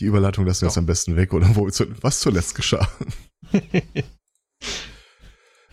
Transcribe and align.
Die 0.00 0.06
Überleitung 0.06 0.46
lassen 0.46 0.62
wir 0.62 0.68
jetzt 0.68 0.78
am 0.78 0.86
besten 0.86 1.16
weg, 1.16 1.32
oder 1.32 1.54
wo, 1.54 1.66
was 1.66 2.20
zuletzt 2.20 2.54
geschah. 2.54 2.88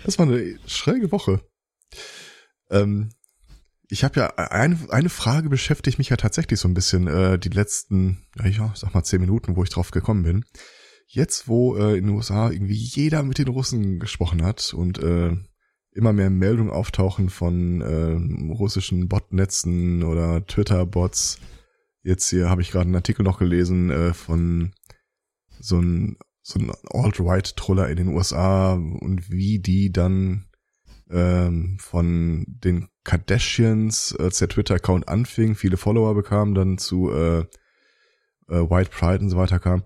das 0.03 0.19
war 0.19 0.27
eine 0.27 0.59
schräge 0.67 1.11
Woche. 1.11 1.41
Ähm, 2.69 3.11
ich 3.89 4.03
habe 4.05 4.21
ja 4.21 4.27
eine, 4.37 4.77
eine 4.89 5.09
Frage 5.09 5.49
beschäftigt 5.49 5.97
mich 5.97 6.09
ja 6.09 6.15
tatsächlich 6.15 6.59
so 6.59 6.67
ein 6.67 6.73
bisschen 6.73 7.07
äh, 7.07 7.37
die 7.37 7.49
letzten, 7.49 8.25
ja, 8.41 8.71
sag 8.73 8.93
mal 8.93 9.03
zehn 9.03 9.19
Minuten, 9.19 9.57
wo 9.57 9.63
ich 9.63 9.69
drauf 9.69 9.91
gekommen 9.91 10.23
bin. 10.23 10.45
Jetzt, 11.07 11.49
wo 11.49 11.75
äh, 11.75 11.97
in 11.97 12.05
den 12.05 12.15
USA 12.15 12.49
irgendwie 12.49 12.73
jeder 12.73 13.21
mit 13.21 13.37
den 13.37 13.49
Russen 13.49 13.99
gesprochen 13.99 14.43
hat 14.43 14.73
und 14.73 14.99
äh, 14.99 15.35
immer 15.91 16.13
mehr 16.13 16.29
Meldungen 16.29 16.71
auftauchen 16.71 17.29
von 17.29 17.81
äh, 17.81 18.53
russischen 18.53 19.09
Botnetzen 19.09 20.03
oder 20.03 20.45
Twitter-Bots. 20.45 21.39
Jetzt 22.03 22.29
hier 22.29 22.49
habe 22.49 22.61
ich 22.61 22.71
gerade 22.71 22.85
einen 22.85 22.95
Artikel 22.95 23.23
noch 23.23 23.39
gelesen 23.39 23.91
äh, 23.91 24.13
von 24.13 24.73
so 25.59 25.79
ein 25.79 26.17
so 26.43 26.59
ein 26.59 26.71
Alt-Right-Troller 26.89 27.89
in 27.89 27.97
den 27.97 28.07
USA 28.07 28.73
und 28.73 29.29
wie 29.29 29.59
die 29.59 29.91
dann 29.91 30.47
ähm, 31.11 31.77
von 31.79 32.45
den 32.47 32.87
Kardashians, 33.03 34.15
als 34.15 34.39
der 34.39 34.49
Twitter-Account 34.49 35.07
anfing, 35.07 35.55
viele 35.55 35.77
Follower 35.77 36.15
bekamen, 36.15 36.55
dann 36.55 36.77
zu 36.77 37.11
äh, 37.11 37.41
äh, 38.47 38.69
White 38.69 38.89
Pride 38.91 39.23
und 39.23 39.29
so 39.29 39.37
weiter 39.37 39.59
kam. 39.59 39.83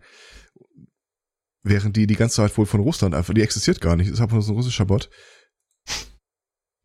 Während 1.64 1.96
die 1.98 2.08
die 2.08 2.16
ganze 2.16 2.38
Zeit 2.38 2.58
wohl 2.58 2.66
von 2.66 2.80
Russland 2.80 3.16
einfach, 3.16 3.34
die 3.34 3.42
existiert 3.42 3.82
gar 3.82 3.96
nicht, 3.96 4.10
ist 4.10 4.22
einfach 4.22 4.36
nur 4.36 4.44
so 4.44 4.54
ein 4.54 4.58
russischer 4.58 4.86
Bot. 4.86 5.10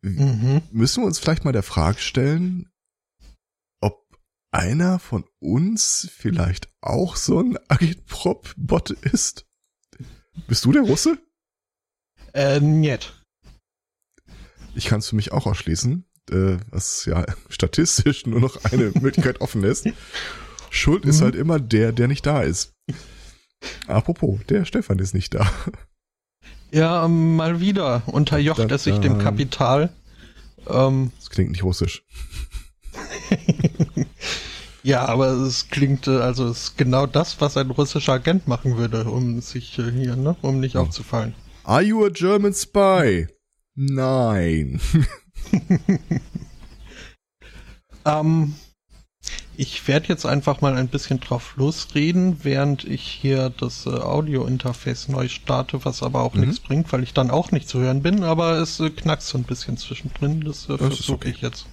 Mhm. 0.01 0.63
Müssen 0.71 1.03
wir 1.03 1.07
uns 1.07 1.19
vielleicht 1.19 1.45
mal 1.45 1.51
der 1.51 1.63
Frage 1.63 1.99
stellen, 1.99 2.70
einer 4.51 4.99
von 4.99 5.25
uns 5.39 6.09
vielleicht 6.13 6.69
auch 6.81 7.15
so 7.15 7.39
ein 7.39 7.57
Agitprop-Bot 7.69 8.91
ist? 8.91 9.45
Bist 10.47 10.65
du 10.65 10.71
der 10.71 10.83
Russe? 10.83 11.17
Äh, 12.33 12.59
niet. 12.59 13.13
Ich 14.75 14.85
kann 14.85 14.99
es 14.99 15.09
für 15.09 15.15
mich 15.15 15.31
auch 15.31 15.47
ausschließen, 15.47 16.05
äh, 16.31 16.57
was 16.69 17.05
ja 17.05 17.25
statistisch 17.49 18.25
nur 18.25 18.39
noch 18.39 18.63
eine 18.65 18.91
Möglichkeit 19.01 19.41
offen 19.41 19.61
lässt. 19.61 19.87
Schuld 20.69 21.05
ist 21.05 21.19
mhm. 21.19 21.25
halt 21.25 21.35
immer 21.35 21.59
der, 21.59 21.91
der 21.91 22.07
nicht 22.07 22.25
da 22.25 22.41
ist. 22.41 22.73
Apropos, 23.87 24.39
der 24.47 24.65
Stefan 24.65 24.99
ist 24.99 25.13
nicht 25.13 25.33
da. 25.33 25.51
Ja, 26.71 27.05
ähm, 27.05 27.35
mal 27.35 27.59
wieder 27.59 28.03
unterjocht 28.05 28.71
es 28.71 28.85
sich 28.85 28.97
dem 28.99 29.19
Kapital. 29.19 29.93
Ähm, 30.67 31.11
das 31.19 31.29
klingt 31.29 31.51
nicht 31.51 31.63
russisch. 31.63 32.03
Ja, 34.83 35.05
aber 35.05 35.27
es 35.31 35.69
klingt, 35.69 36.07
äh, 36.07 36.17
also 36.17 36.47
es 36.47 36.63
ist 36.63 36.77
genau 36.77 37.05
das, 37.05 37.39
was 37.39 37.57
ein 37.57 37.69
russischer 37.69 38.13
Agent 38.13 38.47
machen 38.47 38.77
würde, 38.77 39.05
um 39.05 39.41
sich 39.41 39.77
äh, 39.79 39.91
hier, 39.91 40.15
ne, 40.15 40.35
um 40.41 40.59
nicht 40.59 40.75
oh. 40.75 40.81
aufzufallen. 40.81 41.35
Are 41.63 41.81
you 41.81 42.03
a 42.05 42.09
German 42.09 42.53
spy? 42.53 43.27
Nein. 43.75 44.81
ähm, 48.05 48.55
ich 49.55 49.87
werde 49.87 50.07
jetzt 50.07 50.25
einfach 50.25 50.61
mal 50.61 50.75
ein 50.75 50.87
bisschen 50.87 51.19
drauf 51.19 51.53
losreden, 51.55 52.43
während 52.43 52.83
ich 52.83 53.03
hier 53.03 53.51
das 53.51 53.85
äh, 53.85 53.89
Audio-Interface 53.89 55.09
neu 55.09 55.27
starte, 55.27 55.85
was 55.85 56.01
aber 56.01 56.21
auch 56.21 56.33
mhm. 56.33 56.41
nichts 56.41 56.59
bringt, 56.59 56.91
weil 56.91 57.03
ich 57.03 57.13
dann 57.13 57.29
auch 57.29 57.51
nicht 57.51 57.69
zu 57.69 57.79
hören 57.79 58.01
bin, 58.01 58.23
aber 58.23 58.57
es 58.57 58.79
äh, 58.79 58.89
knackst 58.89 59.27
so 59.27 59.37
ein 59.37 59.43
bisschen 59.43 59.77
zwischendrin, 59.77 60.41
das 60.41 60.67
äh, 60.67 60.77
versuche 60.77 61.13
okay. 61.13 61.29
ich 61.29 61.41
jetzt. 61.41 61.67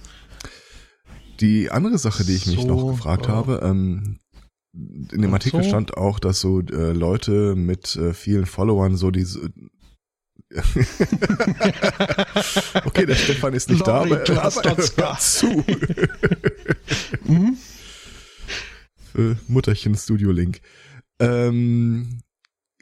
Die 1.39 1.71
andere 1.71 1.97
Sache, 1.97 2.23
die 2.25 2.35
ich 2.35 2.47
mich 2.47 2.61
so, 2.61 2.67
noch 2.67 2.91
gefragt 2.91 3.27
äh, 3.27 3.29
habe, 3.29 3.61
ähm, 3.63 4.19
in 4.73 5.21
dem 5.21 5.33
Artikel 5.33 5.63
so. 5.63 5.69
stand 5.69 5.97
auch, 5.97 6.19
dass 6.19 6.39
so 6.39 6.61
äh, 6.61 6.91
Leute 6.91 7.55
mit 7.55 7.95
äh, 7.95 8.13
vielen 8.13 8.45
Followern 8.45 8.95
so 8.95 9.11
diese 9.11 9.51
okay, 12.85 13.05
der 13.05 13.13
Stefan 13.13 13.53
ist 13.53 13.69
nicht 13.69 13.85
Lori, 13.85 14.09
da, 14.09 14.41
aber, 14.41 14.41
aber 14.41 14.65
er 14.65 14.77
hört 14.77 15.21
zu. 15.21 15.45
mhm. 17.25 17.55
Für 19.11 19.37
Mutterchen 19.47 19.93
Studio 19.95 20.31
Link. 20.31 20.61
Ähm, 21.19 22.21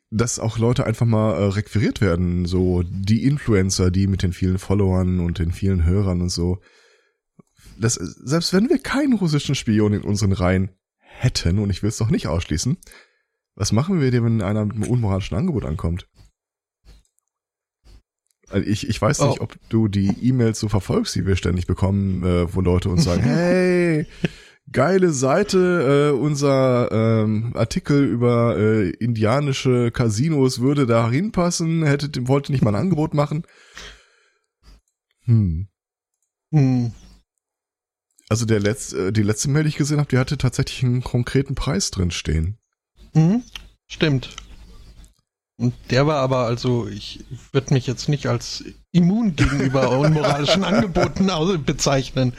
dass 0.10 0.40
auch 0.40 0.58
Leute 0.58 0.86
einfach 0.86 1.06
mal 1.06 1.34
äh, 1.34 1.44
requiriert 1.48 2.00
werden, 2.00 2.46
so 2.46 2.84
die 2.84 3.26
Influencer, 3.26 3.92
die 3.92 4.08
mit 4.08 4.24
den 4.24 4.32
vielen 4.32 4.60
Followern 4.60 5.20
und 5.20 5.40
den 5.40 5.52
vielen 5.52 5.84
Hörern 5.84 6.22
und 6.22 6.30
so. 6.30 6.60
Das, 7.80 7.96
selbst 7.96 8.54
wenn 8.54 8.70
wir 8.70 8.80
keinen 8.80 9.14
russischen 9.14 9.56
Spion 9.56 9.94
in 9.94 10.02
unseren 10.02 10.32
Reihen 10.32 10.72
hätten, 10.98 11.60
und 11.60 11.70
ich 11.70 11.84
will 11.84 11.90
es 11.90 11.98
doch 11.98 12.10
nicht 12.10 12.28
ausschließen, 12.28 12.78
was 13.56 13.72
machen 13.72 14.00
wir 14.00 14.12
denn, 14.12 14.24
wenn 14.24 14.42
einer 14.42 14.66
mit 14.66 14.76
einem 14.76 14.90
unmoralischen 14.90 15.38
Angebot 15.38 15.66
ankommt? 15.66 16.08
Also 18.50 18.66
ich, 18.66 18.88
ich 18.88 19.02
weiß 19.02 19.22
nicht, 19.22 19.42
oh. 19.42 19.44
ob 19.44 19.58
du 19.70 19.88
die 19.88 20.16
E-Mails 20.22 20.60
so 20.60 20.70
verfolgst, 20.70 21.16
die 21.16 21.26
wir 21.26 21.36
ständig 21.36 21.68
bekommen, 21.68 22.24
äh, 22.24 22.54
wo 22.54 22.62
Leute 22.62 22.90
uns 22.90 23.04
sagen, 23.04 23.24
hey, 23.24 24.06
geile 24.72 25.12
Seite, 25.12 26.14
äh, 26.14 26.18
unser 26.18 26.90
ähm, 26.92 27.52
Artikel 27.56 28.06
über 28.06 28.58
äh, 28.58 28.90
indianische 28.92 29.92
Casinos 29.92 30.62
würde 30.62 30.86
da 30.86 31.10
hinpassen, 31.10 31.84
hätte, 31.84 32.28
wollte 32.28 32.52
nicht 32.52 32.64
mal 32.64 32.76
ein 32.76 32.82
Angebot 32.82 33.14
machen. 33.14 33.44
Hm. 35.26 35.68
Hm. 36.52 36.92
Also 38.30 38.46
der 38.46 38.60
letzte, 38.60 39.08
äh, 39.08 39.12
die 39.12 39.24
letzte 39.24 39.50
Mail, 39.50 39.64
die 39.64 39.70
ich 39.70 39.78
gesehen 39.78 40.00
habe, 40.00 40.10
die 40.10 40.18
hatte 40.18 40.38
tatsächlich 40.38 40.84
einen 40.84 41.04
konkreten 41.04 41.56
Preis 41.56 41.92
drin 41.92 42.12
stehen. 42.12 42.58
Mhm. 43.14 43.44
Stimmt. 43.88 44.30
Und 45.60 45.74
der 45.90 46.06
war 46.06 46.18
aber, 46.18 46.46
also 46.46 46.88
ich 46.88 47.24
würde 47.52 47.74
mich 47.74 47.88
jetzt 47.88 48.10
nicht 48.10 48.28
als 48.28 48.64
immun 48.92 49.36
gegenüber 49.36 49.90
unmoralischen 50.00 50.64
Angeboten 50.64 51.30
bezeichnen. 51.66 52.34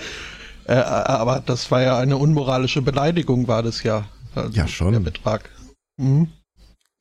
Äh, 0.66 0.74
aber 0.74 1.42
das 1.44 1.70
war 1.70 1.82
ja 1.82 1.98
eine 1.98 2.16
unmoralische 2.16 2.82
Beleidigung, 2.82 3.48
war 3.48 3.62
das 3.62 3.82
ja. 3.82 4.06
Also 4.34 4.52
ja, 4.52 4.68
schon. 4.68 4.92
Der 4.92 5.00
Betrag. 5.00 5.50
Mhm. 5.96 6.30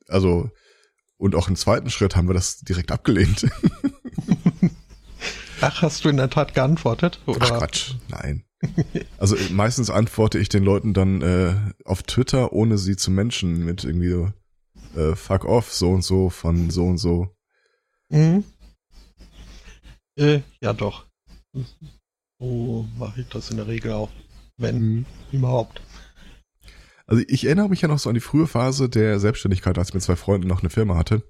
Also, 0.08 0.50
und 1.18 1.34
auch 1.34 1.48
im 1.48 1.56
zweiten 1.56 1.90
Schritt 1.90 2.16
haben 2.16 2.28
wir 2.28 2.34
das 2.34 2.60
direkt 2.60 2.90
abgelehnt. 2.90 3.46
Ach, 5.60 5.82
hast 5.82 6.04
du 6.04 6.08
in 6.08 6.16
der 6.16 6.30
Tat 6.30 6.54
geantwortet? 6.54 7.20
Oder? 7.26 7.38
Ach 7.42 7.58
Quatsch, 7.58 7.94
nein. 8.08 8.44
Also 9.18 9.36
meistens 9.50 9.90
antworte 9.90 10.38
ich 10.38 10.48
den 10.48 10.64
Leuten 10.64 10.94
dann 10.94 11.22
äh, 11.22 11.54
auf 11.84 12.02
Twitter, 12.02 12.52
ohne 12.52 12.78
sie 12.78 12.96
zu 12.96 13.10
Menschen 13.10 13.64
mit 13.64 13.84
irgendwie 13.84 14.10
so 14.10 14.32
äh, 14.96 15.14
fuck 15.14 15.44
off, 15.44 15.72
so 15.72 15.90
und 15.90 16.02
so 16.02 16.30
von 16.30 16.70
so 16.70 16.86
und 16.86 16.98
so. 16.98 17.28
Mhm. 18.10 18.44
Äh, 20.16 20.40
ja, 20.60 20.72
doch. 20.72 21.06
So 22.40 22.86
mache 22.98 23.20
ich 23.20 23.28
das 23.28 23.50
in 23.50 23.56
der 23.56 23.66
Regel 23.66 23.92
auch. 23.92 24.10
Wenn 24.56 24.80
mhm. 24.80 25.06
überhaupt. 25.30 25.80
Also 27.06 27.22
ich 27.28 27.44
erinnere 27.44 27.68
mich 27.68 27.80
ja 27.80 27.88
noch 27.88 27.98
so 27.98 28.08
an 28.08 28.14
die 28.14 28.20
frühe 28.20 28.46
Phase 28.46 28.88
der 28.88 29.18
Selbstständigkeit, 29.18 29.78
als 29.78 29.88
ich 29.88 29.94
mit 29.94 30.02
zwei 30.02 30.16
Freunden 30.16 30.48
noch 30.48 30.60
eine 30.60 30.70
Firma 30.70 30.96
hatte. 30.96 31.22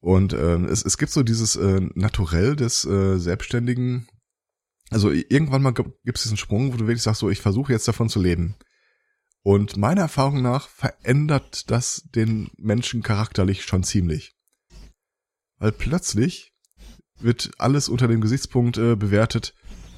Und 0.00 0.32
ähm, 0.32 0.64
es, 0.64 0.84
es 0.84 0.96
gibt 0.98 1.12
so 1.12 1.22
dieses 1.22 1.56
äh, 1.56 1.80
Naturell 1.94 2.56
des 2.56 2.84
äh, 2.84 3.18
Selbstständigen. 3.18 4.08
Also 4.92 5.10
irgendwann 5.10 5.62
mal 5.62 5.72
gibt 5.72 6.16
es 6.16 6.22
diesen 6.22 6.36
Sprung, 6.36 6.72
wo 6.72 6.76
du 6.76 6.86
wirklich 6.86 7.02
sagst, 7.02 7.20
so 7.20 7.30
ich 7.30 7.40
versuche 7.40 7.72
jetzt 7.72 7.88
davon 7.88 8.08
zu 8.08 8.20
leben. 8.20 8.56
Und 9.42 9.76
meiner 9.76 10.02
Erfahrung 10.02 10.42
nach 10.42 10.68
verändert 10.68 11.70
das 11.70 12.08
den 12.14 12.50
Menschen 12.56 13.02
charakterlich 13.02 13.64
schon 13.64 13.82
ziemlich. 13.82 14.36
Weil 15.58 15.72
plötzlich 15.72 16.52
wird 17.18 17.50
alles 17.58 17.88
unter 17.88 18.06
dem 18.06 18.20
Gesichtspunkt 18.20 18.78
äh, 18.78 18.96
bewertet, 18.96 19.54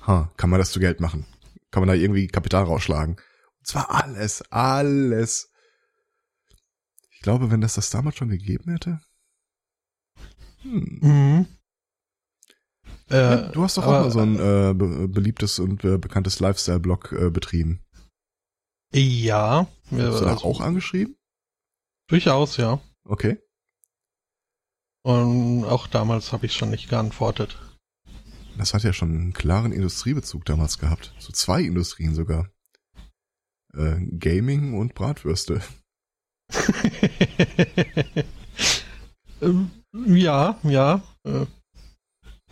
ha, 0.07 0.33
kann 0.37 0.51
man 0.51 0.61
das 0.61 0.71
zu 0.71 0.81
Geld 0.81 1.01
machen? 1.01 1.27
Kann 1.71 1.81
man 1.81 1.89
da 1.89 1.95
irgendwie 1.95 2.29
Kapital 2.29 2.65
rausschlagen? 2.65 3.17
Und 3.17 3.67
zwar 3.67 3.91
alles, 3.91 4.43
alles. 4.51 5.51
Ich 7.11 7.21
glaube, 7.21 7.51
wenn 7.51 7.61
das 7.61 7.75
das 7.75 7.91
damals 7.91 8.17
schon 8.17 8.29
gegeben 8.29 8.71
hätte. 8.71 9.01
Hm. 10.63 10.99
Mhm. 11.01 11.47
Äh, 13.15 13.53
du 13.53 13.63
hast 13.63 13.77
doch 13.77 13.85
aber, 13.85 14.01
auch 14.01 14.05
mal 14.05 14.11
so 14.11 14.19
ein 14.19 14.35
äh, 14.35 14.75
be 14.75 15.07
beliebtes 15.07 15.61
und 15.61 15.85
äh, 15.85 15.99
bekanntes 15.99 16.41
Lifestyle-Blog 16.41 17.13
äh, 17.13 17.31
betrieben. 17.31 17.81
Ja. 18.93 19.69
Hast 19.91 19.93
du 19.93 20.25
da 20.25 20.33
also, 20.33 20.45
auch 20.45 20.61
angeschrieben? 20.61 21.17
Durchaus, 22.09 22.57
ja. 22.57 22.81
Okay. 23.05 23.39
Und 25.05 25.65
auch 25.65 25.87
damals 25.87 26.33
habe 26.33 26.47
ich 26.47 26.55
schon 26.55 26.71
nicht 26.71 26.89
geantwortet. 26.89 27.57
Das 28.59 28.75
hat 28.75 28.83
ja 28.83 28.93
schon 28.93 29.11
einen 29.11 29.33
klaren 29.33 29.71
Industriebezug 29.71 30.45
damals 30.45 30.79
gehabt. 30.79 31.15
So 31.21 31.33
zwei 31.33 31.63
Industrien 31.63 32.17
sogar. 32.17 32.51
Äh, 33.75 33.97
Gaming 34.19 34.75
und 34.75 34.95
Bratwürste. 34.95 35.61
ähm, 39.41 39.71
ja, 39.93 40.59
ja. 40.65 41.03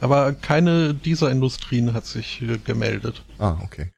Aber 0.03 0.33
keine 0.33 0.95
dieser 0.95 1.31
Industrien 1.31 1.95
hat 1.95 2.07
sich 2.07 2.43
äh, 2.43 2.59
gemeldet. 2.59 3.23
Ah, 3.39 3.57
okay. 3.63 3.93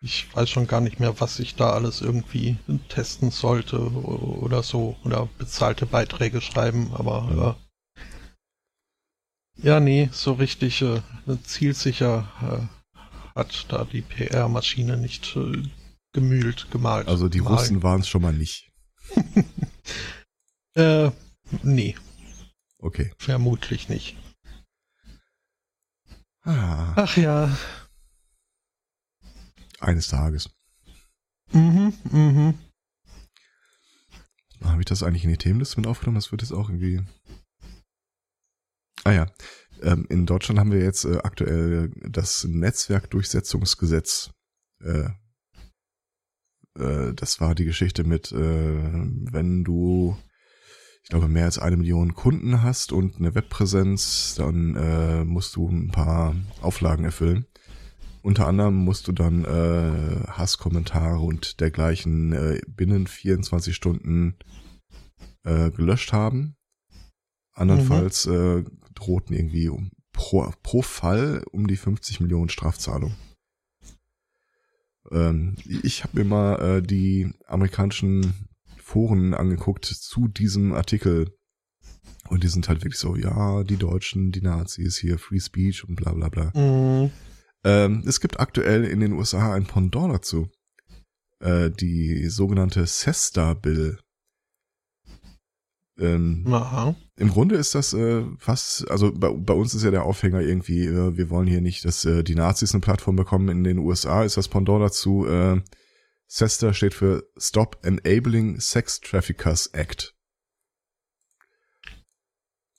ich 0.00 0.34
weiß 0.34 0.48
schon 0.48 0.66
gar 0.66 0.80
nicht 0.80 0.98
mehr, 0.98 1.20
was 1.20 1.38
ich 1.40 1.56
da 1.56 1.74
alles 1.74 2.00
irgendwie 2.00 2.56
testen 2.88 3.30
sollte 3.30 3.78
oder 3.78 4.62
so. 4.62 4.96
Oder 5.04 5.28
bezahlte 5.36 5.84
Beiträge 5.84 6.40
schreiben, 6.40 6.90
aber 6.94 7.58
äh, 9.60 9.66
ja, 9.66 9.78
nee, 9.78 10.08
so 10.10 10.32
richtig 10.32 10.80
äh, 10.80 11.02
zielsicher 11.44 12.26
äh, 12.42 12.98
hat 13.38 13.66
da 13.68 13.84
die 13.84 14.00
PR-Maschine 14.00 14.96
nicht 14.96 15.36
äh, 15.36 15.62
gemühlt, 16.14 16.68
gemalt. 16.70 17.08
Also 17.08 17.28
die 17.28 17.38
gemahlen. 17.38 17.58
Russen 17.58 17.82
waren 17.82 18.00
es 18.00 18.08
schon 18.08 18.22
mal 18.22 18.32
nicht. 18.32 18.72
äh, 20.76 21.10
nee, 21.62 21.94
Okay. 22.78 23.12
vermutlich 23.18 23.90
nicht. 23.90 24.16
Ah, 26.44 26.92
Ach 26.96 27.16
ja. 27.16 27.50
eines 29.80 30.08
Tages. 30.08 30.50
Mhm, 31.52 31.92
mhm. 32.10 32.58
Habe 34.62 34.80
ich 34.80 34.86
das 34.86 35.02
eigentlich 35.02 35.24
in 35.24 35.30
die 35.30 35.36
Themenliste 35.36 35.78
mit 35.80 35.86
aufgenommen? 35.86 36.16
Das 36.16 36.32
wird 36.32 36.42
jetzt 36.42 36.52
auch 36.52 36.68
irgendwie. 36.68 37.02
Ah 39.04 39.12
ja. 39.12 39.26
Ähm, 39.82 40.06
in 40.08 40.26
Deutschland 40.26 40.58
haben 40.58 40.72
wir 40.72 40.80
jetzt 40.80 41.04
äh, 41.04 41.18
aktuell 41.18 41.92
das 42.08 42.44
Netzwerkdurchsetzungsgesetz. 42.44 44.30
Äh, 44.82 45.10
äh, 46.78 47.14
das 47.14 47.40
war 47.40 47.54
die 47.54 47.64
Geschichte 47.64 48.04
mit, 48.04 48.32
äh, 48.32 48.36
wenn 48.36 49.64
du, 49.64 50.16
ich 51.04 51.10
glaube, 51.10 51.28
mehr 51.28 51.44
als 51.44 51.58
eine 51.58 51.76
Million 51.76 52.14
Kunden 52.14 52.62
hast 52.62 52.90
und 52.90 53.16
eine 53.18 53.34
Webpräsenz, 53.34 54.36
dann 54.38 54.74
äh, 54.74 55.24
musst 55.24 55.54
du 55.54 55.68
ein 55.68 55.90
paar 55.90 56.34
Auflagen 56.62 57.04
erfüllen. 57.04 57.44
Unter 58.22 58.46
anderem 58.46 58.74
musst 58.74 59.06
du 59.06 59.12
dann 59.12 59.44
äh, 59.44 60.26
Hasskommentare 60.28 61.18
und 61.18 61.60
dergleichen 61.60 62.32
äh, 62.32 62.60
binnen 62.66 63.06
24 63.06 63.76
Stunden 63.76 64.38
äh, 65.42 65.70
gelöscht 65.70 66.14
haben. 66.14 66.56
Andernfalls 67.52 68.24
äh, 68.24 68.64
drohten 68.94 69.36
irgendwie 69.36 69.68
um, 69.68 69.90
pro, 70.12 70.50
pro 70.62 70.80
Fall 70.80 71.44
um 71.52 71.66
die 71.66 71.76
50 71.76 72.20
Millionen 72.20 72.48
Strafzahlung. 72.48 73.14
Ähm, 75.10 75.56
ich 75.82 76.02
habe 76.02 76.20
mir 76.20 76.24
mal 76.24 76.78
äh, 76.78 76.82
die 76.82 77.30
amerikanischen 77.46 78.53
Foren 78.84 79.32
angeguckt 79.32 79.86
zu 79.86 80.28
diesem 80.28 80.74
Artikel. 80.74 81.34
Und 82.28 82.44
die 82.44 82.48
sind 82.48 82.68
halt 82.68 82.84
wirklich 82.84 82.98
so, 82.98 83.16
ja, 83.16 83.64
die 83.64 83.78
Deutschen, 83.78 84.30
die 84.30 84.42
Nazis, 84.42 84.98
hier 84.98 85.18
Free 85.18 85.40
Speech 85.40 85.88
und 85.88 85.96
bla 85.96 86.12
bla 86.12 86.28
bla. 86.28 86.52
Mhm. 86.54 87.10
Ähm, 87.64 88.02
es 88.06 88.20
gibt 88.20 88.40
aktuell 88.40 88.84
in 88.84 89.00
den 89.00 89.14
USA 89.14 89.54
ein 89.54 89.64
Pendant 89.64 90.12
dazu. 90.12 90.48
Äh, 91.40 91.70
die 91.70 92.28
sogenannte 92.28 92.86
SESTA 92.86 93.54
Bill. 93.54 93.98
Ähm. 95.98 96.44
Im 97.16 97.30
Grunde 97.30 97.54
ist 97.54 97.74
das 97.74 97.94
äh, 97.94 98.24
fast, 98.38 98.90
also 98.90 99.12
bei, 99.12 99.30
bei 99.30 99.54
uns 99.54 99.74
ist 99.74 99.84
ja 99.84 99.90
der 99.90 100.04
Aufhänger 100.04 100.40
irgendwie, 100.40 100.84
äh, 100.84 101.16
wir 101.16 101.30
wollen 101.30 101.46
hier 101.46 101.62
nicht, 101.62 101.86
dass 101.86 102.04
äh, 102.04 102.22
die 102.22 102.34
Nazis 102.34 102.74
eine 102.74 102.82
Plattform 102.82 103.16
bekommen. 103.16 103.48
In 103.48 103.64
den 103.64 103.78
USA 103.78 104.24
ist 104.24 104.36
das 104.36 104.48
Pendant 104.48 104.82
dazu, 104.82 105.26
äh, 105.26 105.62
SESTA 106.34 106.74
steht 106.74 106.94
für 106.94 107.30
Stop 107.36 107.78
Enabling 107.84 108.58
Sex 108.58 108.98
Traffickers 108.98 109.68
Act. 109.68 110.16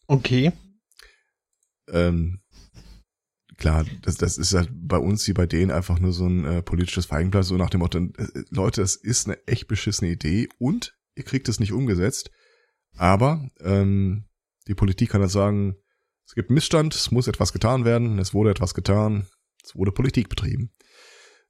Okay. 0.07 0.51
Ähm, 1.87 2.41
klar, 3.55 3.85
das, 4.01 4.17
das 4.17 4.37
ist 4.37 4.53
halt 4.53 4.69
bei 4.73 4.97
uns 4.97 5.25
wie 5.29 5.33
bei 5.33 5.45
denen 5.45 5.71
einfach 5.71 5.99
nur 5.99 6.11
so 6.11 6.27
ein 6.27 6.43
äh, 6.43 6.61
politisches 6.63 7.05
Feigenblatt, 7.05 7.45
so 7.45 7.55
nach 7.55 7.69
dem 7.69 7.79
Motto, 7.79 7.99
äh, 7.99 8.27
Leute, 8.49 8.81
das 8.81 8.97
ist 8.97 9.27
eine 9.27 9.47
echt 9.47 9.69
beschissene 9.69 10.11
Idee 10.11 10.49
und 10.59 10.93
ihr 11.15 11.23
kriegt 11.23 11.47
es 11.47 11.61
nicht 11.61 11.71
umgesetzt. 11.71 12.31
Aber 12.97 13.49
ähm, 13.61 14.25
die 14.67 14.75
Politik 14.75 15.11
kann 15.11 15.21
dann 15.21 15.29
sagen, 15.29 15.77
es 16.27 16.35
gibt 16.35 16.49
Missstand, 16.49 16.93
es 16.93 17.09
muss 17.09 17.29
etwas 17.29 17.53
getan 17.53 17.85
werden, 17.85 18.19
es 18.19 18.33
wurde 18.33 18.51
etwas 18.51 18.73
getan, 18.73 19.27
es 19.63 19.77
wurde 19.77 19.93
Politik 19.93 20.27
betrieben. 20.27 20.73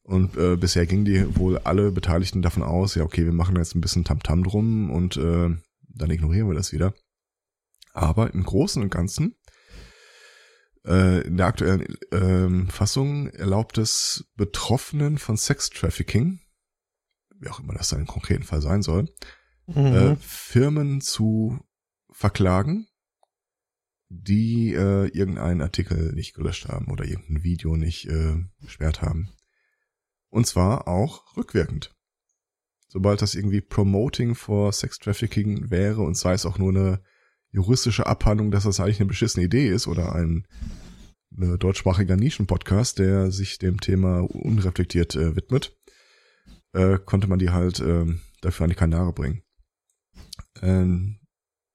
Und 0.06 0.38
äh, 0.38 0.56
bisher 0.56 0.86
gingen 0.86 1.06
die 1.06 1.36
wohl 1.36 1.58
alle 1.58 1.92
Beteiligten 1.92 2.44
davon 2.44 2.62
aus, 2.62 2.94
ja, 2.94 3.04
okay, 3.04 3.26
wir 3.26 3.34
machen 3.34 3.56
jetzt 3.56 3.76
ein 3.76 3.82
bisschen 3.82 4.04
Tamtam 4.04 4.44
drum 4.44 4.92
und 4.92 5.18
äh, 5.18 5.50
dann 5.90 6.12
ignorieren 6.12 6.48
wir 6.48 6.54
das 6.54 6.72
wieder. 6.72 6.94
Aber 7.92 8.32
im 8.34 8.44
Großen 8.44 8.84
und 8.84 8.92
Ganzen, 8.92 9.36
äh, 10.86 11.22
in 11.22 11.38
der 11.38 11.48
aktuellen 11.48 11.98
ähm, 12.12 12.68
Fassung 12.68 13.30
erlaubt 13.30 13.80
es 13.80 14.26
Betroffenen 14.36 15.18
von 15.18 15.38
Sex-Trafficking, 15.38 16.40
wie 17.40 17.50
auch 17.50 17.60
immer 17.60 17.74
das 17.74 17.90
dann 17.90 18.02
im 18.02 18.08
konkreten 18.08 18.44
Fall 18.44 18.62
sein 18.62 18.84
soll, 18.84 19.10
Mhm. 19.68 19.76
äh, 19.76 20.16
Firmen 20.18 21.02
zu 21.02 21.60
verklagen, 22.12 22.88
die 24.10 24.74
äh, 24.74 25.08
irgendeinen 25.08 25.62
Artikel 25.62 26.14
nicht 26.14 26.36
gelöscht 26.36 26.68
haben 26.68 26.92
oder 26.92 27.06
irgendein 27.06 27.44
Video 27.44 27.76
nicht 27.76 28.06
äh, 28.06 28.36
gesperrt 28.62 29.02
haben. 29.02 29.32
Und 30.36 30.46
zwar 30.46 30.90
auch 30.90 31.38
rückwirkend. 31.38 31.96
Sobald 32.90 33.22
das 33.22 33.36
irgendwie 33.36 33.62
Promoting 33.62 34.36
for 34.36 34.74
Sex 34.74 35.00
Trafficking 35.00 35.72
wäre 35.72 36.02
und 36.02 36.18
sei 36.18 36.34
es 36.34 36.46
auch 36.46 36.58
nur 36.58 36.72
eine 36.72 37.02
juristische 37.52 38.06
Abhandlung, 38.06 38.52
dass 38.52 38.66
das 38.66 38.82
eigentlich 38.82 39.00
eine 39.00 39.08
beschissene 39.08 39.46
Idee 39.46 39.70
ist 39.70 39.88
oder 39.88 40.14
ein 40.14 40.46
deutschsprachiger 41.30 42.18
Nischenpodcast, 42.18 43.00
der 43.00 43.32
sich 43.32 43.60
dem 43.60 43.80
Thema 43.80 44.30
unreflektiert 44.30 45.16
äh, 45.16 45.38
widmet, 45.38 45.74
äh, 46.74 47.00
konnte 47.00 47.28
man 47.28 47.40
die 47.40 47.52
halt 47.52 47.80
ähm, 47.80 48.20
dafür 48.42 48.66
an 48.66 48.72
die 48.72 48.76
Kanare 48.76 49.14
bringen. 49.14 49.42
Ähm, 50.62 51.22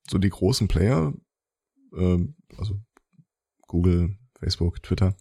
so 0.06 0.18
die 0.18 0.28
großen 0.28 0.68
Player, 0.68 1.14
ähm, 1.96 2.36
also 2.58 2.78
Google, 3.68 4.18
Facebook, 4.38 4.82
Twitter, 4.82 5.16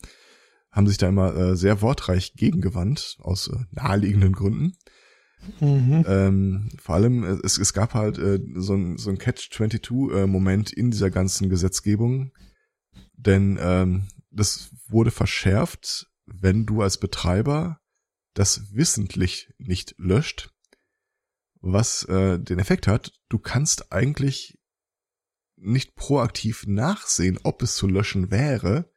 haben 0.80 0.88
sich 0.88 0.98
da 0.98 1.10
immer 1.10 1.36
äh, 1.36 1.56
sehr 1.58 1.82
wortreich 1.82 2.36
gegengewandt, 2.36 3.18
aus 3.20 3.50
äh, 3.50 3.58
naheliegenden 3.72 4.32
Gründen. 4.32 4.78
Mhm. 5.60 6.06
Ähm, 6.08 6.70
vor 6.78 6.96
allem, 6.96 7.26
äh, 7.26 7.38
es, 7.44 7.58
es 7.58 7.74
gab 7.74 7.94
halt 7.94 8.18
äh, 8.18 8.40
so 8.56 8.76
ein, 8.76 8.98
so 8.98 9.10
ein 9.10 9.18
Catch-22-Moment 9.18 10.72
in 10.72 10.90
dieser 10.90 11.12
ganzen 11.12 11.50
Gesetzgebung, 11.50 12.32
denn 13.14 13.60
ähm, 13.62 14.08
das 14.32 14.72
wurde 14.88 15.12
verschärft, 15.12 16.08
wenn 16.26 16.66
du 16.66 16.82
als 16.82 16.98
Betreiber 16.98 17.82
das 18.34 18.74
wissentlich 18.74 19.52
nicht 19.58 19.96
löscht, 19.98 20.50
was 21.60 22.06
äh, 22.06 22.40
den 22.40 22.58
Effekt 22.58 22.88
hat, 22.88 23.12
du 23.28 23.38
kannst 23.38 23.92
eigentlich 23.92 24.58
nicht 25.58 25.96
proaktiv 25.96 26.66
nachsehen, 26.68 27.38
ob 27.44 27.62
es 27.64 27.76
zu 27.76 27.86
löschen 27.86 28.32
wäre, 28.32 28.89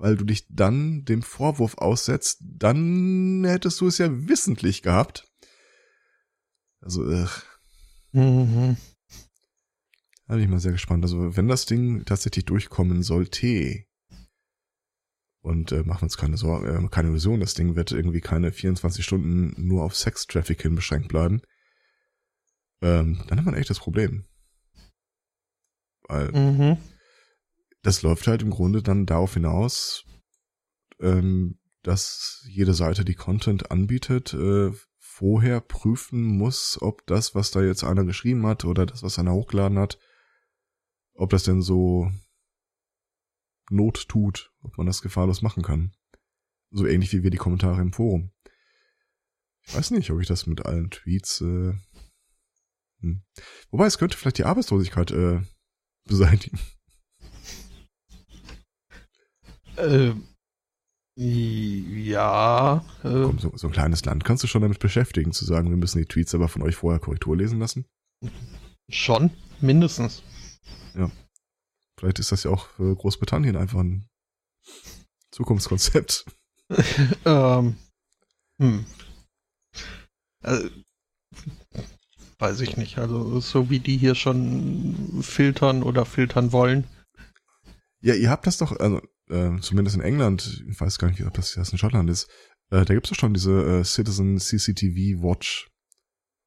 weil 0.00 0.16
du 0.16 0.24
dich 0.24 0.46
dann 0.48 1.04
dem 1.04 1.22
Vorwurf 1.22 1.76
aussetzt, 1.76 2.38
dann 2.40 3.44
hättest 3.44 3.80
du 3.80 3.86
es 3.86 3.98
ja 3.98 4.08
wissentlich 4.28 4.82
gehabt. 4.82 5.30
Also, 6.80 7.08
äh, 7.10 7.26
Mhm. 8.12 8.76
da 10.26 10.34
bin 10.34 10.42
ich 10.42 10.48
mal 10.48 10.58
sehr 10.58 10.72
gespannt. 10.72 11.04
Also, 11.04 11.36
wenn 11.36 11.48
das 11.48 11.66
Ding 11.66 12.04
tatsächlich 12.06 12.46
durchkommen 12.46 13.02
sollte, 13.02 13.84
und 15.42 15.72
äh, 15.72 15.82
machen 15.82 16.00
wir 16.00 16.04
uns 16.04 16.16
keine 16.16 16.38
Sorgen, 16.38 16.86
äh, 16.86 16.88
keine 16.88 17.08
Illusion, 17.08 17.40
das 17.40 17.54
Ding 17.54 17.76
wird 17.76 17.92
irgendwie 17.92 18.20
keine 18.20 18.52
24 18.52 19.04
Stunden 19.04 19.54
nur 19.56 19.84
auf 19.84 19.94
Sex-Trafficking 19.94 20.74
beschränkt 20.74 21.08
bleiben, 21.08 21.42
ähm, 22.80 23.22
dann 23.28 23.38
hat 23.38 23.44
man 23.44 23.54
echt 23.54 23.68
das 23.68 23.80
Problem. 23.80 24.24
Weil 26.08 26.32
Mhm. 26.32 26.78
Das 27.82 28.02
läuft 28.02 28.26
halt 28.26 28.42
im 28.42 28.50
Grunde 28.50 28.82
dann 28.82 29.06
darauf 29.06 29.34
hinaus, 29.34 30.04
ähm, 31.00 31.58
dass 31.82 32.44
jede 32.48 32.74
Seite, 32.74 33.04
die 33.04 33.14
Content 33.14 33.70
anbietet, 33.70 34.34
äh, 34.34 34.70
vorher 34.98 35.60
prüfen 35.60 36.22
muss, 36.22 36.80
ob 36.80 37.06
das, 37.06 37.34
was 37.34 37.50
da 37.50 37.62
jetzt 37.62 37.84
einer 37.84 38.04
geschrieben 38.04 38.46
hat 38.46 38.64
oder 38.64 38.86
das, 38.86 39.02
was 39.02 39.18
einer 39.18 39.32
hochgeladen 39.32 39.78
hat, 39.78 39.98
ob 41.14 41.30
das 41.30 41.44
denn 41.44 41.62
so 41.62 42.10
Not 43.70 44.08
tut, 44.08 44.52
ob 44.62 44.76
man 44.78 44.86
das 44.86 45.00
gefahrlos 45.00 45.42
machen 45.42 45.62
kann. 45.62 45.92
So 46.70 46.86
ähnlich 46.86 47.12
wie 47.12 47.22
wir 47.22 47.30
die 47.30 47.36
Kommentare 47.36 47.80
im 47.80 47.92
Forum. 47.92 48.32
Ich 49.62 49.74
weiß 49.74 49.92
nicht, 49.92 50.10
ob 50.10 50.20
ich 50.20 50.26
das 50.26 50.46
mit 50.46 50.66
allen 50.66 50.90
Tweets. 50.90 51.40
Äh, 51.40 51.74
hm. 53.00 53.22
Wobei 53.70 53.86
es 53.86 53.98
könnte 53.98 54.16
vielleicht 54.16 54.38
die 54.38 54.44
Arbeitslosigkeit 54.44 55.10
äh, 55.12 55.42
beseitigen. 56.04 56.58
Äh, 59.80 60.14
ja. 61.16 62.84
Äh, 63.02 63.08
Komm, 63.08 63.38
so, 63.38 63.52
so 63.56 63.66
ein 63.66 63.72
kleines 63.72 64.04
Land 64.04 64.24
kannst 64.24 64.42
du 64.42 64.46
schon 64.46 64.62
damit 64.62 64.78
beschäftigen, 64.78 65.32
zu 65.32 65.44
sagen, 65.44 65.70
wir 65.70 65.76
müssen 65.76 65.98
die 65.98 66.06
Tweets 66.06 66.34
aber 66.34 66.48
von 66.48 66.62
euch 66.62 66.76
vorher 66.76 67.00
Korrektur 67.00 67.36
lesen 67.36 67.58
lassen. 67.58 67.84
schon, 68.88 69.30
mindestens. 69.60 70.22
Vielleicht 72.00 72.18
ist 72.18 72.32
das 72.32 72.44
ja 72.44 72.50
auch 72.50 72.66
für 72.70 72.96
Großbritannien 72.96 73.56
einfach 73.56 73.80
ein 73.80 74.08
Zukunftskonzept. 75.32 76.24
ähm, 77.26 77.76
hm. 78.58 78.86
Äh, 80.42 80.70
weiß 82.38 82.60
ich 82.62 82.78
nicht. 82.78 82.96
Also 82.96 83.40
so 83.40 83.68
wie 83.68 83.80
die 83.80 83.98
hier 83.98 84.14
schon 84.14 85.20
filtern 85.20 85.82
oder 85.82 86.06
filtern 86.06 86.52
wollen. 86.52 86.86
Ja, 88.00 88.14
ihr 88.14 88.30
habt 88.30 88.46
das 88.46 88.56
doch, 88.56 88.80
also 88.80 89.02
äh, 89.30 89.60
zumindest 89.60 89.96
in 89.96 90.02
England, 90.02 90.64
ich 90.68 90.80
weiß 90.80 90.98
gar 90.98 91.08
nicht, 91.08 91.24
ob 91.24 91.34
das, 91.34 91.54
das 91.54 91.72
in 91.72 91.78
Schottland 91.78 92.10
ist, 92.10 92.28
äh, 92.70 92.84
da 92.84 92.94
gibt's 92.94 93.10
doch 93.10 93.16
schon 93.16 93.34
diese 93.34 93.80
äh, 93.80 93.84
Citizen 93.84 94.38
CCTV 94.38 95.22
Watch, 95.22 95.70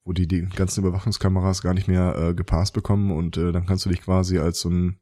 wo 0.03 0.13
die 0.13 0.27
die 0.27 0.43
ganzen 0.43 0.81
Überwachungskameras 0.81 1.61
gar 1.61 1.73
nicht 1.73 1.87
mehr 1.87 2.15
äh, 2.15 2.33
gepasst 2.33 2.73
bekommen 2.73 3.11
und 3.11 3.37
äh, 3.37 3.51
dann 3.51 3.65
kannst 3.65 3.85
du 3.85 3.89
dich 3.89 4.01
quasi 4.01 4.37
als 4.37 4.61
so 4.61 4.69
ein 4.69 4.99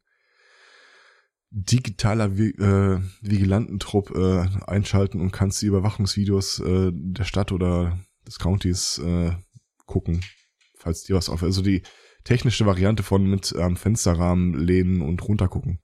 digitaler 1.52 2.38
Vi 2.38 2.50
äh, 2.52 3.02
Vigilantentrupp 3.22 4.12
äh, 4.16 4.48
einschalten 4.68 5.20
und 5.20 5.32
kannst 5.32 5.62
die 5.62 5.68
Überwachungsvideos 5.68 6.60
äh, 6.60 6.92
der 6.94 7.26
Stadt 7.26 7.52
oder 7.52 8.00
des 8.26 8.40
Countys 8.40 9.00
äh, 9.00 9.34
gucken, 9.86 10.22
falls 10.78 11.04
dir 11.04 11.16
was 11.16 11.30
auf. 11.30 11.44
Also 11.44 11.62
die 11.62 11.84
technische 12.24 12.66
Variante 12.66 13.04
von 13.04 13.26
mit 13.26 13.54
am 13.56 13.72
ähm, 13.72 13.76
Fensterrahmen 13.76 14.54
lehnen 14.54 15.02
und 15.02 15.28
runtergucken. 15.28 15.80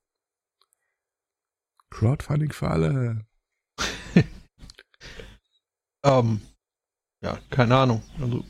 Crowdfunding 1.97 2.51
für 2.53 2.69
alle. 2.69 3.25
ähm, 6.05 6.41
ja, 7.23 7.39
keine 7.49 7.75
Ahnung. 7.75 8.03
Also 8.19 8.45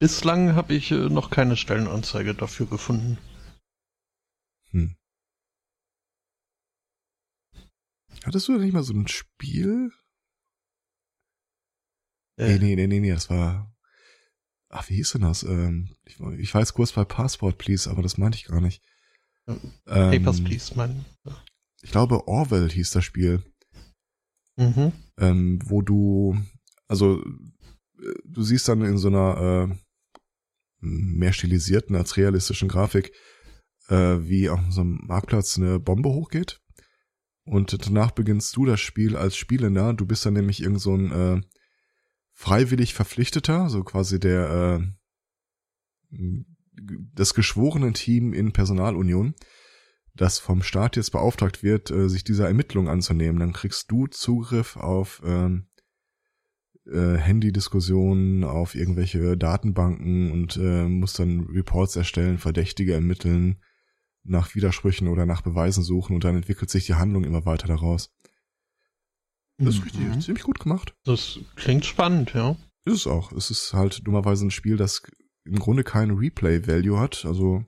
bislang 0.00 0.56
habe 0.56 0.74
ich 0.74 0.90
äh, 0.90 1.08
noch 1.08 1.30
keine 1.30 1.56
Stellenanzeige 1.56 2.34
dafür 2.34 2.66
gefunden. 2.66 3.16
Hm. 4.70 4.96
Hattest 8.24 8.48
du 8.48 8.54
da 8.54 8.64
nicht 8.64 8.72
mal 8.72 8.82
so 8.82 8.92
ein 8.92 9.06
Spiel? 9.06 9.92
Äh. 12.36 12.58
Nee, 12.58 12.58
nee, 12.58 12.74
nee, 12.74 12.86
nee, 12.88 13.00
nee, 13.00 13.10
das 13.10 13.30
war. 13.30 13.72
Ach, 14.68 14.88
wie 14.88 14.96
hieß 14.96 15.12
denn 15.12 15.22
das? 15.22 15.44
Ähm, 15.44 15.94
ich, 16.04 16.18
ich 16.18 16.52
weiß 16.52 16.74
kurz 16.74 16.90
bei 16.90 17.04
Passport, 17.04 17.56
please, 17.56 17.88
aber 17.88 18.02
das 18.02 18.18
meinte 18.18 18.36
ich 18.36 18.46
gar 18.46 18.60
nicht. 18.60 18.82
Ähm, 19.46 19.60
Papers, 19.84 20.42
please, 20.42 20.74
mein. 20.74 21.04
Ich 21.84 21.90
glaube, 21.90 22.26
Orwell 22.26 22.70
hieß 22.70 22.90
das 22.92 23.04
Spiel. 23.04 23.44
Mhm. 24.56 24.92
Ähm, 25.18 25.58
wo 25.64 25.82
du, 25.82 26.36
also, 26.88 27.22
du 28.24 28.42
siehst 28.42 28.68
dann 28.68 28.82
in 28.82 28.96
so 28.96 29.08
einer 29.08 29.70
äh, 29.70 29.76
mehr 30.80 31.32
stilisierten 31.32 31.94
als 31.94 32.16
realistischen 32.16 32.68
Grafik, 32.68 33.12
äh, 33.88 34.16
wie 34.20 34.48
auf 34.48 34.60
so 34.70 34.80
einem 34.80 35.00
Marktplatz 35.06 35.58
eine 35.58 35.78
Bombe 35.78 36.08
hochgeht. 36.08 36.60
Und 37.44 37.86
danach 37.86 38.12
beginnst 38.12 38.56
du 38.56 38.64
das 38.64 38.80
Spiel 38.80 39.16
als 39.16 39.36
Spielender. 39.36 39.92
Du 39.92 40.06
bist 40.06 40.24
dann 40.24 40.32
nämlich 40.32 40.62
irgend 40.62 40.80
so 40.80 40.96
ein 40.96 41.12
äh, 41.12 41.40
freiwillig 42.32 42.94
Verpflichteter, 42.94 43.68
so 43.68 43.84
quasi 43.84 44.18
der 44.18 44.88
äh, 46.10 46.44
das 47.14 47.34
geschworene 47.34 47.92
Team 47.92 48.32
in 48.32 48.52
Personalunion, 48.52 49.34
das 50.14 50.38
vom 50.38 50.62
Staat 50.62 50.96
jetzt 50.96 51.10
beauftragt 51.10 51.62
wird, 51.62 51.90
äh, 51.90 52.08
sich 52.08 52.24
dieser 52.24 52.46
Ermittlung 52.46 52.88
anzunehmen. 52.88 53.40
Dann 53.40 53.52
kriegst 53.52 53.90
du 53.90 54.06
Zugriff 54.06 54.76
auf 54.76 55.22
äh, 55.24 55.48
äh, 56.90 57.16
Handy-Diskussionen, 57.16 58.44
auf 58.44 58.74
irgendwelche 58.74 59.36
Datenbanken 59.36 60.30
und 60.30 60.56
äh, 60.56 60.86
musst 60.86 61.18
dann 61.18 61.40
Reports 61.40 61.96
erstellen, 61.96 62.38
Verdächtige 62.38 62.94
ermitteln, 62.94 63.60
nach 64.22 64.54
Widersprüchen 64.54 65.08
oder 65.08 65.26
nach 65.26 65.42
Beweisen 65.42 65.82
suchen 65.82 66.14
und 66.14 66.24
dann 66.24 66.36
entwickelt 66.36 66.70
sich 66.70 66.86
die 66.86 66.94
Handlung 66.94 67.24
immer 67.24 67.44
weiter 67.44 67.66
daraus. 67.66 68.10
Das 69.58 69.74
ist 69.74 69.80
mhm. 69.80 69.84
richtig, 69.84 70.24
ziemlich 70.24 70.44
gut 70.44 70.60
gemacht. 70.60 70.94
Das 71.04 71.38
klingt 71.56 71.84
spannend, 71.84 72.34
ja. 72.34 72.56
Ist 72.84 72.94
es 72.94 73.06
auch. 73.06 73.32
Es 73.32 73.50
ist 73.50 73.72
halt 73.72 74.06
dummerweise 74.06 74.46
ein 74.46 74.50
Spiel, 74.50 74.76
das 74.76 75.02
im 75.44 75.58
Grunde 75.58 75.84
keine 75.84 76.18
Replay-Value 76.18 76.98
hat. 76.98 77.24
Also 77.24 77.64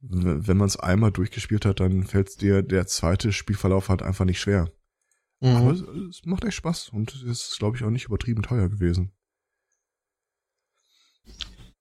wenn 0.00 0.56
man 0.56 0.66
es 0.66 0.78
einmal 0.78 1.12
durchgespielt 1.12 1.66
hat, 1.66 1.80
dann 1.80 2.04
fällt 2.04 2.40
dir 2.40 2.62
der 2.62 2.86
zweite 2.86 3.32
Spielverlauf 3.32 3.88
halt 3.88 4.02
einfach 4.02 4.24
nicht 4.24 4.40
schwer. 4.40 4.72
Mhm. 5.40 5.56
Aber 5.56 5.70
es, 5.72 5.80
es, 5.80 6.24
macht 6.24 6.44
echt 6.44 6.56
Spaß 6.56 6.90
und 6.90 7.14
es 7.14 7.22
ist, 7.22 7.58
glaube 7.58 7.76
ich, 7.76 7.84
auch 7.84 7.90
nicht 7.90 8.06
übertrieben 8.06 8.42
teuer 8.42 8.68
gewesen. 8.68 9.12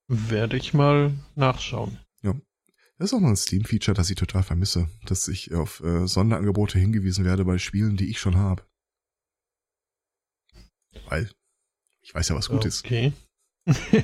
Werde 0.07 0.57
ich 0.57 0.73
mal 0.73 1.13
nachschauen. 1.35 1.99
Ja. 2.21 2.33
Das 2.97 3.09
ist 3.09 3.13
auch 3.13 3.21
noch 3.21 3.29
ein 3.29 3.35
Steam-Feature, 3.35 3.95
das 3.95 4.09
ich 4.09 4.15
total 4.15 4.43
vermisse, 4.43 4.89
dass 5.05 5.27
ich 5.27 5.53
auf 5.53 5.81
äh, 5.81 6.07
Sonderangebote 6.07 6.79
hingewiesen 6.79 7.25
werde 7.25 7.45
bei 7.45 7.57
Spielen, 7.57 7.95
die 7.95 8.09
ich 8.09 8.19
schon 8.19 8.38
habe. 8.38 8.65
Weil 11.07 11.29
ich 12.01 12.13
weiß 12.13 12.29
ja, 12.29 12.35
was 12.35 12.49
gut 12.49 12.65
okay. 12.65 13.13
ist. 13.67 14.03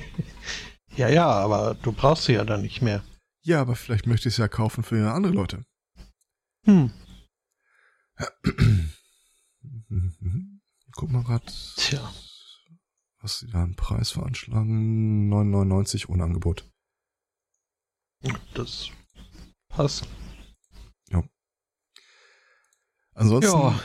ja, 0.96 1.08
ja, 1.08 1.28
aber 1.28 1.74
du 1.74 1.92
brauchst 1.92 2.24
sie 2.24 2.34
ja 2.34 2.44
dann 2.44 2.62
nicht 2.62 2.82
mehr. 2.82 3.02
Ja, 3.46 3.60
aber 3.60 3.76
vielleicht 3.76 4.08
möchte 4.08 4.28
ich 4.28 4.34
es 4.34 4.38
ja 4.38 4.48
kaufen 4.48 4.82
für 4.82 5.12
andere 5.12 5.32
Leute. 5.32 5.64
Hm. 6.64 6.90
Guck 10.96 11.12
mal 11.12 11.22
grad. 11.22 11.46
Tja. 11.76 12.12
Was 13.20 13.38
sie 13.38 13.46
da 13.46 13.62
einen 13.62 13.76
Preis 13.76 14.10
veranschlagen? 14.10 15.32
9,99 15.32 16.08
ohne 16.08 16.24
Angebot. 16.24 16.68
Das 18.54 18.90
passt. 19.68 20.08
Ja. 21.10 21.22
Ansonsten, 23.14 23.52
ja. 23.52 23.80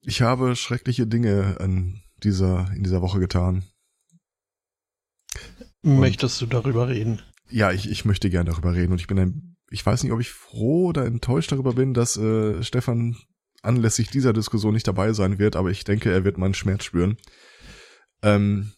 ich 0.00 0.22
habe 0.22 0.56
schreckliche 0.56 1.06
Dinge 1.06 1.58
an 1.60 2.02
dieser, 2.24 2.72
in 2.72 2.82
dieser 2.82 3.00
Woche 3.00 3.20
getan. 3.20 3.62
Möchtest 5.82 6.42
Und, 6.42 6.52
du 6.52 6.56
darüber 6.56 6.88
reden? 6.88 7.22
Ja, 7.50 7.72
ich, 7.72 7.90
ich 7.90 8.04
möchte 8.04 8.30
gern 8.30 8.46
darüber 8.46 8.74
reden 8.74 8.92
und 8.92 9.00
ich 9.00 9.06
bin 9.06 9.18
ein, 9.18 9.56
ich 9.70 9.84
weiß 9.84 10.02
nicht, 10.02 10.12
ob 10.12 10.20
ich 10.20 10.30
froh 10.30 10.88
oder 10.88 11.06
enttäuscht 11.06 11.52
darüber 11.52 11.72
bin, 11.72 11.94
dass 11.94 12.16
äh, 12.16 12.62
Stefan 12.62 13.16
anlässlich 13.62 14.10
dieser 14.10 14.32
Diskussion 14.32 14.74
nicht 14.74 14.86
dabei 14.86 15.12
sein 15.12 15.38
wird, 15.38 15.56
aber 15.56 15.70
ich 15.70 15.84
denke, 15.84 16.12
er 16.12 16.24
wird 16.24 16.38
meinen 16.38 16.54
Schmerz 16.54 16.84
spüren. 16.84 17.16
Ähm, 18.22 18.72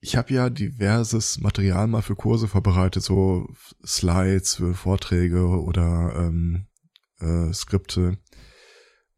ich 0.00 0.16
habe 0.16 0.32
ja 0.32 0.48
diverses 0.48 1.40
Material 1.40 1.86
mal 1.86 2.02
für 2.02 2.16
Kurse 2.16 2.48
vorbereitet, 2.48 3.02
so 3.02 3.46
Slides 3.84 4.56
für 4.56 4.74
Vorträge 4.74 5.46
oder 5.46 6.14
ähm, 6.16 6.66
äh, 7.18 7.52
Skripte. 7.52 8.18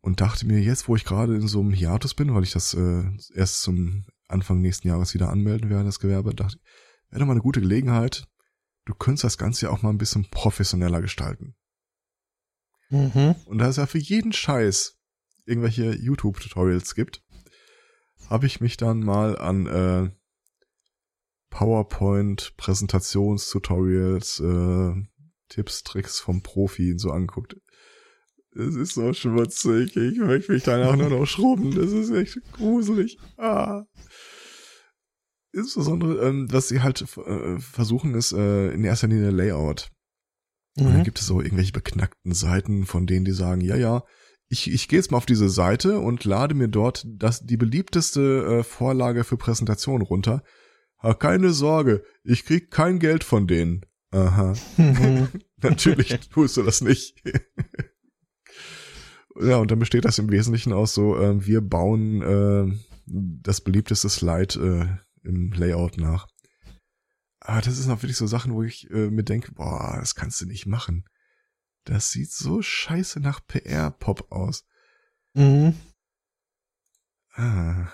Und 0.01 0.21
dachte 0.21 0.47
mir, 0.47 0.61
jetzt, 0.61 0.89
wo 0.89 0.97
ich 0.97 1.05
gerade 1.05 1.37
in 1.37 1.47
so 1.47 1.61
einem 1.61 1.73
Hiatus 1.73 2.15
bin, 2.15 2.35
weil 2.35 2.43
ich 2.43 2.51
das 2.51 2.75
äh, 2.75 3.05
erst 3.35 3.63
zum 3.63 4.05
Anfang 4.27 4.61
nächsten 4.61 4.89
Jahres 4.89 5.15
wieder 5.15 5.29
anmelden 5.29 5.71
werde, 5.71 5.85
das 5.85 6.01
Gewerbe, 6.01 6.35
dachte 6.35 6.57
ich, 6.57 6.82
wäre 7.13 7.21
doch 7.21 7.27
mal 7.27 7.33
eine 7.33 7.43
gute 7.43 7.61
Gelegenheit. 7.61 8.27
Du 8.87 8.95
könntest 8.95 9.25
das 9.25 9.39
Ganze 9.39 9.67
ja 9.67 9.71
auch 9.71 9.83
mal 9.83 9.91
ein 9.91 9.99
bisschen 9.99 10.29
professioneller 10.31 11.03
gestalten. 11.03 11.55
Mhm. 12.89 13.37
Und 13.45 13.59
da 13.59 13.69
es 13.69 13.77
ja 13.77 13.87
für 13.87 13.99
jeden 13.99 14.33
Scheiß 14.33 14.99
irgendwelche 15.45 15.95
YouTube-Tutorials 15.95 16.95
gibt, 16.95 17.23
habe 18.29 18.47
ich 18.47 18.61
mich 18.61 18.77
dann 18.77 19.01
mal 19.01 19.39
an 19.39 19.67
äh, 19.67 20.11
PowerPoint, 21.51 22.55
Präsentationstutorials, 22.57 24.41
äh, 24.41 24.95
Tipps, 25.49 25.83
Tricks 25.83 26.19
vom 26.19 26.43
Profi 26.43 26.95
so 26.97 27.11
anguckt. 27.11 27.57
Es 28.55 28.75
ist 28.75 28.95
so 28.95 29.13
schmutzig. 29.13 29.97
Ich 29.97 30.19
möchte 30.19 30.53
mich 30.53 30.63
danach 30.63 30.97
nur 30.97 31.11
noch 31.11 31.27
schrubben. 31.27 31.75
Das 31.75 31.91
ist 31.93 32.11
echt 32.11 32.39
gruselig. 32.53 33.19
Ah. 33.37 33.85
Insbesondere, 35.53 36.27
ähm, 36.27 36.51
was 36.51 36.69
sie 36.69 36.81
halt 36.81 37.03
äh, 37.03 37.59
versuchen, 37.59 38.15
ist 38.15 38.33
äh, 38.33 38.73
in 38.73 38.85
erster 38.85 39.09
Linie 39.09 39.31
Layout. 39.31 39.91
Mhm. 40.77 40.87
Und 40.87 40.95
dann 40.95 41.05
gibt 41.05 41.21
es 41.21 41.27
so 41.27 41.41
irgendwelche 41.41 41.73
beknackten 41.73 42.33
Seiten, 42.33 42.87
von 42.87 43.07
denen 43.07 43.25
die 43.25 43.33
sagen, 43.33 43.61
ja, 43.61 43.77
ja, 43.77 44.05
ich, 44.49 44.71
ich 44.71 44.89
gehe 44.89 44.99
jetzt 44.99 45.11
mal 45.11 45.19
auf 45.19 45.27
diese 45.27 45.49
Seite 45.49 45.99
und 45.99 46.25
lade 46.25 46.55
mir 46.55 46.69
dort 46.69 47.07
das, 47.07 47.45
die 47.45 47.57
beliebteste 47.57 48.61
äh, 48.61 48.63
Vorlage 48.63 49.25
für 49.25 49.37
Präsentation 49.37 50.03
runter 50.03 50.43
Ha, 51.03 51.15
keine 51.15 51.51
Sorge, 51.51 52.05
ich 52.23 52.45
krieg 52.45 52.71
kein 52.71 53.01
Geld 53.01 53.25
von 53.25 53.49
denen. 53.49 53.85
Aha. 54.13 54.55
Natürlich 55.63 56.21
tust 56.31 56.57
du 56.57 56.63
das 56.63 56.81
nicht. 56.81 57.21
ja, 59.41 59.57
und 59.57 59.71
dann 59.71 59.81
besteht 59.81 60.05
das 60.05 60.19
im 60.19 60.31
Wesentlichen 60.31 60.73
aus 60.73 60.95
so, 60.95 61.17
äh, 61.17 61.45
wir 61.45 61.61
bauen 61.61 62.23
äh, 62.23 62.73
das 63.07 63.63
beliebteste 63.63 64.09
Slide 64.09 64.61
äh, 64.61 64.87
im 65.23 65.53
Layout 65.53 65.97
nach. 65.99 66.27
Aber 67.41 67.61
das 67.61 67.79
ist 67.79 67.89
auch 67.89 68.03
wirklich 68.03 68.17
so 68.17 68.27
Sachen, 68.27 68.55
wo 68.55 68.63
ich 68.63 68.89
äh, 68.91 69.11
mir 69.11 69.25
denke, 69.25 69.53
boah, 69.53 69.97
das 69.99 70.15
kannst 70.15 70.41
du 70.41 70.47
nicht 70.47 70.67
machen. 70.67 71.05
Das 71.85 72.13
sieht 72.13 72.31
so 72.31 72.63
scheiße 72.63 73.21
nach 73.21 73.41
PR-Pop 73.47 74.31
aus. 74.31 74.65
Mhm. 75.35 75.75
Ah. 77.35 77.89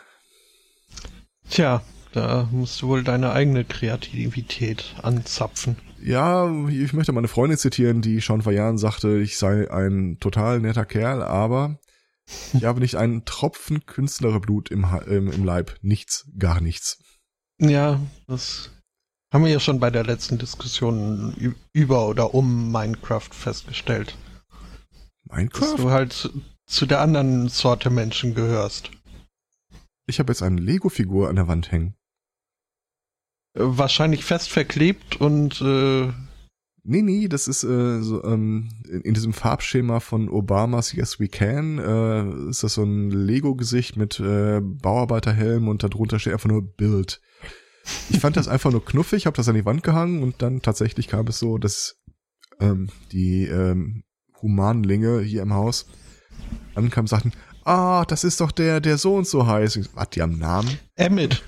Tja, 1.49 1.83
da 2.13 2.49
musst 2.53 2.83
du 2.83 2.89
wohl 2.89 3.05
deine 3.05 3.33
eigene 3.33 3.65
Kreativität 3.65 4.95
anzapfen. 5.03 5.77
Ja, 6.01 6.49
ich 6.69 6.93
möchte 6.93 7.13
meine 7.13 7.29
Freundin 7.29 7.59
zitieren, 7.59 8.03
die 8.03 8.21
schon 8.21 8.43
vor 8.43 8.53
Jahren 8.53 8.79
sagte, 8.79 9.19
ich 9.19 9.39
sei 9.39 9.71
ein 9.71 10.19
total 10.21 10.61
netter 10.61 10.85
Kerl, 10.85 11.23
aber 11.23 11.79
Ich 12.53 12.65
habe 12.65 12.81
nicht 12.81 12.97
einen 12.97 13.25
Tropfen 13.25 13.87
Künstlerblut 13.87 14.71
im, 14.71 14.87
im, 15.07 15.33
im 15.33 15.45
Leib. 15.45 15.77
Nichts, 15.81 16.29
gar 16.39 16.61
nichts. 16.61 17.03
Ja, 17.61 18.01
das 18.27 18.71
haben 19.33 19.45
wir 19.45 19.51
ja 19.51 19.61
schon 19.61 19.81
bei 19.81 19.91
der 19.91 20.05
letzten 20.05 20.39
Diskussion 20.39 21.57
über 21.73 22.09
oder 22.09 22.35
um 22.35 22.71
Minecraft 22.71 23.31
festgestellt. 23.31 24.17
Minecraft? 25.25 25.61
Dass 25.61 25.77
du 25.77 25.91
halt 25.91 26.31
zu 26.67 26.87
der 26.87 27.01
anderen 27.01 27.49
Sorte 27.49 27.91
Menschen 27.91 28.35
gehörst. 28.35 28.91
Ich 30.07 30.19
habe 30.19 30.33
jetzt 30.33 30.43
eine 30.43 30.61
Lego-Figur 30.61 31.29
an 31.29 31.37
der 31.37 31.49
Wand 31.49 31.71
hängen. 31.71 31.95
Äh, 33.55 33.63
wahrscheinlich 33.63 34.25
fest 34.25 34.51
verklebt 34.51 35.21
und 35.21 35.61
äh, 35.61 36.13
Nee, 36.85 37.03
nee, 37.03 37.29
das 37.29 37.49
ist 37.49 37.65
äh, 37.65 38.01
so, 38.01 38.25
ähm, 38.25 38.69
in, 38.89 39.03
in 39.03 39.15
diesem 39.15 39.33
Farbschema 39.33 40.01
von 40.01 40.29
Obamas 40.29 40.93
Yes 40.93 41.21
We 41.21 41.29
Can 41.29 41.79
äh, 41.79 42.51
ist 42.51 42.63
das 42.63 42.75
so 42.75 42.83
ein 42.83 43.11
Lego-Gesicht 43.11 43.97
mit 43.97 44.21
äh, 44.21 44.61
Bauarbeiterhelm 44.63 45.69
und 45.69 45.83
darunter 45.83 46.19
steht 46.19 46.33
einfach 46.33 46.49
nur 46.49 46.63
Bild. 46.63 47.21
Ich 48.11 48.21
fand 48.21 48.37
das 48.37 48.49
einfach 48.49 48.71
nur 48.71 48.85
knuffig, 48.85 49.27
habe 49.27 49.37
das 49.37 49.49
an 49.49 49.55
die 49.55 49.67
Wand 49.67 49.83
gehangen 49.83 50.23
und 50.23 50.41
dann 50.41 50.63
tatsächlich 50.63 51.09
kam 51.09 51.27
es 51.27 51.39
so, 51.39 51.59
dass 51.59 51.97
ähm, 52.61 52.89
die 53.13 53.45
ähm, 53.45 54.05
Humanlinge 54.41 55.21
hier 55.21 55.43
im 55.43 55.53
Haus 55.53 55.87
ankamen 56.75 57.05
und 57.05 57.09
sagten, 57.09 57.33
ah, 57.65 58.05
das 58.07 58.25
ist 58.25 58.41
doch 58.41 58.53
der, 58.53 58.81
der 58.81 58.99
so 58.99 59.17
und 59.17 59.27
so 59.27 59.47
heißt. 59.47 59.91
Was, 59.95 60.11
die 60.11 60.23
haben 60.23 60.39
Namen? 60.39 60.79
Emmett. 60.95 61.43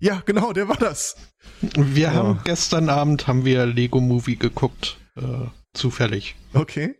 Ja, 0.00 0.22
genau, 0.24 0.52
der 0.52 0.68
war 0.68 0.76
das. 0.76 1.16
Wir 1.60 2.08
Ja. 2.08 2.12
haben 2.14 2.40
gestern 2.44 2.88
Abend 2.88 3.26
haben 3.26 3.44
wir 3.44 3.66
Lego 3.66 4.00
Movie 4.00 4.36
geguckt, 4.36 4.98
äh, 5.16 5.46
zufällig. 5.74 6.36
Okay. 6.54 6.94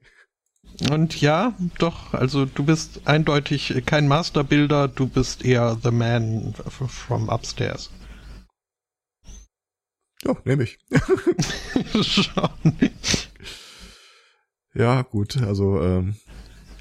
Und 0.90 1.20
ja, 1.20 1.54
doch, 1.78 2.14
also 2.14 2.44
du 2.44 2.64
bist 2.64 3.00
eindeutig 3.06 3.82
kein 3.86 4.06
Masterbuilder, 4.06 4.86
du 4.88 5.08
bist 5.08 5.44
eher 5.44 5.76
the 5.82 5.90
man 5.90 6.54
from 6.88 7.28
upstairs. 7.28 7.90
Ja, 10.24 10.36
nehme 10.44 10.64
ich. 10.64 10.78
Schon. 12.02 12.50
Ja, 14.74 15.02
gut, 15.02 15.36
also 15.38 15.80
ähm, 15.80 16.16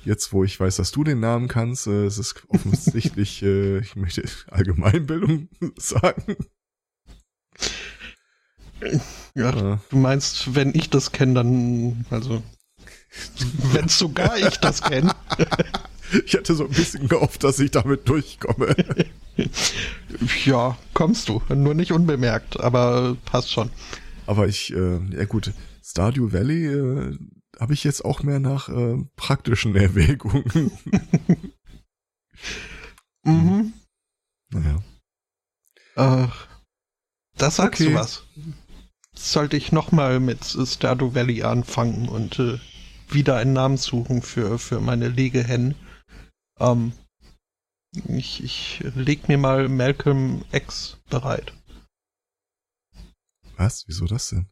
jetzt, 0.08 0.32
wo 0.34 0.44
ich 0.44 0.60
weiß, 0.60 0.78
dass 0.78 0.92
du 0.92 1.04
den 1.04 1.20
Namen 1.20 1.48
kannst, 1.48 1.86
äh, 1.88 2.06
es 2.06 2.18
ist 2.18 2.44
offensichtlich, 2.48 3.44
äh, 3.44 3.80
ich 3.80 3.96
möchte 3.96 4.24
Allgemeinbildung 4.48 5.50
sagen. 5.78 6.36
ja, 9.36 9.74
Äh, 9.74 9.78
du 9.90 9.98
meinst, 9.98 10.56
wenn 10.56 10.74
ich 10.74 10.90
das 10.90 11.12
kenne, 11.12 11.34
dann, 11.36 12.06
also, 12.10 12.42
wenn 13.74 13.88
sogar 13.88 14.38
ich 14.38 14.58
das 14.58 14.82
kenne. 14.82 15.14
ich 16.26 16.36
hatte 16.36 16.56
so 16.56 16.66
ein 16.66 16.72
bisschen 16.72 17.08
gehofft, 17.08 17.44
dass 17.44 17.60
ich 17.60 17.72
damit 17.72 18.08
durchkomme. 18.08 18.76
Ja, 20.46 20.78
kommst 20.94 21.28
du. 21.30 21.42
Nur 21.50 21.74
nicht 21.74 21.92
unbemerkt, 21.92 22.60
aber 22.60 23.18
passt 23.26 23.52
schon. 23.52 23.72
Aber 24.28 24.48
ich, 24.48 24.74
äh, 24.74 25.00
ja 25.16 25.26
gut, 25.26 25.52
Stardew 25.84 26.32
Valley 26.32 26.66
äh, 26.68 27.18
habe 27.60 27.74
ich 27.74 27.84
jetzt 27.84 28.04
auch 28.06 28.24
mehr 28.24 28.40
nach 28.40 28.70
äh, 28.70 29.04
praktischen 29.16 29.76
Erwägungen. 29.76 30.72
Mhm. 33.24 33.74
naja. 34.52 34.82
Äh, 35.96 36.28
da 37.36 37.52
sagst 37.52 37.82
Okay. 37.82 37.90
du 37.92 37.96
was. 37.96 38.24
Sollte 39.16 39.58
ich 39.58 39.72
nochmal 39.72 40.20
mit 40.20 40.46
Stardew 40.46 41.14
Valley 41.14 41.44
anfangen 41.44 42.08
und 42.08 42.40
äh, 42.40 42.60
wieder 43.10 43.36
einen 43.38 43.54
Namen 43.54 43.78
suchen 43.78 44.22
für, 44.22 44.60
für 44.60 44.80
meine 44.80 45.10
Legehennen. 45.10 45.76
Ähm, 46.60 46.94
ich, 48.08 48.44
ich 48.44 48.80
leg 48.96 49.28
mir 49.28 49.38
mal 49.38 49.68
Malcolm 49.68 50.46
X 50.52 51.00
bereit. 51.10 51.54
Was? 53.58 53.84
Wieso 53.88 54.06
das 54.06 54.30
denn? 54.30 54.48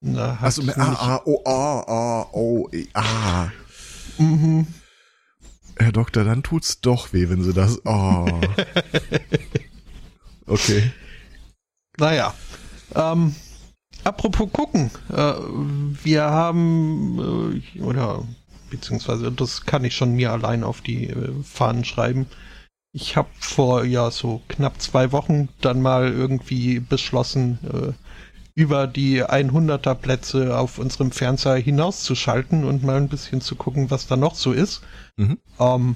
Na, 0.00 0.38
Achso, 0.40 0.62
nicht- 0.62 0.78
ah, 0.78 0.96
ah, 0.98 1.20
oh, 1.24 1.42
ah, 1.44 1.84
ah, 1.86 2.26
oh, 2.32 2.68
eh, 2.72 2.86
ah. 2.94 3.48
Mhm. 4.18 4.66
Herr 5.76 5.92
Doktor, 5.92 6.24
dann 6.24 6.42
tut's 6.42 6.80
doch 6.80 7.12
weh, 7.12 7.28
wenn 7.28 7.42
Sie 7.42 7.52
das. 7.52 7.84
Oh. 7.84 8.26
Okay. 10.46 10.90
Naja. 11.98 12.32
Ähm, 12.94 13.34
apropos 14.02 14.48
gucken. 14.50 14.90
Äh, 15.12 15.34
wir 16.02 16.22
haben, 16.22 17.60
äh, 17.76 17.82
oder 17.82 18.24
beziehungsweise 18.70 19.30
das 19.30 19.66
kann 19.66 19.84
ich 19.84 19.94
schon 19.94 20.14
mir 20.14 20.32
allein 20.32 20.64
auf 20.64 20.80
die 20.80 21.08
äh, 21.10 21.32
Fahnen 21.44 21.84
schreiben. 21.84 22.26
Ich 22.94 23.14
habe 23.16 23.28
vor 23.38 23.84
ja 23.84 24.10
so 24.10 24.40
knapp 24.48 24.80
zwei 24.80 25.12
Wochen 25.12 25.50
dann 25.60 25.82
mal 25.82 26.08
irgendwie 26.10 26.80
beschlossen, 26.80 27.58
äh, 27.70 27.92
über 28.58 28.88
die 28.88 29.22
100er 29.22 29.94
Plätze 29.94 30.58
auf 30.58 30.78
unserem 30.78 31.12
Fernseher 31.12 31.54
hinauszuschalten 31.54 32.64
und 32.64 32.82
mal 32.82 32.96
ein 32.96 33.08
bisschen 33.08 33.40
zu 33.40 33.54
gucken, 33.54 33.92
was 33.92 34.08
da 34.08 34.16
noch 34.16 34.34
so 34.34 34.52
ist. 34.52 34.80
Mhm. 35.16 35.38
Ähm, 35.60 35.94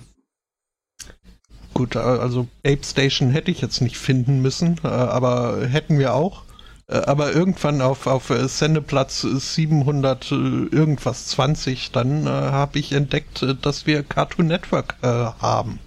gut, 1.75 1.97
äh, 1.97 1.99
also 1.99 2.47
Ape 2.65 2.85
Station 2.85 3.31
hätte 3.31 3.51
ich 3.51 3.61
jetzt 3.61 3.81
nicht 3.81 3.99
finden 3.99 4.43
müssen, 4.43 4.79
äh, 4.85 4.87
aber 4.87 5.67
hätten 5.67 5.99
wir 5.99 6.15
auch. 6.15 6.45
Äh, 6.87 6.99
Aber 6.99 7.33
irgendwann 7.33 7.81
auf, 7.81 8.07
auf 8.07 8.33
Sendeplatz 8.47 9.23
700 9.23 10.31
äh, 10.31 10.35
irgendwas 10.35 11.27
20, 11.29 11.91
dann 11.91 12.29
äh, 12.29 12.31
habe 12.31 12.79
ich 12.79 12.93
entdeckt, 12.93 13.45
dass 13.61 13.87
wir 13.87 14.05
Cartoon 14.05 14.47
Network 14.47 14.95
äh, 15.03 15.09
haben. 15.09 15.81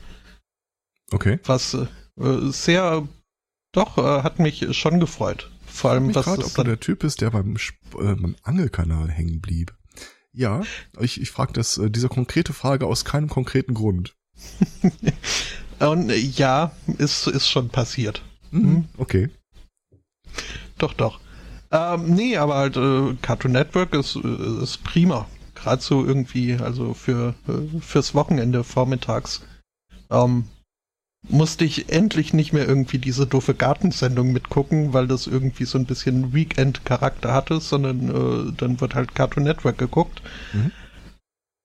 Okay. 1.14 1.40
Was 1.46 1.74
äh, 1.74 1.86
sehr, 2.50 3.08
doch, 3.72 3.96
hat 3.96 4.40
mich 4.40 4.76
schon 4.76 5.00
gefreut. 5.00 5.50
Vor 5.76 5.92
allem, 5.92 6.14
grad, 6.14 6.38
das 6.38 6.46
ob 6.46 6.54
du 6.54 6.64
der 6.64 6.80
Typ 6.80 7.04
ist, 7.04 7.20
der 7.20 7.32
beim, 7.32 7.58
äh, 7.58 8.16
beim 8.16 8.36
Angelkanal 8.44 9.10
hängen 9.12 9.42
blieb. 9.42 9.76
Ja, 10.32 10.64
ich, 11.00 11.20
ich 11.20 11.32
frage 11.32 11.52
das, 11.52 11.78
äh, 11.78 11.92
diese 11.92 12.08
konkrete 12.08 12.54
Frage 12.54 12.88
aus 12.88 13.04
keinem 13.04 13.28
konkreten 13.28 13.74
Grund. 13.74 14.16
Und 15.80 16.10
äh, 16.10 16.16
ja, 16.16 16.72
ist, 16.98 17.28
ist 17.28 17.50
schon 17.50 17.68
passiert. 17.68 18.22
Mhm. 18.52 18.86
Okay. 18.98 19.30
Doch, 20.78 20.94
doch. 20.94 21.20
Ähm, 21.72 22.06
nee, 22.16 22.38
aber 22.38 22.56
halt 22.56 22.78
äh, 22.78 23.16
Cartoon 23.22 23.52
Network 23.52 23.94
ist, 23.94 24.16
äh, 24.16 24.64
ist 24.64 24.82
prima. 24.86 25.28
Gerade 25.56 25.82
so 25.82 26.06
irgendwie, 26.06 26.56
also 26.56 26.94
für 26.94 27.36
äh, 27.50 27.82
fürs 27.82 28.16
Wochenende 28.16 28.64
vormittags. 28.64 29.42
Ähm, 30.10 30.46
musste 31.30 31.66
ich 31.66 31.92
endlich 31.92 32.34
nicht 32.34 32.54
mehr 32.54 32.68
irgendwie 32.68 32.98
diese 32.98 33.28
doofe 33.28 33.54
Gartensendung 33.54 34.32
mitgucken, 34.32 34.94
weil 34.94 35.08
das 35.08 35.28
irgendwie 35.28 35.66
so 35.66 35.78
ein 35.78 35.86
bisschen 35.86 36.34
Weekend-Charakter 36.34 37.34
hatte, 37.34 37.60
sondern 37.60 38.10
äh, 38.10 38.54
dann 38.58 38.82
wird 38.82 38.96
halt 38.96 39.16
Cartoon 39.16 39.44
Network 39.44 39.78
geguckt. 39.78 40.22
Mhm. 40.54 40.72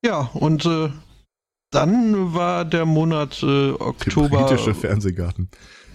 Ja, 0.05 0.31
und 0.35 0.64
äh, 0.66 0.90
dann 1.70 2.35
war 2.35 2.64
der 2.64 2.87
Monat 2.87 3.42
äh, 3.42 3.73
Der 3.73 3.81
Oktober 3.81 4.44
britische 4.44 4.75
Fernsehgarten. 4.75 5.49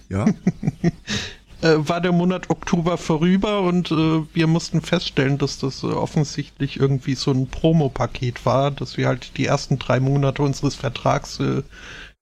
Ja, 0.08 0.26
äh, 1.62 1.74
war 1.78 2.00
der 2.00 2.12
Monat 2.12 2.48
Oktober 2.48 2.96
vorüber 2.96 3.62
und 3.62 3.90
äh, 3.90 4.22
wir 4.32 4.46
mussten 4.46 4.80
feststellen, 4.80 5.38
dass 5.38 5.58
das 5.58 5.82
äh, 5.82 5.86
offensichtlich 5.86 6.78
irgendwie 6.78 7.16
so 7.16 7.32
ein 7.32 7.48
Promo-Paket 7.48 8.46
war, 8.46 8.70
dass 8.70 8.96
wir 8.96 9.08
halt 9.08 9.36
die 9.36 9.46
ersten 9.46 9.78
drei 9.78 9.98
Monate 9.98 10.42
unseres 10.42 10.76
Vertrags 10.76 11.40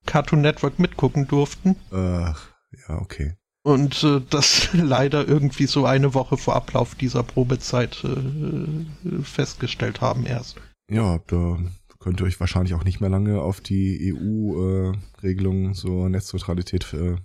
Cartoon 0.07 0.41
Network 0.41 0.79
mitgucken 0.79 1.27
durften 1.27 1.77
ach, 1.91 2.51
ja, 2.89 2.99
okay. 3.01 3.37
und 3.63 4.03
äh, 4.05 4.21
das 4.31 4.69
leider 4.73 5.27
irgendwie 5.27 5.67
so 5.67 5.87
eine 5.87 6.15
Woche 6.15 6.37
vor 6.37 6.55
Ablauf 6.57 6.95
dieser 6.95 7.23
Probezeit 7.23 8.03
äh, 8.05 8.09
äh, 8.09 9.23
festgestellt 9.23 10.01
haben 10.01 10.27
erst. 10.27 10.57
Ja, 10.91 11.19
da 11.27 11.59
könnt 11.99 12.21
ihr 12.21 12.27
euch 12.27 12.39
wahrscheinlich 12.41 12.75
auch 12.75 12.85
nicht 12.85 13.01
mehr 13.01 13.09
lange 13.11 13.41
auf 13.41 13.61
die 13.61 14.13
EU-Regelung 14.15 15.75
zur 15.75 16.09
Netzneutralität. 16.11 16.93
Äh, 16.93 17.17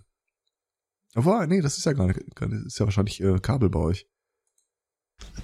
aber 1.16 1.46
nee, 1.48 1.60
das 1.62 1.78
ist 1.78 1.86
ja 1.86 1.94
gar 1.94 2.08
nicht, 2.08 2.20
nicht- 2.20 2.66
ist 2.66 2.80
ja 2.80 2.86
wahrscheinlich 2.86 3.20
äh, 3.22 3.40
Kabel 3.40 3.70
bei 3.70 3.80
euch. 3.80 4.08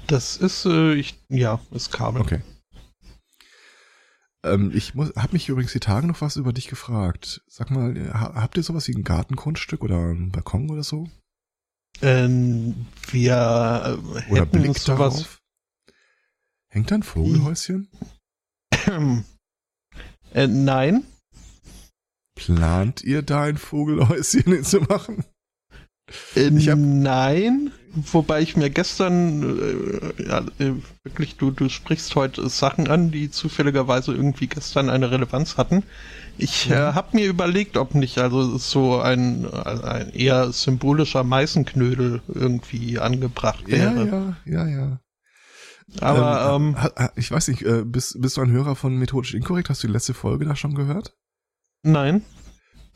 Das 0.08 0.38
ist, 0.38 0.66
äh, 0.66 0.94
ich, 0.94 1.20
ja, 1.28 1.60
ist 1.72 1.92
Kabel. 1.92 2.22
Okay. 2.22 2.42
Ähm, 4.46 4.72
ich 4.74 4.94
muss, 4.96 5.12
hab 5.16 5.34
mich 5.34 5.50
übrigens 5.50 5.74
die 5.74 5.80
Tage 5.80 6.08
noch 6.08 6.22
was 6.22 6.36
über 6.38 6.54
dich 6.54 6.68
gefragt. 6.68 7.42
Sag 7.48 7.72
mal, 7.72 7.98
äh, 7.98 8.10
ha- 8.12 8.36
habt 8.36 8.58
ihr 8.58 8.64
sowas 8.64 8.88
wie 8.88 8.94
ein 8.96 9.04
Gartengrundstück 9.04 9.84
oder 9.84 9.98
einen 9.98 10.32
Balkon 10.32 10.70
oder 10.70 10.84
so? 10.84 11.10
Ähm, 12.02 12.88
wir 13.12 14.00
äh, 14.26 14.32
Oder 14.32 14.42
hätten 14.42 14.62
Blick 14.62 14.78
sowas 14.78 15.14
darauf? 15.16 15.42
Hängt 16.70 16.92
da 16.92 16.96
ein 16.96 17.04
Vogelhäuschen? 17.04 17.90
äh, 20.34 20.48
nein, 20.48 21.04
Plant 22.36 23.02
ihr 23.04 23.22
da 23.22 23.44
ein 23.44 23.58
Vogelhäuschen 23.58 24.44
hinzumachen? 24.54 25.24
Äh, 26.36 26.50
Ich 26.58 26.70
hab- 26.70 26.78
nein. 26.78 27.72
Wobei 27.96 28.42
ich 28.42 28.56
mir 28.58 28.70
gestern, 28.70 29.60
äh, 29.60 30.24
ja, 30.28 30.40
äh, 30.60 30.74
wirklich, 31.04 31.38
du, 31.38 31.52
du 31.52 31.70
sprichst 31.70 32.16
heute 32.16 32.48
Sachen 32.50 32.88
an, 32.88 33.12
die 33.12 33.32
zufälligerweise 33.32 34.14
irgendwie 34.14 34.48
gestern 34.48 34.90
eine 34.90 35.12
Relevanz 35.12 35.58
hatten. 35.58 35.84
Ich 36.38 36.70
äh, 36.70 36.76
habe 36.76 37.16
mir 37.16 37.28
überlegt, 37.28 37.78
ob 37.78 37.96
nicht 37.96 38.18
also 38.18 38.58
so 38.58 39.00
ein, 39.00 39.46
ein 39.54 40.10
eher 40.12 40.52
symbolischer 40.52 41.24
Meißenknödel 41.24 42.22
irgendwie 42.28 43.00
angebracht 43.00 43.68
wäre. 43.68 44.06
Ja, 44.06 44.36
ja, 44.46 44.66
ja, 44.66 44.68
ja. 44.68 45.00
Aber 46.02 46.56
ähm, 46.56 46.76
ähm, 46.98 47.10
ich 47.16 47.32
weiß 47.32 47.48
nicht, 47.48 47.62
äh, 47.62 47.84
bist, 47.86 48.20
bist 48.22 48.38
du 48.38 48.42
ein 48.42 48.52
Hörer 48.52 48.76
von 48.76 48.98
Methodisch 48.98 49.34
Inkorrekt? 49.34 49.70
Hast 49.70 49.84
du 49.84 49.88
die 49.88 49.94
letzte 49.94 50.14
Folge 50.14 50.46
da 50.46 50.56
schon 50.56 50.76
gehört? 50.76 51.16
Nein. 51.84 52.24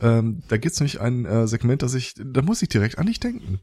Ähm, 0.02 0.44
da 0.48 0.58
gibt's 0.58 0.80
nämlich 0.80 1.00
ein 1.00 1.26
äh, 1.26 1.48
Segment, 1.48 1.82
das 1.82 1.94
ich, 1.94 2.16
da 2.18 2.42
muss 2.42 2.62
ich 2.62 2.70
direkt 2.70 2.98
an 2.98 3.06
dich 3.06 3.20
denken. 3.20 3.60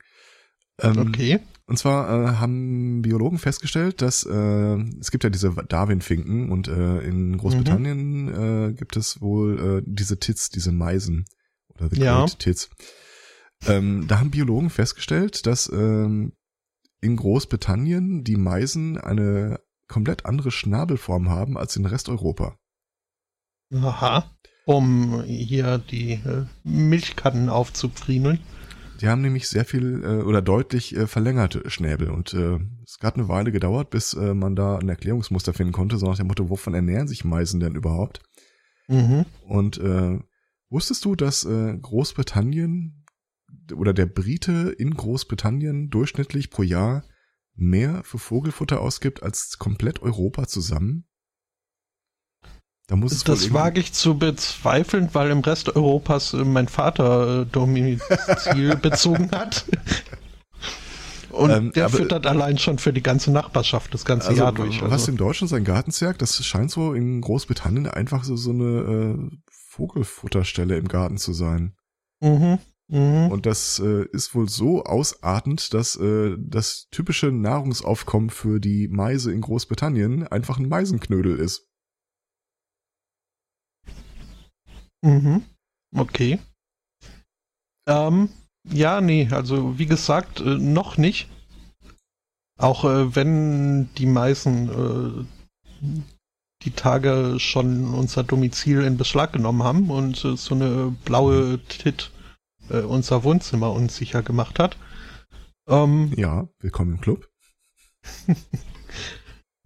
Ähm, 0.83 0.99
okay. 0.99 1.41
Und 1.67 1.79
zwar 1.79 2.09
äh, 2.09 2.37
haben 2.37 3.03
Biologen 3.03 3.39
festgestellt, 3.39 4.01
dass 4.01 4.25
äh, 4.25 4.77
es 5.01 5.11
gibt 5.11 5.25
ja 5.25 5.31
diese 5.31 5.53
Darwin-Finken 5.53 6.51
und 6.51 6.69
äh, 6.69 7.01
in 7.01 7.37
Großbritannien 7.39 8.27
mhm. 8.27 8.71
äh, 8.71 8.73
gibt 8.73 8.97
es 8.97 9.21
wohl 9.21 9.79
äh, 9.79 9.83
diese 9.85 10.19
Tits, 10.21 10.49
diese 10.51 10.71
Meisen 10.71 11.25
oder 11.75 11.89
the 11.91 12.01
ja. 12.01 12.21
Great 12.21 12.39
Tits. 12.39 12.71
Ähm, 13.67 14.07
da 14.07 14.21
haben 14.21 14.31
Biologen 14.31 14.71
festgestellt, 14.71 15.47
dass 15.47 15.69
ähm, 15.73 16.35
in 17.01 17.17
Großbritannien 17.17 18.23
die 18.23 18.37
Meisen 18.37 18.99
eine 18.99 19.61
komplett 19.89 20.25
andere 20.25 20.51
Schnabelform 20.51 21.31
haben 21.31 21.57
als 21.59 21.77
in 21.77 21.87
Resteuropa. 21.87 22.57
Aha. 23.75 24.31
Um 24.67 25.23
hier 25.25 25.79
die 25.79 26.13
äh, 26.13 26.45
Milchkannen 26.65 27.49
aufzufriemeln. 27.49 28.41
Die 29.01 29.09
haben 29.09 29.21
nämlich 29.21 29.49
sehr 29.49 29.65
viel 29.65 30.03
äh, 30.05 30.23
oder 30.23 30.43
deutlich 30.43 30.97
äh, 30.97 31.07
verlängerte 31.07 31.69
Schnäbel 31.71 32.11
und 32.11 32.33
äh, 32.35 32.59
es 32.85 32.99
hat 33.03 33.17
eine 33.17 33.29
Weile 33.29 33.53
gedauert, 33.53 33.91
bis 33.91 34.15
äh, 34.15 34.35
man 34.35 34.57
da 34.57 34.79
ein 34.79 34.89
Erklärungsmuster 34.89 35.53
finden 35.53 35.73
konnte, 35.73 35.99
so 35.99 36.07
nach 36.07 36.17
dem 36.17 36.29
Motto, 36.29 36.49
wovon 36.49 36.75
ernähren 36.75 37.09
sich 37.09 37.25
Meisen 37.25 37.61
denn 37.61 37.75
überhaupt? 37.75 38.23
Mhm. 38.89 39.27
Und 39.43 39.79
äh, 39.79 40.19
wusstest 40.71 41.05
du, 41.05 41.15
dass 41.15 41.45
äh, 41.45 41.77
Großbritannien 41.77 43.05
oder 43.75 43.93
der 43.93 44.07
Brite 44.07 44.75
in 44.77 44.95
Großbritannien 44.95 45.91
durchschnittlich 45.91 46.51
pro 46.51 46.63
Jahr 46.63 47.05
mehr 47.55 48.03
für 48.05 48.19
Vogelfutter 48.19 48.81
ausgibt 48.81 49.23
als 49.23 49.59
komplett 49.59 50.03
Europa 50.03 50.47
zusammen? 50.47 51.07
Da 52.89 52.95
muss 52.95 53.25
das 53.25 53.53
wage 53.53 53.81
ich 53.81 53.93
zu 53.93 54.17
bezweifeln, 54.17 55.11
weil 55.13 55.31
im 55.31 55.41
Rest 55.41 55.75
Europas 55.75 56.35
äh, 56.35 56.45
mein 56.45 56.69
Vater 56.69 57.43
äh, 57.43 57.47
Domizil 57.47 58.77
bezogen 58.83 59.31
hat. 59.33 59.65
Und 61.31 61.51
ähm, 61.51 61.73
der 61.73 61.89
füttert 61.89 62.27
allein 62.27 62.59
schon 62.59 62.79
für 62.79 62.93
die 62.93 63.03
ganze 63.03 63.33
Nachbarschaft 63.33 63.93
das 63.93 64.05
ganze 64.05 64.29
also, 64.29 64.43
Jahr 64.43 64.53
durch. 64.53 64.83
Also. 64.83 64.91
Was 64.95 65.09
in 65.09 65.17
Deutschland 65.17 65.51
sein 65.51 65.65
Gartenzwerg, 65.65 66.19
das 66.19 66.43
scheint 66.45 66.71
so 66.71 66.95
in 66.95 67.21
Großbritannien 67.21 67.89
einfach 67.89 68.25
so, 68.25 68.37
so 68.37 68.51
eine 68.51 68.65
äh, 68.65 69.37
Vogelfutterstelle 69.51 70.77
im 70.77 70.89
Garten 70.89 71.19
zu 71.19 71.33
sein. 71.33 71.75
Mhm. 72.21 72.59
Mhm. 72.89 73.31
Und 73.33 73.47
das 73.47 73.81
äh, 73.81 74.07
ist 74.13 74.35
wohl 74.35 74.49
so 74.49 74.85
ausartend, 74.85 75.75
dass 75.75 75.97
äh, 75.97 76.37
das 76.39 76.87
typische 76.91 77.33
Nahrungsaufkommen 77.33 78.31
für 78.31 78.61
die 78.61 78.89
Meise 78.89 79.33
in 79.33 79.41
Großbritannien 79.41 80.27
einfach 80.29 80.59
ein 80.59 80.69
Meisenknödel 80.69 81.39
ist. 81.39 81.66
Mhm. 85.03 85.43
Okay. 85.95 86.39
Ähm, 87.89 88.31
ja, 88.69 89.01
nee, 89.01 89.29
also 89.31 89.79
wie 89.79 89.87
gesagt, 89.87 90.41
äh, 90.41 90.59
noch 90.59 90.97
nicht. 90.97 91.29
Auch 92.59 92.85
äh, 92.85 93.15
wenn 93.15 93.93
die 93.95 94.07
meisten 94.07 94.69
äh, 94.69 95.25
die 96.63 96.71
Tage 96.71 97.39
schon 97.39 97.95
unser 97.95 98.25
Domizil 98.25 98.83
in 98.83 98.97
Beschlag 98.97 99.33
genommen 99.33 99.63
haben 99.63 99.91
und 99.91 100.25
äh, 100.25 100.37
so 100.37 100.55
eine 100.55 100.97
blaue 101.05 101.61
Tit 101.69 102.11
äh, 102.71 102.81
unser 102.81 103.25
Wohnzimmer 103.25 103.73
unsicher 103.73 104.23
gemacht 104.23 104.59
hat. 104.59 104.77
Ähm, 105.69 106.13
ja, 106.17 106.49
willkommen 106.61 106.95
im 106.95 107.01
Club. 107.01 107.29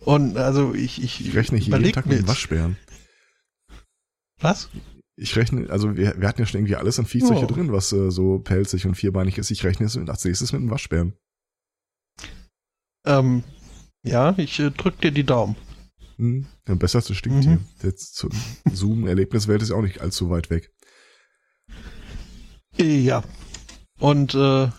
und 0.01 0.37
also 0.37 0.75
ich, 0.75 1.03
ich, 1.03 1.27
ich 1.27 1.35
rechne 1.35 1.59
hier 1.59 1.79
jeden 1.79 1.93
Tag 1.93 2.07
mit 2.07 2.27
Waschbären. 2.27 2.77
Was? 4.41 4.69
Ich 5.21 5.37
rechne, 5.37 5.69
also 5.69 5.97
wir, 5.97 6.19
wir 6.19 6.27
hatten 6.27 6.41
ja 6.41 6.47
schon 6.47 6.61
irgendwie 6.61 6.77
alles 6.77 6.99
an 6.99 7.05
Viehzeug 7.05 7.43
oh. 7.43 7.47
drin, 7.47 7.73
was 7.73 7.93
äh, 7.93 8.11
so 8.11 8.39
pelzig 8.39 8.87
und 8.87 8.95
vierbeinig 8.95 9.37
ist. 9.37 9.51
Ich 9.51 9.63
rechne 9.65 9.85
es 9.85 9.97
als 9.97 10.25
nächstes 10.25 10.53
mit 10.53 10.63
einem 10.63 10.71
Waschbären. 10.71 11.13
Ähm, 13.05 13.45
ja, 14.03 14.35
ich 14.39 14.59
äh, 14.61 14.71
drück 14.71 14.99
dir 15.01 15.13
die 15.13 15.25
Daumen. 15.25 15.57
Hm, 16.17 16.47
ja, 16.67 16.75
besser 16.75 16.99
als 16.99 17.09
das 17.09 17.19
Stinktier. 17.19 17.57
Mhm. 17.57 17.67
Jetzt 17.83 18.15
zum 18.15 18.31
Zoom-Erlebniswelt 18.73 19.61
ist 19.61 19.69
ja 19.69 19.77
auch 19.77 19.83
nicht 19.83 20.01
allzu 20.01 20.31
weit 20.31 20.49
weg. 20.49 20.73
Ja. 22.79 23.23
Und 23.99 24.35
äh, 24.35 24.71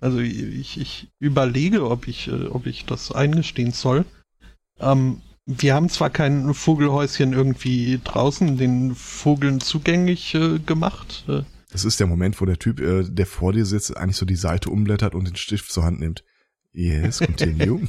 also 0.00 0.18
ich, 0.18 0.78
ich 0.78 1.08
überlege, 1.20 1.88
ob 1.88 2.06
ich, 2.06 2.28
äh, 2.28 2.48
ob 2.48 2.66
ich 2.66 2.84
das 2.84 3.12
eingestehen 3.12 3.72
soll. 3.72 4.04
Ähm, 4.78 5.22
wir 5.46 5.74
haben 5.74 5.88
zwar 5.88 6.10
kein 6.10 6.54
Vogelhäuschen 6.54 7.32
irgendwie 7.32 8.00
draußen 8.02 8.56
den 8.56 8.94
Vogeln 8.94 9.60
zugänglich 9.60 10.34
äh, 10.34 10.58
gemacht. 10.58 11.24
Äh. 11.28 11.42
Das 11.70 11.84
ist 11.84 12.00
der 12.00 12.06
Moment, 12.06 12.40
wo 12.40 12.44
der 12.44 12.58
Typ, 12.58 12.80
äh, 12.80 13.04
der 13.04 13.26
vor 13.26 13.52
dir 13.52 13.66
sitzt, 13.66 13.96
eigentlich 13.96 14.16
so 14.16 14.26
die 14.26 14.36
Seite 14.36 14.70
umblättert 14.70 15.14
und 15.14 15.28
den 15.28 15.36
Stift 15.36 15.70
zur 15.70 15.84
Hand 15.84 16.00
nimmt. 16.00 16.24
Yes, 16.72 17.18
continue. 17.18 17.86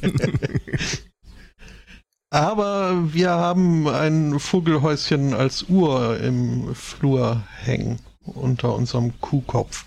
Aber 2.30 3.14
wir 3.14 3.30
haben 3.30 3.88
ein 3.88 4.38
Vogelhäuschen 4.38 5.32
als 5.32 5.68
Uhr 5.68 6.20
im 6.20 6.74
Flur 6.74 7.44
hängen 7.62 8.00
unter 8.20 8.74
unserem 8.74 9.18
Kuhkopf. 9.20 9.86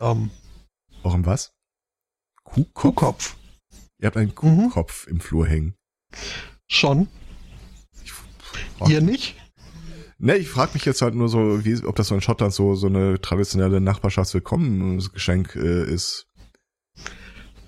Ähm, 0.00 0.30
Warum 1.02 1.26
was? 1.26 1.52
Kuhkopf? 2.44 2.74
Kuhkopf. 2.74 3.36
Ihr 3.98 4.06
habt 4.06 4.16
einen 4.18 4.34
Kuhkopf 4.34 5.06
mhm. 5.06 5.12
im 5.12 5.20
Flur 5.20 5.46
hängen. 5.46 5.74
Schon. 6.68 7.08
Ihr 8.86 9.00
nicht? 9.00 9.36
Ne, 10.18 10.36
ich 10.36 10.48
frage 10.48 10.72
mich 10.74 10.84
jetzt 10.84 11.02
halt 11.02 11.14
nur 11.14 11.28
so, 11.28 11.64
wie, 11.64 11.84
ob 11.84 11.96
das 11.96 12.08
so 12.08 12.14
in 12.14 12.22
Schottland 12.22 12.52
so, 12.52 12.74
so 12.74 12.86
eine 12.86 13.20
traditionelle 13.20 13.80
Nachbarschaftswillkommensgeschenk 13.80 15.56
äh, 15.56 15.84
ist. 15.84 16.26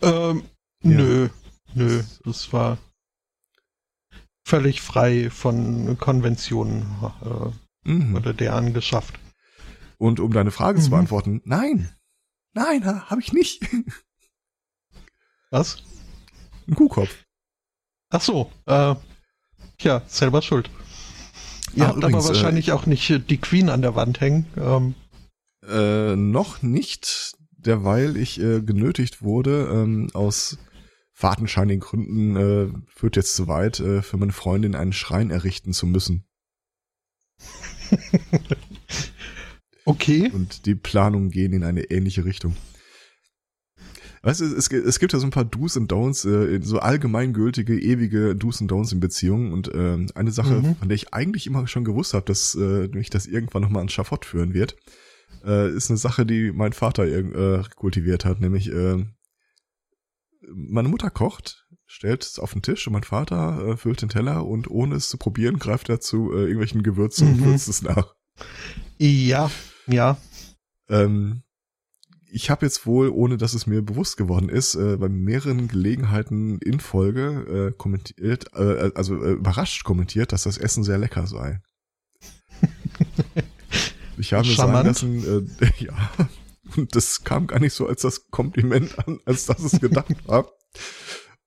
Ähm, 0.00 0.44
ja. 0.82 0.90
nö, 0.90 1.28
nö, 1.74 2.02
das 2.24 2.52
war 2.52 2.78
völlig 4.46 4.80
frei 4.80 5.28
von 5.28 5.98
Konventionen 5.98 6.86
äh, 7.22 7.90
mhm. 7.90 8.16
oder 8.16 8.32
der 8.32 8.54
angeschafft. 8.54 9.18
Und 9.98 10.20
um 10.20 10.32
deine 10.32 10.50
Frage 10.50 10.78
mhm. 10.78 10.84
zu 10.84 10.90
beantworten, 10.90 11.42
nein, 11.44 11.94
nein, 12.54 12.84
habe 13.10 13.20
ich 13.20 13.32
nicht. 13.34 13.60
Was? 15.50 15.82
Ein 16.66 16.74
Kuhkopf. 16.74 17.27
Ach 18.10 18.20
so, 18.20 18.50
äh, 18.66 18.94
ja, 19.80 20.02
selber 20.06 20.42
schuld. 20.42 20.70
Ihr 21.74 21.84
Ach, 21.84 21.88
habt 21.88 21.98
übrigens, 21.98 22.24
aber 22.24 22.34
wahrscheinlich 22.34 22.68
äh, 22.68 22.72
auch 22.72 22.86
nicht 22.86 23.10
äh, 23.10 23.18
die 23.18 23.38
Queen 23.38 23.68
an 23.68 23.82
der 23.82 23.94
Wand 23.94 24.20
hängen. 24.20 24.46
Ähm. 24.56 24.94
Äh, 25.68 26.16
noch 26.16 26.62
nicht, 26.62 27.32
derweil 27.50 28.16
ich 28.16 28.40
äh, 28.40 28.62
genötigt 28.62 29.22
wurde, 29.22 29.68
ähm, 29.70 30.08
aus 30.14 30.58
fadenscheinigen 31.12 31.80
Gründen, 31.80 32.36
äh, 32.36 32.68
führt 32.86 33.16
jetzt 33.16 33.34
zu 33.34 33.48
weit, 33.48 33.80
äh, 33.80 34.02
für 34.02 34.16
meine 34.16 34.32
Freundin 34.32 34.74
einen 34.74 34.92
Schrein 34.92 35.30
errichten 35.30 35.72
zu 35.72 35.86
müssen. 35.86 36.24
okay. 39.84 40.30
Und 40.32 40.66
die 40.66 40.76
Planungen 40.76 41.30
gehen 41.30 41.52
in 41.52 41.64
eine 41.64 41.90
ähnliche 41.90 42.24
Richtung. 42.24 42.56
Weißt 44.22 44.40
du, 44.40 44.44
es, 44.44 44.70
es 44.70 44.98
gibt 44.98 45.12
ja 45.12 45.18
so 45.18 45.26
ein 45.26 45.30
paar 45.30 45.44
Do's 45.44 45.76
und 45.76 45.92
Don'ts, 45.92 46.28
äh, 46.28 46.60
so 46.62 46.78
allgemeingültige, 46.78 47.78
ewige 47.78 48.34
Do's 48.34 48.60
und 48.60 48.70
Don'ts 48.70 48.92
in 48.92 49.00
Beziehungen. 49.00 49.52
Und 49.52 49.68
äh, 49.68 50.06
eine 50.14 50.30
Sache, 50.30 50.54
mhm. 50.54 50.76
von 50.76 50.88
der 50.88 50.96
ich 50.96 51.14
eigentlich 51.14 51.46
immer 51.46 51.66
schon 51.66 51.84
gewusst 51.84 52.14
habe, 52.14 52.24
dass 52.24 52.54
äh, 52.54 52.88
mich 52.88 53.10
das 53.10 53.26
irgendwann 53.26 53.62
nochmal 53.62 53.80
ans 53.80 53.92
Schafott 53.92 54.24
führen 54.24 54.54
wird, 54.54 54.76
äh, 55.44 55.70
ist 55.70 55.90
eine 55.90 55.98
Sache, 55.98 56.26
die 56.26 56.52
mein 56.52 56.72
Vater 56.72 57.04
äh, 57.06 57.62
kultiviert 57.76 58.24
hat, 58.24 58.40
nämlich 58.40 58.72
äh, 58.72 59.04
meine 60.52 60.88
Mutter 60.88 61.10
kocht, 61.10 61.66
stellt 61.86 62.24
es 62.24 62.38
auf 62.38 62.52
den 62.52 62.62
Tisch 62.62 62.86
und 62.86 62.92
mein 62.92 63.02
Vater 63.02 63.66
äh, 63.66 63.76
füllt 63.76 64.02
den 64.02 64.08
Teller 64.08 64.46
und 64.46 64.70
ohne 64.70 64.96
es 64.96 65.08
zu 65.08 65.18
probieren, 65.18 65.58
greift 65.58 65.88
er 65.88 66.00
zu 66.00 66.32
äh, 66.32 66.42
irgendwelchen 66.42 66.82
Gewürzen 66.82 67.28
mhm. 67.28 67.34
und 67.34 67.44
würzt 67.50 67.68
es 67.68 67.82
nach. 67.82 68.14
Ja, 68.98 69.50
ja. 69.86 70.16
Ähm, 70.88 71.42
ich 72.30 72.50
habe 72.50 72.66
jetzt 72.66 72.86
wohl, 72.86 73.08
ohne 73.08 73.36
dass 73.36 73.54
es 73.54 73.66
mir 73.66 73.82
bewusst 73.82 74.16
geworden 74.16 74.48
ist, 74.48 74.74
äh, 74.74 74.96
bei 74.96 75.08
mehreren 75.08 75.68
Gelegenheiten 75.68 76.58
in 76.58 76.80
Folge 76.80 77.70
äh, 77.70 77.76
kommentiert, 77.76 78.46
äh, 78.54 78.90
also 78.94 79.22
äh, 79.22 79.32
überrascht 79.32 79.84
kommentiert, 79.84 80.32
dass 80.32 80.44
das 80.44 80.58
Essen 80.58 80.84
sehr 80.84 80.98
lecker 80.98 81.26
sei. 81.26 81.60
ich 84.18 84.32
habe 84.32 84.46
mir 84.46 84.54
sagen 84.54 84.72
lassen, 84.72 85.48
äh, 85.60 85.70
ja, 85.84 86.10
Und 86.76 86.94
das 86.94 87.24
kam 87.24 87.46
gar 87.46 87.60
nicht 87.60 87.72
so 87.72 87.86
als 87.86 88.02
das 88.02 88.30
Kompliment 88.30 88.98
an, 89.06 89.20
als 89.24 89.46
dass 89.46 89.60
es 89.60 89.80
gedacht 89.80 90.14
war. 90.26 90.50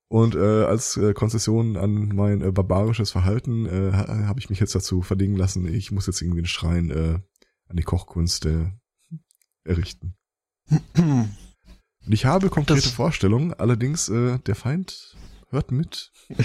Und 0.08 0.34
äh, 0.34 0.64
als 0.64 0.96
äh, 0.98 1.14
Konzession 1.14 1.76
an 1.76 2.08
mein 2.08 2.42
äh, 2.42 2.52
barbarisches 2.52 3.10
Verhalten 3.10 3.64
äh, 3.66 3.92
habe 3.92 4.40
ich 4.40 4.50
mich 4.50 4.60
jetzt 4.60 4.74
dazu 4.74 5.00
verdingen 5.00 5.38
lassen, 5.38 5.66
ich 5.66 5.90
muss 5.90 6.06
jetzt 6.06 6.20
irgendwie 6.20 6.40
einen 6.40 6.46
Schrein 6.46 6.90
äh, 6.90 7.18
an 7.68 7.76
die 7.76 7.82
Kochkunst 7.82 8.44
äh, 8.44 8.66
errichten. 9.64 10.14
Und 10.96 12.12
ich 12.12 12.24
habe 12.24 12.48
konkrete 12.48 12.80
das 12.80 12.90
Vorstellungen, 12.90 13.54
allerdings 13.54 14.08
äh, 14.08 14.38
der 14.40 14.54
Feind 14.54 15.16
hört 15.50 15.70
mit. 15.70 16.10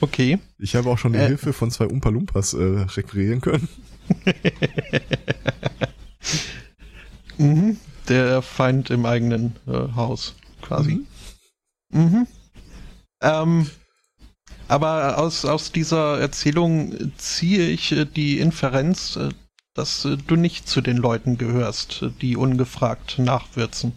okay. 0.00 0.38
Ich 0.58 0.74
habe 0.74 0.88
auch 0.88 0.98
schon 0.98 1.12
die 1.12 1.18
äh. 1.18 1.26
Hilfe 1.26 1.52
von 1.52 1.70
zwei 1.70 1.86
Umpa 1.86 2.08
Lumpas 2.08 2.54
äh, 2.54 2.62
requirieren 2.62 3.40
können. 3.40 3.68
mhm. 7.38 7.76
Der 8.08 8.42
Feind 8.42 8.90
im 8.90 9.06
eigenen 9.06 9.56
äh, 9.66 9.94
Haus, 9.94 10.34
quasi. 10.60 10.94
Mhm. 10.94 11.06
Mhm. 11.92 12.26
Ähm, 13.20 13.70
aber 14.68 15.18
aus, 15.18 15.44
aus 15.44 15.70
dieser 15.70 16.18
Erzählung 16.18 17.12
ziehe 17.18 17.68
ich 17.68 17.92
äh, 17.92 18.06
die 18.06 18.38
Inferenz, 18.38 19.16
äh, 19.16 19.28
dass 19.74 20.04
äh, 20.04 20.16
du 20.16 20.36
nicht 20.36 20.68
zu 20.68 20.80
den 20.80 20.96
Leuten 20.96 21.38
gehörst, 21.38 22.04
die 22.20 22.36
ungefragt 22.36 23.18
nachwürzen. 23.18 23.92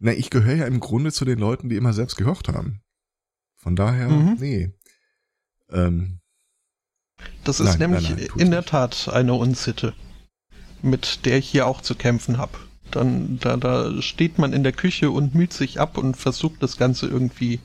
Na, 0.00 0.12
ich 0.12 0.30
gehöre 0.30 0.56
ja 0.56 0.66
im 0.66 0.80
Grunde 0.80 1.12
zu 1.12 1.24
den 1.24 1.38
Leuten, 1.38 1.68
die 1.68 1.76
immer 1.76 1.92
selbst 1.92 2.16
gekocht 2.16 2.48
haben. 2.48 2.80
Von 3.56 3.76
daher, 3.76 4.08
mhm. 4.08 4.36
nee. 4.40 4.72
Ähm, 5.70 6.18
das 7.44 7.60
ist 7.60 7.78
nein, 7.78 7.90
nämlich 7.90 8.10
nein, 8.10 8.18
nein, 8.18 8.38
in 8.38 8.50
der 8.50 8.64
Tat 8.64 9.08
eine 9.08 9.34
Unsitte, 9.34 9.94
mit 10.82 11.24
der 11.24 11.38
ich 11.38 11.48
hier 11.48 11.66
auch 11.66 11.80
zu 11.80 11.94
kämpfen 11.94 12.38
habe. 12.38 12.58
Dann, 12.90 13.38
da, 13.38 13.56
da 13.56 14.02
steht 14.02 14.38
man 14.38 14.52
in 14.52 14.64
der 14.64 14.72
Küche 14.72 15.10
und 15.10 15.34
müht 15.34 15.52
sich 15.52 15.80
ab 15.80 15.96
und 15.96 16.16
versucht 16.16 16.62
das 16.62 16.76
Ganze 16.76 17.06
irgendwie 17.06 17.60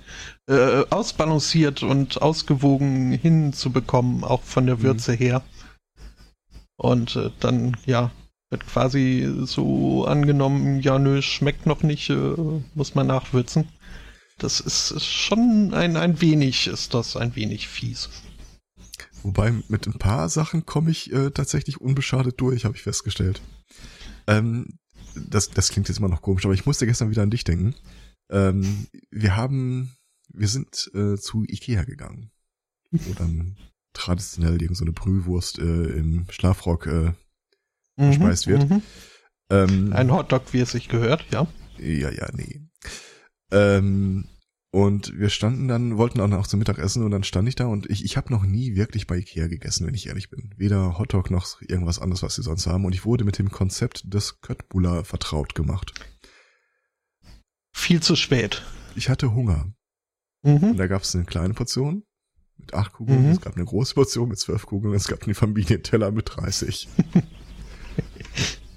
äh, 0.47 0.83
ausbalanciert 0.89 1.83
und 1.83 2.21
ausgewogen 2.21 3.11
hinzubekommen, 3.11 4.23
auch 4.23 4.43
von 4.43 4.67
der 4.67 4.77
mhm. 4.77 4.83
Würze 4.83 5.13
mhm. 5.13 5.17
her. 5.17 5.43
Und 6.77 7.15
äh, 7.15 7.31
dann, 7.39 7.75
ja, 7.85 8.11
wird 8.49 8.65
quasi 8.65 9.29
so 9.45 10.05
angenommen, 10.05 10.79
ja, 10.79 10.99
nö, 10.99 11.21
schmeckt 11.21 11.65
noch 11.65 11.83
nicht, 11.83 12.09
äh, 12.09 12.35
muss 12.75 12.95
man 12.95 13.07
nachwürzen. 13.07 13.67
Das 14.37 14.59
ist, 14.59 14.91
ist 14.91 15.05
schon 15.05 15.73
ein, 15.73 15.97
ein 15.97 16.21
wenig, 16.21 16.67
ist 16.67 16.93
das 16.93 17.17
ein 17.17 17.35
wenig 17.35 17.67
fies. 17.67 18.09
Wobei 19.23 19.51
mit 19.67 19.87
ein 19.87 19.97
paar 19.97 20.29
Sachen 20.29 20.65
komme 20.65 20.91
ich 20.91 21.11
äh, 21.11 21.31
tatsächlich 21.31 21.81
unbeschadet 21.81 22.39
durch, 22.39 22.65
habe 22.65 22.75
ich 22.75 22.83
festgestellt. 22.83 23.41
Ähm, 24.27 24.77
das, 25.15 25.49
das 25.49 25.69
klingt 25.69 25.87
jetzt 25.87 25.97
immer 25.97 26.07
noch 26.07 26.21
komisch, 26.21 26.45
aber 26.45 26.53
ich 26.53 26.65
musste 26.65 26.85
gestern 26.85 27.09
wieder 27.09 27.23
an 27.23 27.31
dich 27.31 27.43
denken. 27.43 27.75
Ähm, 28.29 28.87
wir 29.09 29.35
haben, 29.35 29.95
wir 30.29 30.47
sind 30.47 30.91
äh, 30.93 31.17
zu 31.17 31.43
Ikea 31.47 31.83
gegangen, 31.83 32.31
dann 33.17 33.57
traditionell 33.93 34.53
irgendeine 34.53 34.75
so 34.75 34.85
eine 34.85 34.91
Brühwurst 34.93 35.59
äh, 35.59 35.63
im 35.63 36.25
Schlafrock 36.29 36.87
äh, 36.87 37.11
mhm, 37.95 38.09
gespeist 38.09 38.47
wird. 38.47 38.69
Mhm. 38.69 38.81
Ähm, 39.49 39.93
Ein 39.93 40.11
Hotdog, 40.11 40.53
wie 40.53 40.59
es 40.59 40.71
sich 40.71 40.89
gehört, 40.89 41.25
ja. 41.31 41.47
Ja, 41.77 42.09
ja, 42.09 42.27
nee. 42.33 42.61
Ähm, 43.51 44.27
und 44.71 45.17
wir 45.17 45.29
standen 45.29 45.67
dann, 45.67 45.97
wollten 45.97 46.19
auch 46.19 46.27
noch 46.27 46.47
zum 46.47 46.59
Mittagessen 46.59 47.03
und 47.03 47.11
dann 47.11 47.23
stand 47.23 47.47
ich 47.47 47.55
da 47.55 47.65
und 47.65 47.89
ich, 47.89 48.03
ich 48.03 48.17
habe 48.17 48.31
noch 48.31 48.43
nie 48.43 48.75
wirklich 48.75 49.07
bei 49.07 49.17
Ikea 49.17 49.47
gegessen, 49.47 49.87
wenn 49.87 49.93
ich 49.93 50.07
ehrlich 50.07 50.29
bin. 50.29 50.53
Weder 50.57 50.97
Hotdog 50.99 51.31
noch 51.31 51.61
irgendwas 51.61 51.99
anderes, 51.99 52.21
was 52.21 52.35
sie 52.35 52.43
sonst 52.43 52.67
haben. 52.67 52.85
Und 52.85 52.93
ich 52.93 53.05
wurde 53.05 53.23
mit 53.23 53.39
dem 53.39 53.49
Konzept 53.49 54.01
des 54.13 54.41
Köttbullar 54.41 55.05
vertraut 55.05 55.55
gemacht. 55.55 55.93
Viel 57.73 58.01
zu 58.01 58.15
spät. 58.15 58.63
Ich 58.95 59.09
hatte 59.09 59.33
Hunger. 59.33 59.71
Mhm. 60.43 60.71
Und 60.71 60.77
da 60.77 60.87
gab 60.87 61.03
es 61.03 61.15
eine 61.15 61.25
kleine 61.25 61.53
Portion 61.53 62.03
mit 62.57 62.73
acht 62.73 62.93
Kugeln, 62.93 63.25
mhm. 63.25 63.31
es 63.31 63.41
gab 63.41 63.55
eine 63.55 63.65
große 63.65 63.93
Portion 63.93 64.29
mit 64.29 64.39
zwölf 64.39 64.65
Kugeln, 64.65 64.93
es 64.93 65.07
gab 65.07 65.23
einen 65.23 65.35
Familienteller 65.35 66.11
mit 66.11 66.29
30. 66.35 66.87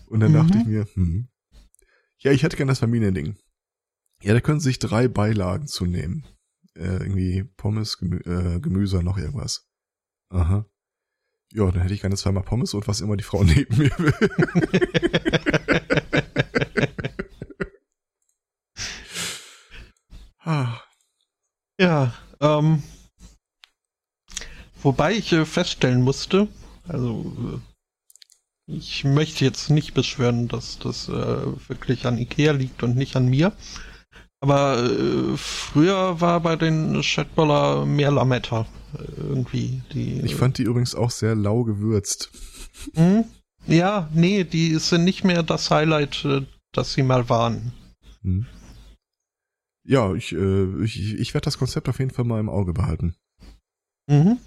und 0.07 0.21
dann 0.21 0.33
mhm. 0.33 0.37
dachte 0.37 0.59
ich 0.59 0.67
mir, 0.67 0.87
hm, 0.95 1.29
ja, 2.19 2.33
ich 2.33 2.43
hätte 2.43 2.57
gern 2.57 2.69
das 2.69 2.81
Familiending. 2.81 3.37
Ja, 4.23 4.35
da 4.35 4.41
können 4.41 4.61
sich 4.61 4.79
drei 4.79 5.09
Beilagen 5.09 5.67
zu 5.67 5.87
nehmen. 5.87 6.27
Äh, 6.77 6.99
irgendwie 6.99 7.45
Pommes, 7.57 7.97
Gemü 7.97 8.19
äh, 8.19 8.61
Gemüse, 8.61 9.03
noch 9.03 9.17
irgendwas. 9.17 9.67
Aha. 10.29 10.67
Ja, 11.53 11.71
dann 11.71 11.81
hätte 11.81 11.95
ich 11.95 12.03
gerne 12.03 12.17
zweimal 12.17 12.43
Pommes 12.45 12.75
und 12.75 12.87
was 12.87 13.01
immer 13.01 13.17
die 13.17 13.25
Frau 13.25 13.43
neben 13.45 13.77
mir 13.79 13.91
will. 13.99 14.15
ah. 20.41 20.79
Ja, 21.79 22.15
ähm, 22.41 22.83
wobei 24.83 25.15
ich 25.15 25.33
äh, 25.33 25.45
feststellen 25.45 26.03
musste, 26.03 26.49
also 26.89 27.61
äh, 28.69 28.73
ich 28.73 29.05
möchte 29.05 29.45
jetzt 29.45 29.71
nicht 29.71 29.95
beschwören, 29.95 30.49
dass 30.49 30.79
das 30.79 31.09
äh, 31.09 31.69
wirklich 31.69 32.07
an 32.07 32.19
Ikea 32.19 32.53
liegt 32.53 32.83
und 32.83 32.97
nicht 32.97 33.17
an 33.17 33.27
mir. 33.27 33.53
Aber 34.41 34.83
äh, 34.83 35.37
früher 35.37 36.21
war 36.21 36.41
bei 36.41 36.57
den 36.57 37.01
Chatballer 37.03 37.85
mehr 37.85 38.11
Lametta 38.11 38.67
äh, 38.95 39.21
irgendwie. 39.21 39.83
Die, 39.93 40.21
ich 40.21 40.37
fand 40.37 40.59
die 40.59 40.63
übrigens 40.63 40.95
auch 40.95 41.11
sehr 41.11 41.35
lau 41.35 41.65
gewürzt. 41.65 42.31
Hm? 42.95 43.25
Ja, 43.67 44.09
nee, 44.15 44.45
die 44.45 44.77
sind 44.79 45.05
nicht 45.05 45.25
mehr 45.25 45.43
das 45.43 45.71
Highlight, 45.71 46.27
das 46.73 46.95
sie 46.95 47.03
mal 47.03 47.29
waren. 47.29 47.73
Hm. 48.23 48.47
Ja, 49.85 50.15
ich, 50.15 50.33
äh, 50.33 50.85
ich, 50.85 51.15
ich 51.15 51.35
werde 51.35 51.45
das 51.45 51.59
Konzept 51.59 51.89
auf 51.89 51.99
jeden 51.99 52.11
Fall 52.11 52.25
mal 52.25 52.41
im 52.41 52.49
Auge 52.49 52.73
behalten. 52.73 53.15
Mhm. 54.07 54.39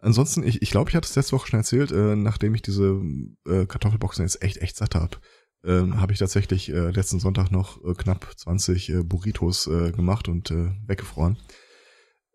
Ansonsten, 0.00 0.44
ich, 0.44 0.62
ich 0.62 0.70
glaube, 0.70 0.90
ich 0.90 0.96
hatte 0.96 1.08
es 1.08 1.16
letzte 1.16 1.32
Woche 1.32 1.48
schon 1.48 1.58
erzählt, 1.58 1.90
äh, 1.90 2.14
nachdem 2.14 2.54
ich 2.54 2.62
diese 2.62 3.00
äh, 3.46 3.66
Kartoffelboxen 3.66 4.24
jetzt 4.24 4.42
echt, 4.42 4.58
echt 4.58 4.76
satt 4.76 4.94
habe 4.94 5.18
ähm, 5.64 6.00
habe 6.00 6.12
ich 6.12 6.18
tatsächlich 6.18 6.68
äh, 6.70 6.90
letzten 6.90 7.20
Sonntag 7.20 7.50
noch 7.50 7.82
äh, 7.84 7.94
knapp 7.94 8.32
20 8.36 8.90
äh, 8.90 9.02
Burritos 9.02 9.66
äh, 9.66 9.92
gemacht 9.92 10.28
und 10.28 10.50
äh, 10.50 10.72
weggefroren. 10.86 11.38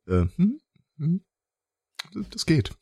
Äh, 0.07 0.25
hm, 0.35 0.59
hm, 0.97 1.25
das 2.29 2.45
geht. 2.45 2.75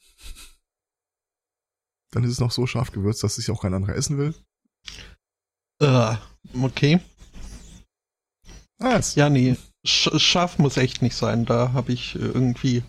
Dann 2.11 2.23
ist 2.23 2.31
es 2.31 2.39
noch 2.39 2.51
so 2.51 2.67
scharf 2.67 2.91
gewürzt, 2.91 3.23
dass 3.23 3.35
sich 3.35 3.49
auch 3.51 3.61
kein 3.61 3.73
anderer 3.73 3.95
essen 3.95 4.17
will. 4.17 4.35
Äh, 5.79 6.15
okay. 6.61 6.99
Ah, 8.79 8.99
ja, 9.15 9.29
nee. 9.29 9.55
Sch 9.85 10.09
scharf 10.17 10.57
muss 10.57 10.77
echt 10.77 11.01
nicht 11.01 11.15
sein. 11.15 11.45
Da 11.45 11.73
habe 11.73 11.93
ich 11.93 12.15
äh, 12.15 12.19
irgendwie. 12.19 12.83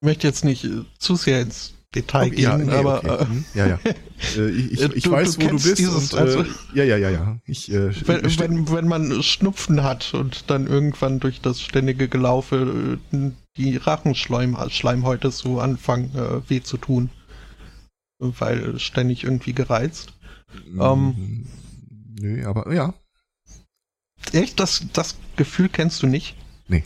Ich 0.00 0.06
möchte 0.06 0.26
jetzt 0.26 0.44
nicht 0.44 0.64
äh, 0.64 0.84
zu 0.98 1.14
sehr 1.16 1.42
ins 1.42 1.74
Detail 1.94 2.28
okay, 2.28 2.36
gehen, 2.36 2.42
ja, 2.44 2.56
nee, 2.56 2.72
aber 2.72 3.04
okay. 3.04 3.26
mhm. 3.28 3.44
ja, 3.54 3.66
ja. 3.66 3.78
Äh, 4.36 4.50
ich, 4.50 4.72
ich, 4.72 4.96
ich 4.96 5.04
du, 5.04 5.12
weiß, 5.12 5.36
du 5.36 5.44
wo 5.46 5.48
du 5.48 5.54
bist. 5.54 5.78
Dieses, 5.78 6.12
und, 6.12 6.18
äh, 6.18 6.20
also, 6.20 6.44
ja, 6.74 6.84
ja, 6.84 6.98
ja, 6.98 7.08
ja. 7.08 7.38
Ich, 7.46 7.72
äh, 7.72 7.90
wenn, 8.06 8.22
wenn, 8.38 8.70
wenn 8.70 8.86
man 8.86 9.22
Schnupfen 9.22 9.82
hat 9.82 10.12
und 10.12 10.50
dann 10.50 10.66
irgendwann 10.66 11.20
durch 11.20 11.40
das 11.40 11.62
ständige 11.62 12.06
Gelaufe 12.06 12.98
äh, 13.12 13.30
die 13.56 13.78
Rachenschleimhäute 13.78 15.30
so 15.30 15.58
anfangen 15.58 16.14
äh, 16.14 16.48
weh 16.50 16.62
zu 16.62 16.76
tun, 16.76 17.08
weil 18.18 18.78
ständig 18.78 19.24
irgendwie 19.24 19.54
gereizt. 19.54 20.12
Mhm. 20.70 20.80
Ähm, 20.80 21.46
Nö, 22.20 22.46
aber 22.46 22.70
ja. 22.74 22.92
Echt? 24.32 24.60
Das, 24.60 24.84
das 24.92 25.16
Gefühl 25.36 25.70
kennst 25.70 26.02
du 26.02 26.06
nicht? 26.06 26.36
Nee 26.68 26.84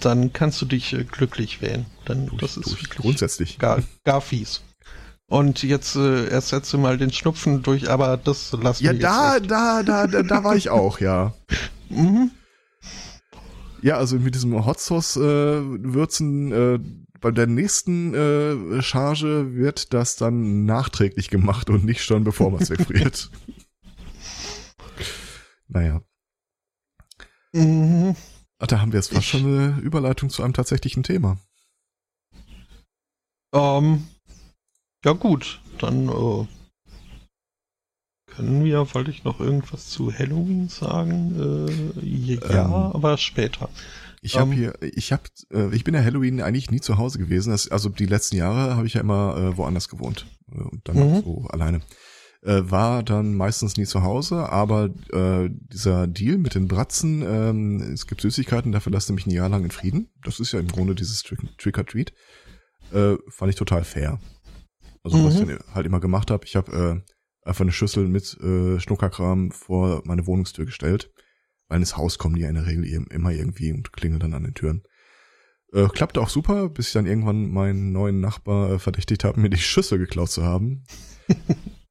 dann 0.00 0.32
kannst 0.32 0.60
du 0.60 0.66
dich 0.66 0.92
äh, 0.92 1.04
glücklich 1.04 1.62
wählen. 1.62 1.86
Dann 2.04 2.26
durch, 2.26 2.40
das 2.40 2.56
ist 2.56 2.70
durch, 2.70 2.90
grundsätzlich 2.90 3.58
gar, 3.58 3.82
gar 4.04 4.20
fies. 4.20 4.62
Und 5.28 5.62
jetzt 5.62 5.96
äh, 5.96 6.28
ersetze 6.28 6.78
mal 6.78 6.98
den 6.98 7.12
Schnupfen 7.12 7.62
durch, 7.62 7.90
aber 7.90 8.16
das 8.16 8.52
lassen 8.52 8.84
ja, 8.84 8.92
wir 8.92 9.00
Ja, 9.00 9.40
da, 9.40 9.82
da, 9.82 9.82
da, 9.82 10.06
da, 10.06 10.22
da 10.22 10.44
war 10.44 10.54
ich 10.54 10.70
auch, 10.70 11.00
ja. 11.00 11.34
mhm. 11.88 12.30
Ja, 13.82 13.98
also 13.98 14.18
mit 14.18 14.34
diesem 14.34 14.64
Hot 14.64 14.80
Sauce 14.80 15.16
äh, 15.16 15.20
Würzen 15.20 16.52
äh, 16.52 16.78
bei 17.20 17.30
der 17.30 17.46
nächsten 17.46 18.14
äh, 18.14 18.82
Charge 18.82 19.54
wird 19.54 19.92
das 19.94 20.16
dann 20.16 20.64
nachträglich 20.64 21.28
gemacht 21.28 21.70
und 21.70 21.84
nicht 21.84 22.04
schon 22.04 22.24
bevor 22.24 22.50
man 22.50 22.62
es 22.62 22.70
wegfriert. 22.70 23.30
naja. 25.68 26.02
Mhm. 27.52 28.14
Ach, 28.58 28.66
da 28.66 28.80
haben 28.80 28.92
wir 28.92 28.98
jetzt 28.98 29.12
fast 29.12 29.22
ich, 29.22 29.28
schon 29.28 29.44
eine 29.44 29.80
Überleitung 29.80 30.30
zu 30.30 30.42
einem 30.42 30.54
tatsächlichen 30.54 31.02
Thema. 31.02 31.38
Ähm, 33.54 34.06
ja 35.04 35.12
gut, 35.12 35.60
dann 35.78 36.08
äh, 36.08 36.46
können 38.26 38.64
wir, 38.64 38.94
wollte 38.94 39.10
ich 39.10 39.24
noch 39.24 39.40
irgendwas 39.40 39.88
zu 39.88 40.12
Halloween 40.12 40.68
sagen? 40.68 41.68
Äh, 42.00 42.34
ja, 42.34 42.64
ähm, 42.64 42.72
aber 42.72 43.18
später. 43.18 43.68
Ich 44.22 44.36
habe 44.36 44.50
um, 44.50 44.56
hier, 44.56 44.74
ich 44.80 45.12
habe, 45.12 45.22
äh, 45.52 45.74
ich 45.74 45.84
bin 45.84 45.94
ja 45.94 46.02
Halloween 46.02 46.40
eigentlich 46.40 46.70
nie 46.70 46.80
zu 46.80 46.98
Hause 46.98 47.18
gewesen. 47.18 47.50
Das, 47.50 47.70
also 47.70 47.88
die 47.88 48.06
letzten 48.06 48.36
Jahre 48.36 48.76
habe 48.76 48.86
ich 48.86 48.94
ja 48.94 49.00
immer 49.00 49.36
äh, 49.36 49.56
woanders 49.56 49.88
gewohnt 49.88 50.26
äh, 50.52 50.58
und 50.58 50.88
dann 50.88 50.96
mhm. 50.96 51.22
so 51.22 51.46
alleine. 51.48 51.80
Äh, 52.46 52.70
war 52.70 53.02
dann 53.02 53.34
meistens 53.34 53.76
nie 53.76 53.84
zu 53.84 54.02
Hause, 54.02 54.48
aber 54.48 54.90
äh, 55.12 55.50
dieser 55.50 56.06
Deal 56.06 56.38
mit 56.38 56.54
den 56.54 56.68
Bratzen, 56.68 57.22
ähm, 57.22 57.80
es 57.92 58.06
gibt 58.06 58.20
Süßigkeiten, 58.20 58.72
dafür 58.72 58.92
lasst 58.92 59.10
ihr 59.10 59.14
mich 59.14 59.26
ein 59.26 59.32
Jahr 59.32 59.48
lang 59.48 59.64
in 59.64 59.70
Frieden. 59.70 60.10
Das 60.22 60.40
ist 60.40 60.52
ja 60.52 60.60
im 60.60 60.68
Grunde 60.68 60.94
dieses 60.94 61.22
Trick, 61.22 61.40
Trick 61.58 61.76
or 61.76 61.86
Treat. 61.86 62.12
Äh, 62.92 63.16
fand 63.28 63.50
ich 63.50 63.56
total 63.56 63.84
fair. 63.84 64.20
Also 65.02 65.18
mhm. 65.18 65.24
was 65.24 65.34
ich 65.34 65.40
dann 65.40 65.58
halt 65.74 65.86
immer 65.86 66.00
gemacht 66.00 66.30
habe, 66.30 66.44
ich 66.46 66.56
habe 66.56 67.02
äh, 67.04 67.48
einfach 67.48 67.62
eine 67.62 67.72
Schüssel 67.72 68.08
mit 68.08 68.38
äh, 68.40 68.78
Schnuckerkram 68.78 69.50
vor 69.50 70.02
meine 70.04 70.26
Wohnungstür 70.26 70.66
gestellt 70.66 71.10
weil 71.68 71.80
ins 71.80 71.96
Haus 71.96 72.18
kommen 72.18 72.36
die 72.36 72.42
ja 72.42 72.48
in 72.48 72.54
der 72.54 72.66
Regel 72.66 72.84
immer 73.10 73.30
irgendwie 73.30 73.72
und 73.72 73.92
klingeln 73.92 74.20
dann 74.20 74.34
an 74.34 74.44
den 74.44 74.54
Türen. 74.54 74.82
Äh, 75.72 75.88
klappte 75.88 76.20
auch 76.20 76.28
super, 76.28 76.68
bis 76.68 76.88
ich 76.88 76.92
dann 76.92 77.06
irgendwann 77.06 77.50
meinen 77.50 77.92
neuen 77.92 78.20
Nachbar 78.20 78.70
äh, 78.70 78.78
verdächtigt 78.78 79.24
habe, 79.24 79.40
mir 79.40 79.50
die 79.50 79.56
Schüssel 79.56 79.98
geklaut 79.98 80.30
zu 80.30 80.44
haben. 80.44 80.84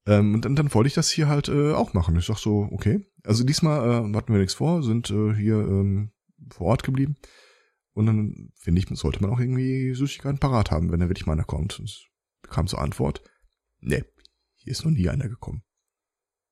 ähm, 0.06 0.34
und 0.34 0.44
dann, 0.44 0.56
dann 0.56 0.72
wollte 0.72 0.88
ich 0.88 0.94
das 0.94 1.10
hier 1.10 1.28
halt 1.28 1.48
äh, 1.48 1.72
auch 1.72 1.92
machen. 1.92 2.16
Ich 2.16 2.26
sag 2.26 2.38
so, 2.38 2.68
okay. 2.70 3.04
Also 3.24 3.44
diesmal 3.44 3.80
äh, 3.88 4.16
hatten 4.16 4.32
wir 4.32 4.38
nichts 4.38 4.54
vor, 4.54 4.82
sind 4.82 5.10
äh, 5.10 5.34
hier 5.34 5.56
ähm, 5.56 6.12
vor 6.50 6.68
Ort 6.68 6.84
geblieben. 6.84 7.16
Und 7.92 8.06
dann, 8.06 8.52
finde 8.56 8.80
ich, 8.80 8.98
sollte 8.98 9.20
man 9.20 9.30
auch 9.30 9.40
irgendwie 9.40 9.94
Süßigkeiten 9.94 10.38
parat 10.38 10.70
haben, 10.70 10.92
wenn 10.92 11.00
da 11.00 11.08
wirklich 11.08 11.26
mal 11.26 11.32
einer 11.32 11.44
kommt. 11.44 11.78
Und 11.80 11.88
es 11.88 12.04
bekam 12.42 12.66
zur 12.66 12.80
Antwort, 12.80 13.22
nee, 13.80 14.04
hier 14.54 14.72
ist 14.72 14.84
noch 14.84 14.92
nie 14.92 15.08
einer 15.08 15.28
gekommen. 15.28 15.62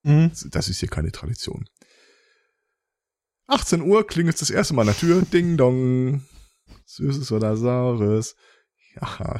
Mhm. 0.03 0.31
Das 0.51 0.69
ist 0.69 0.79
hier 0.79 0.89
keine 0.89 1.11
Tradition. 1.11 1.65
18 3.47 3.81
Uhr 3.81 4.05
klingelt 4.07 4.41
das 4.41 4.49
erste 4.49 4.73
Mal 4.73 4.81
an 4.81 4.87
der 4.87 4.97
Tür. 4.97 5.21
Ding 5.21 5.55
dong. 5.55 6.25
Süßes 6.85 7.31
oder 7.31 7.55
Saures. 7.55 8.35
Ja, 8.95 9.39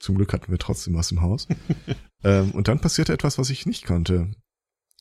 zum 0.00 0.16
Glück 0.16 0.32
hatten 0.32 0.50
wir 0.50 0.58
trotzdem 0.58 0.94
was 0.94 1.12
im 1.12 1.20
Haus. 1.20 1.46
ähm, 2.24 2.50
und 2.52 2.68
dann 2.68 2.80
passierte 2.80 3.12
etwas, 3.12 3.38
was 3.38 3.50
ich 3.50 3.66
nicht 3.66 3.84
kannte. 3.84 4.32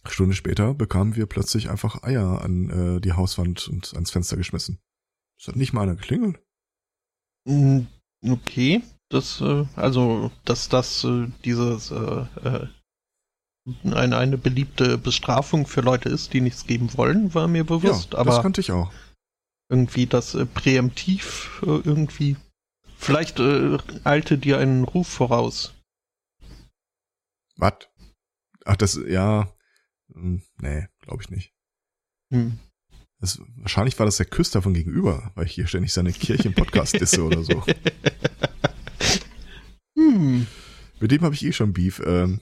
Eine 0.03 0.13
Stunde 0.13 0.35
später 0.35 0.73
bekamen 0.73 1.15
wir 1.15 1.25
plötzlich 1.25 1.69
einfach 1.69 2.03
Eier 2.03 2.41
an 2.41 2.69
äh, 2.69 3.01
die 3.01 3.13
Hauswand 3.13 3.67
und 3.67 3.93
ans 3.93 4.11
Fenster 4.11 4.37
geschmissen. 4.37 4.79
Es 5.39 5.47
hat 5.47 5.55
nicht 5.55 5.73
mal 5.73 5.83
einer 5.83 5.95
geklingelt. 5.95 6.39
Mm, 7.45 7.81
okay, 8.27 8.83
das, 9.09 9.41
äh, 9.41 9.65
also, 9.75 10.31
dass 10.45 10.69
das 10.69 11.03
äh, 11.03 11.27
dieses 11.43 11.91
äh, 11.91 12.25
äh, 12.43 12.67
eine, 13.83 14.17
eine 14.17 14.37
beliebte 14.37 14.97
Bestrafung 14.97 15.67
für 15.67 15.81
Leute 15.81 16.09
ist, 16.09 16.33
die 16.33 16.41
nichts 16.41 16.65
geben 16.65 16.95
wollen, 16.97 17.33
war 17.33 17.47
mir 17.47 17.63
bewusst. 17.63 18.13
Ja, 18.13 18.19
aber 18.19 18.31
das 18.31 18.41
kannte 18.41 18.61
ich 18.61 18.71
auch. 18.71 18.91
Irgendwie 19.69 20.07
das 20.07 20.35
äh, 20.35 20.45
präemptiv 20.45 21.61
äh, 21.63 21.79
irgendwie. 21.83 22.37
Vielleicht 23.01 23.39
äh, 23.39 23.77
eilte 24.03 24.37
dir 24.37 24.57
einen 24.57 24.83
Ruf 24.83 25.07
voraus. 25.07 25.73
Was? 27.55 27.87
Ach, 28.65 28.75
das, 28.75 28.99
ja. 29.07 29.55
Hm, 30.13 30.43
nee, 30.61 30.85
glaube 30.99 31.23
ich 31.23 31.29
nicht. 31.29 31.53
Hm. 32.29 32.59
Das, 33.21 33.41
wahrscheinlich 33.55 33.97
war 33.99 34.05
das 34.05 34.17
der 34.17 34.25
Küster 34.25 34.61
von 34.61 34.73
gegenüber, 34.73 35.31
weil 35.35 35.45
ich 35.45 35.53
hier 35.53 35.65
ständig 35.65 35.93
seine 35.93 36.11
Kirche 36.11 36.49
im 36.49 36.53
Podcast 36.53 36.99
disse 36.99 37.23
oder 37.23 37.41
so. 37.41 37.63
Hm. 39.97 40.45
Mit 40.99 41.11
dem 41.11 41.21
habe 41.21 41.35
ich 41.35 41.43
eh 41.43 41.51
schon 41.51 41.73
Beef. 41.73 42.01
Ähm, 42.05 42.41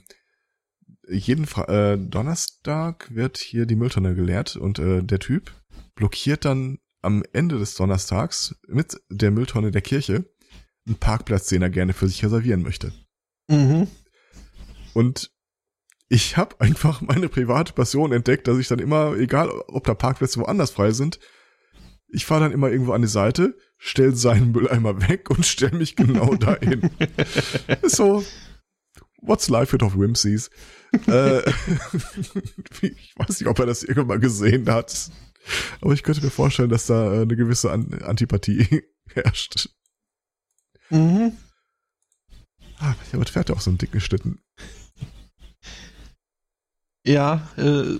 jeden 1.07 1.45
Fra 1.45 1.65
äh, 1.65 1.97
Donnerstag 1.97 3.13
wird 3.13 3.37
hier 3.37 3.65
die 3.65 3.75
Mülltonne 3.75 4.13
geleert 4.15 4.55
und 4.55 4.77
äh, 4.77 5.01
der 5.01 5.19
Typ 5.19 5.51
blockiert 5.95 6.45
dann 6.45 6.77
am 7.01 7.23
Ende 7.33 7.57
des 7.57 7.75
Donnerstags 7.75 8.55
mit 8.67 8.99
der 9.09 9.31
Mülltonne 9.31 9.71
der 9.71 9.81
Kirche 9.81 10.25
einen 10.87 10.97
Parkplatz, 10.97 11.47
den 11.47 11.61
er 11.61 11.69
gerne 11.69 11.93
für 11.93 12.07
sich 12.07 12.23
reservieren 12.23 12.63
möchte. 12.63 12.91
Mhm. 13.49 13.87
Und 14.93 15.31
ich 16.09 16.37
habe 16.37 16.59
einfach 16.59 17.01
meine 17.01 17.29
private 17.29 17.73
Passion 17.73 18.11
entdeckt, 18.11 18.47
dass 18.47 18.57
ich 18.57 18.67
dann 18.67 18.79
immer, 18.79 19.15
egal 19.15 19.49
ob 19.49 19.83
da 19.85 19.93
Parkplätze 19.93 20.39
woanders 20.39 20.71
frei 20.71 20.91
sind, 20.91 21.19
ich 22.09 22.25
fahre 22.25 22.41
dann 22.41 22.53
immer 22.53 22.71
irgendwo 22.71 22.93
an 22.93 23.01
die 23.01 23.07
Seite, 23.07 23.57
stell 23.77 24.15
seinen 24.15 24.53
Mülleimer 24.53 25.07
weg 25.09 25.29
und 25.29 25.45
stell 25.45 25.71
mich 25.71 25.95
genau 25.97 26.35
dahin. 26.35 26.89
so, 27.83 28.23
what's 29.21 29.49
life 29.49 29.73
with 29.73 29.83
of 29.83 29.97
Whimsies? 29.97 30.49
äh, 31.07 31.39
ich 32.81 33.13
weiß 33.17 33.39
nicht, 33.41 33.47
ob 33.47 33.59
er 33.59 33.65
das 33.65 33.83
irgendwann 33.83 34.07
mal 34.07 34.19
gesehen 34.19 34.69
hat. 34.69 35.11
Aber 35.81 35.93
ich 35.93 36.03
könnte 36.03 36.23
mir 36.23 36.29
vorstellen, 36.29 36.69
dass 36.69 36.87
da 36.87 37.13
äh, 37.13 37.21
eine 37.21 37.35
gewisse 37.35 37.71
Antipathie 37.71 38.83
herrscht. 39.13 39.69
Mhm. 40.89 41.37
Ah, 42.79 42.95
ja, 43.11 43.13
aber 43.13 43.25
fährt 43.25 43.49
ja 43.49 43.55
auch 43.55 43.61
so 43.61 43.69
einen 43.69 43.77
dicken 43.77 43.99
Schlitten. 43.99 44.39
Ja, 47.05 47.47
äh, 47.57 47.99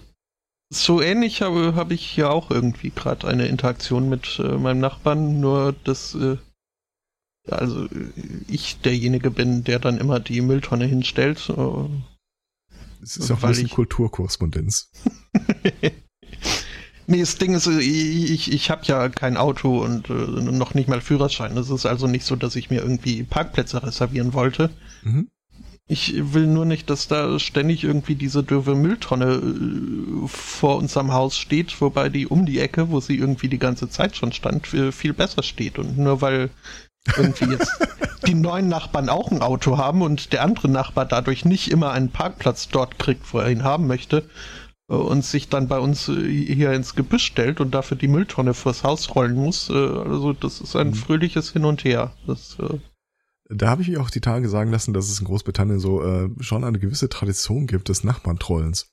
so 0.69 1.02
ähnlich 1.02 1.41
habe, 1.41 1.76
habe 1.76 1.93
ich 1.93 2.15
ja 2.17 2.30
auch 2.30 2.52
irgendwie 2.52 2.89
gerade 2.89 3.28
eine 3.28 3.47
Interaktion 3.47 4.10
mit 4.10 4.39
äh, 4.39 4.58
meinem 4.58 4.80
Nachbarn, 4.80 5.39
nur 5.39 5.73
dass 5.84 6.13
äh, 6.15 6.38
also 7.50 7.88
ich 8.47 8.82
derjenige 8.82 9.32
bin, 9.32 9.63
der 9.63 9.80
dann 9.80 9.97
immer 9.97 10.19
die 10.19 10.41
Mülltonne 10.41 10.86
hinstellt. 10.86 11.50
Äh, 11.50 11.89
es 13.02 13.15
ist 13.15 13.32
auch 13.32 13.41
ein 13.43 13.50
bisschen 13.50 13.67
ich... 13.67 13.71
Kulturkorrespondenz. 13.71 14.91
nee, 17.08 17.20
das 17.20 17.38
Ding 17.38 17.54
ist, 17.54 17.67
ich, 17.67 18.52
ich 18.52 18.70
habe 18.70 18.82
ja 18.86 19.10
kein 19.10 19.38
Auto 19.38 19.80
und 19.84 20.10
äh, 20.10 20.13
noch 20.13 20.74
nicht 20.74 20.88
mal 20.88 21.02
Führerschein. 21.02 21.58
Es 21.58 21.70
ist 21.70 21.86
also 21.86 22.08
nicht 22.08 22.26
so, 22.26 22.36
dass 22.36 22.56
ich 22.56 22.70
mir 22.70 22.82
irgendwie 22.82 23.24
Parkplätze 23.24 23.82
reservieren 23.82 24.34
wollte. 24.34 24.70
Mhm. 25.04 25.30
Ich 25.89 26.34
will 26.34 26.48
nur 26.48 26.65
nicht, 26.65 26.89
dass 26.89 27.08
da 27.08 27.39
ständig 27.39 27.86
irgendwie 27.86 28.15
diese 28.15 28.43
dürfe 28.43 28.76
Mülltonne 28.76 29.36
äh, 29.36 30.28
vor 30.28 30.78
unserem 30.78 31.13
Haus 31.13 31.38
steht, 31.38 31.80
wobei 31.80 32.10
die 32.10 32.28
um 32.28 32.46
die 32.46 32.60
Ecke, 32.60 32.91
wo 32.91 33.00
sie 33.00 33.17
irgendwie 33.17 33.48
die 33.48 33.60
ganze 33.60 33.89
Zeit 33.89 34.17
schon 34.17 34.34
stand, 34.34 34.67
viel 34.67 35.13
besser 35.13 35.43
steht. 35.43 35.80
Und 35.80 35.98
nur 35.98 36.22
weil 36.22 36.50
irgendwie 37.15 37.46
jetzt 37.46 37.72
die 38.28 38.34
neuen 38.34 38.67
Nachbarn 38.67 39.08
auch 39.08 39.32
ein 39.32 39.41
Auto 39.41 39.78
haben 39.78 40.02
und 40.02 40.34
der 40.34 40.43
andere 40.43 40.67
Nachbar 40.67 41.06
dadurch 41.06 41.46
nicht 41.46 41.72
immer 41.72 41.91
einen 41.91 42.10
Parkplatz 42.10 42.67
dort 42.67 43.00
kriegt, 43.00 43.34
wo 43.34 43.39
er 43.39 43.50
ihn 43.50 43.63
haben 43.63 43.88
möchte 43.88 44.17
äh, 44.17 44.24
und 44.88 45.26
sich 45.26 45.50
dann 45.50 45.67
bei 45.67 45.80
uns 45.80 46.08
äh, 46.08 46.30
hier 46.30 46.71
ins 46.71 46.95
Gebüsch 46.95 47.26
stellt 47.26 47.60
und 47.60 47.71
dafür 47.71 47.97
die 47.97 48.08
Mülltonne 48.08 48.54
vors 48.54 48.84
Haus 48.84 49.13
rollen 49.15 49.36
muss. 49.36 49.69
Äh, 49.69 49.73
also 49.73 50.34
das 50.34 50.62
ist 50.62 50.76
ein 50.76 50.89
mhm. 50.89 50.93
fröhliches 50.95 51.52
Hin 51.52 51.65
und 51.65 51.84
Her. 51.84 52.13
Das, 52.26 52.58
da 53.50 53.69
habe 53.69 53.82
ich 53.82 53.88
mich 53.88 53.97
auch 53.97 54.10
die 54.10 54.21
Tage 54.21 54.50
sagen 54.50 54.71
lassen, 54.71 54.93
dass 54.93 55.10
es 55.10 55.19
in 55.19 55.26
Großbritannien 55.26 55.80
so 55.80 56.04
äh, 56.04 56.30
schon 56.39 56.63
eine 56.63 56.80
gewisse 56.80 57.10
Tradition 57.10 57.67
gibt 57.67 57.89
des 57.89 58.04
Nachbarntrollens. 58.04 58.91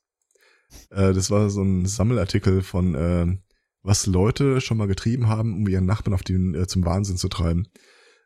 Äh, 0.90 1.12
das 1.12 1.30
war 1.30 1.50
so 1.50 1.62
ein 1.62 1.87
Sammelartikel 1.87 2.62
von 2.62 2.94
äh, 2.94 3.37
was 3.83 4.07
Leute 4.07 4.61
schon 4.61 4.78
mal 4.78 4.87
getrieben 4.87 5.28
haben, 5.28 5.54
um 5.54 5.68
ihren 5.68 5.87
Nachbarn 5.87 6.14
auf 6.14 6.22
den 6.22 6.54
äh, 6.54 6.66
zum 6.66 6.85
Wahnsinn 6.85 7.16
zu 7.16 7.28
treiben. 7.28 7.68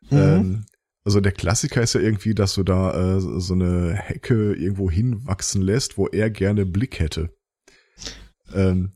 Mhm. 0.09 0.17
Ähm, 0.17 0.65
also 1.03 1.19
der 1.21 1.31
Klassiker 1.31 1.81
ist 1.81 1.93
ja 1.93 2.01
irgendwie, 2.01 2.35
dass 2.35 2.53
du 2.53 2.63
da 2.63 3.17
äh, 3.17 3.19
so 3.19 3.53
eine 3.53 3.93
Hecke 3.93 4.53
irgendwo 4.53 4.91
hinwachsen 4.91 5.61
lässt, 5.61 5.97
wo 5.97 6.07
er 6.07 6.29
gerne 6.29 6.65
Blick 6.65 6.99
hätte. 6.99 7.33
Ähm, 8.53 8.93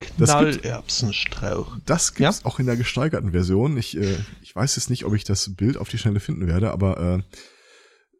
Knallerbsenstrauch. 0.00 1.78
Das 1.86 2.14
gibt's 2.14 2.40
ja? 2.40 2.46
auch 2.46 2.58
in 2.58 2.66
der 2.66 2.76
gesteigerten 2.76 3.32
Version. 3.32 3.76
Ich, 3.76 3.96
äh, 3.96 4.16
ich 4.42 4.54
weiß 4.54 4.76
jetzt 4.76 4.90
nicht, 4.90 5.04
ob 5.04 5.14
ich 5.14 5.24
das 5.24 5.54
Bild 5.54 5.76
auf 5.76 5.88
die 5.88 5.98
Schnelle 5.98 6.20
finden 6.20 6.46
werde, 6.46 6.70
aber 6.70 7.22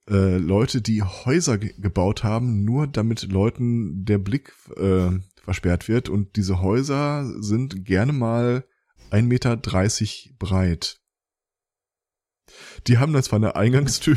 äh, 0.09 0.15
äh, 0.15 0.37
Leute, 0.39 0.83
die 0.83 1.03
Häuser 1.03 1.59
gebaut 1.59 2.25
haben, 2.25 2.65
nur 2.65 2.87
damit 2.87 3.31
Leuten 3.31 4.05
der 4.05 4.19
Blick 4.19 4.53
äh, 4.77 5.11
versperrt 5.43 5.89
wird 5.89 6.09
und 6.09 6.37
diese 6.37 6.61
Häuser 6.61 7.25
sind 7.41 7.85
gerne 7.85 8.13
mal 8.13 8.65
1,30 9.11 9.23
Meter 9.23 9.57
breit. 10.39 11.01
Die 12.87 12.99
haben 12.99 13.13
dann 13.13 13.23
zwar 13.23 13.39
eine 13.39 13.57
Eingangstür 13.57 14.17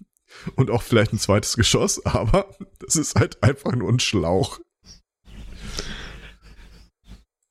und 0.56 0.70
auch 0.70 0.82
vielleicht 0.82 1.12
ein 1.12 1.18
zweites 1.18 1.56
Geschoss, 1.56 2.04
aber 2.06 2.54
das 2.80 2.96
ist 2.96 3.14
halt 3.14 3.42
einfach 3.42 3.72
nur 3.74 3.90
ein 3.90 4.00
Schlauch. 4.00 4.60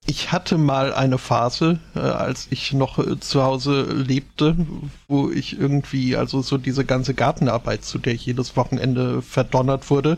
ich 0.10 0.32
hatte 0.32 0.58
mal 0.58 0.92
eine 0.92 1.20
Phase, 1.20 1.80
äh, 1.96 2.00
als 2.00 2.48
ich 2.50 2.74
noch 2.74 2.98
äh, 2.98 3.20
zu 3.20 3.44
Hause 3.44 3.84
lebte, 3.84 4.56
wo 5.08 5.30
ich 5.30 5.60
irgendwie, 5.60 6.16
also 6.16 6.42
so 6.42 6.58
diese 6.58 6.84
ganze 6.84 7.14
Gartenarbeit, 7.14 7.86
zu 7.86 8.00
der 8.00 8.14
ich 8.14 8.26
jedes 8.26 8.58
Wochenende 8.58 9.22
verdonnert 9.22 9.92
wurde, 9.92 10.18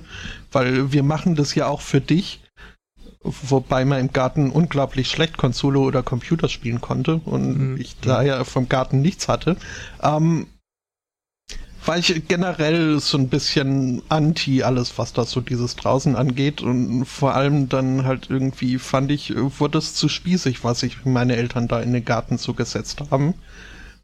weil 0.53 0.93
wir 0.93 1.03
machen 1.03 1.35
das 1.35 1.55
ja 1.55 1.67
auch 1.67 1.81
für 1.81 1.99
dich, 1.99 2.39
wobei 3.21 3.83
man 3.83 3.99
im 3.99 4.13
Garten 4.13 4.49
unglaublich 4.49 5.09
schlecht 5.09 5.37
Konsole 5.37 5.79
oder 5.79 6.03
Computer 6.03 6.47
spielen 6.47 6.79
konnte 6.79 7.15
und 7.25 7.73
Mhm. 7.73 7.77
ich 7.77 7.97
daher 7.99 8.45
vom 8.45 8.69
Garten 8.69 9.01
nichts 9.01 9.27
hatte. 9.27 9.57
Ähm, 10.01 10.47
war 11.85 11.97
ich 11.97 12.27
generell 12.27 12.99
so 12.99 13.17
ein 13.17 13.29
bisschen 13.29 14.01
anti 14.09 14.63
alles, 14.63 14.97
was 14.97 15.13
das 15.13 15.31
so 15.31 15.41
dieses 15.41 15.75
draußen 15.75 16.15
angeht 16.15 16.61
und 16.61 17.05
vor 17.05 17.33
allem 17.33 17.69
dann 17.69 18.05
halt 18.05 18.29
irgendwie 18.29 18.77
fand 18.77 19.11
ich, 19.11 19.33
wurde 19.35 19.79
es 19.79 19.95
zu 19.95 20.07
spießig, 20.07 20.63
was 20.63 20.81
sich 20.81 21.05
meine 21.05 21.35
Eltern 21.35 21.67
da 21.67 21.79
in 21.79 21.93
den 21.93 22.05
Garten 22.05 22.37
zugesetzt 22.37 23.01
haben, 23.09 23.33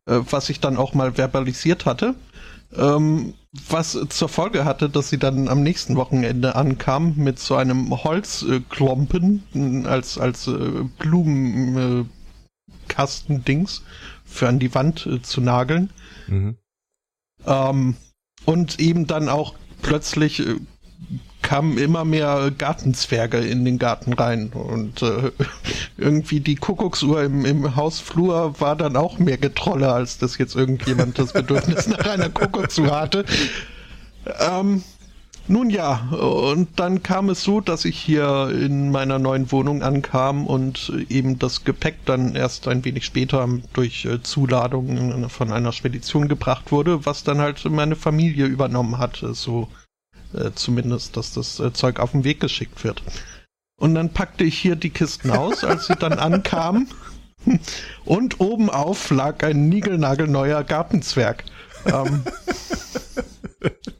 äh, 0.07 0.19
was 0.29 0.49
ich 0.49 0.59
dann 0.59 0.77
auch 0.77 0.93
mal 0.93 1.13
verbalisiert 1.13 1.85
hatte, 1.85 2.15
ähm, 2.75 3.35
was 3.69 3.97
zur 4.09 4.29
Folge 4.29 4.65
hatte, 4.65 4.89
dass 4.89 5.09
sie 5.09 5.19
dann 5.19 5.47
am 5.47 5.61
nächsten 5.61 5.95
Wochenende 5.95 6.55
ankam 6.55 7.13
mit 7.15 7.37
so 7.39 7.55
einem 7.55 7.91
Holzklompen 8.03 9.43
äh, 9.53 9.87
als, 9.87 10.17
als 10.17 10.47
äh, 10.47 10.83
Blumenkastendings 10.97 12.17
Kastendings 12.87 13.83
für 14.25 14.47
an 14.47 14.59
die 14.59 14.73
Wand 14.73 15.07
zu 15.21 15.41
nageln. 15.41 15.89
Mhm. 16.27 16.57
Ähm, 17.45 17.95
und 18.45 18.79
eben 18.79 19.07
dann 19.07 19.29
auch 19.29 19.53
plötzlich 19.81 20.39
äh, 20.39 20.55
kamen 21.41 21.77
immer 21.77 22.03
mehr 22.03 22.51
Gartenzwerge 22.57 23.37
in 23.37 23.63
den 23.63 23.77
Garten 23.77 24.13
rein 24.13 24.49
und 24.49 25.01
äh, 25.01 25.31
irgendwie 25.97 26.39
die 26.39 26.55
Kuckucksuhr 26.55 27.23
im, 27.23 27.45
im 27.45 27.75
Hausflur 27.75 28.59
war 28.59 28.75
dann 28.75 28.95
auch 28.97 29.17
mehr 29.19 29.37
Getrolle, 29.37 29.91
als 29.91 30.17
dass 30.17 30.37
jetzt 30.37 30.55
irgendjemand 30.55 31.19
das 31.19 31.33
Bedürfnis 31.33 31.87
nach 31.87 32.05
einer 32.05 32.29
Kuckucksuhr 32.29 32.91
hatte. 32.91 33.25
Ähm, 34.39 34.83
nun 35.47 35.69
ja, 35.69 36.09
und 36.11 36.79
dann 36.79 37.03
kam 37.03 37.29
es 37.29 37.43
so, 37.43 37.61
dass 37.61 37.85
ich 37.85 37.97
hier 37.97 38.49
in 38.49 38.91
meiner 38.91 39.17
neuen 39.19 39.51
Wohnung 39.51 39.81
ankam 39.81 40.45
und 40.45 40.91
eben 41.09 41.39
das 41.39 41.63
Gepäck 41.63 42.05
dann 42.05 42.35
erst 42.35 42.67
ein 42.67 42.83
wenig 42.83 43.05
später 43.05 43.47
durch 43.73 44.05
äh, 44.05 44.21
Zuladung 44.21 45.29
von 45.29 45.51
einer 45.51 45.71
Spedition 45.71 46.27
gebracht 46.27 46.71
wurde, 46.71 47.05
was 47.05 47.23
dann 47.23 47.39
halt 47.39 47.63
meine 47.65 47.95
Familie 47.95 48.45
übernommen 48.45 48.97
hat, 48.97 49.23
äh, 49.23 49.33
so 49.33 49.69
äh, 50.33 50.51
zumindest, 50.53 51.15
dass 51.15 51.33
das 51.33 51.59
äh, 51.59 51.71
Zeug 51.73 51.99
auf 51.99 52.11
den 52.11 52.23
Weg 52.23 52.39
geschickt 52.39 52.83
wird. 52.83 53.01
Und 53.79 53.95
dann 53.95 54.09
packte 54.09 54.43
ich 54.43 54.57
hier 54.57 54.75
die 54.75 54.89
Kisten 54.89 55.31
aus, 55.31 55.63
als 55.63 55.87
sie 55.87 55.95
dann 55.95 56.13
ankamen. 56.13 56.89
Und 58.05 58.39
oben 58.39 58.69
auf 58.69 59.09
lag 59.11 59.43
ein 59.43 59.69
niegelnagelneuer 59.69 60.63
Gartenzwerg. 60.63 61.43
Ähm, 61.85 62.23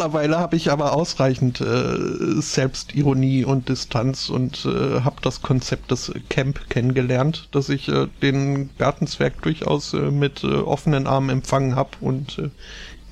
Mittlerweile 0.00 0.38
habe 0.38 0.56
ich 0.56 0.70
aber 0.70 0.94
ausreichend 0.94 1.60
äh, 1.60 2.40
Selbstironie 2.40 3.44
und 3.44 3.68
Distanz 3.68 4.30
und 4.30 4.64
äh, 4.64 5.02
habe 5.02 5.20
das 5.20 5.42
Konzept 5.42 5.90
des 5.90 6.10
Camp 6.30 6.70
kennengelernt, 6.70 7.50
dass 7.52 7.68
ich 7.68 7.86
äh, 7.90 8.06
den 8.22 8.70
Gartenzwerg 8.78 9.42
durchaus 9.42 9.92
äh, 9.92 10.10
mit 10.10 10.42
äh, 10.42 10.54
offenen 10.54 11.06
Armen 11.06 11.28
empfangen 11.28 11.76
habe 11.76 11.90
und 12.00 12.38
äh, 12.38 12.48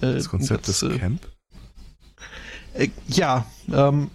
Das 0.00 0.30
Konzept 0.30 0.66
des 0.66 0.82
äh, 0.82 0.96
Camp? 0.98 1.28
äh, 2.72 2.88
ja, 3.06 3.44
ähm, 3.70 4.10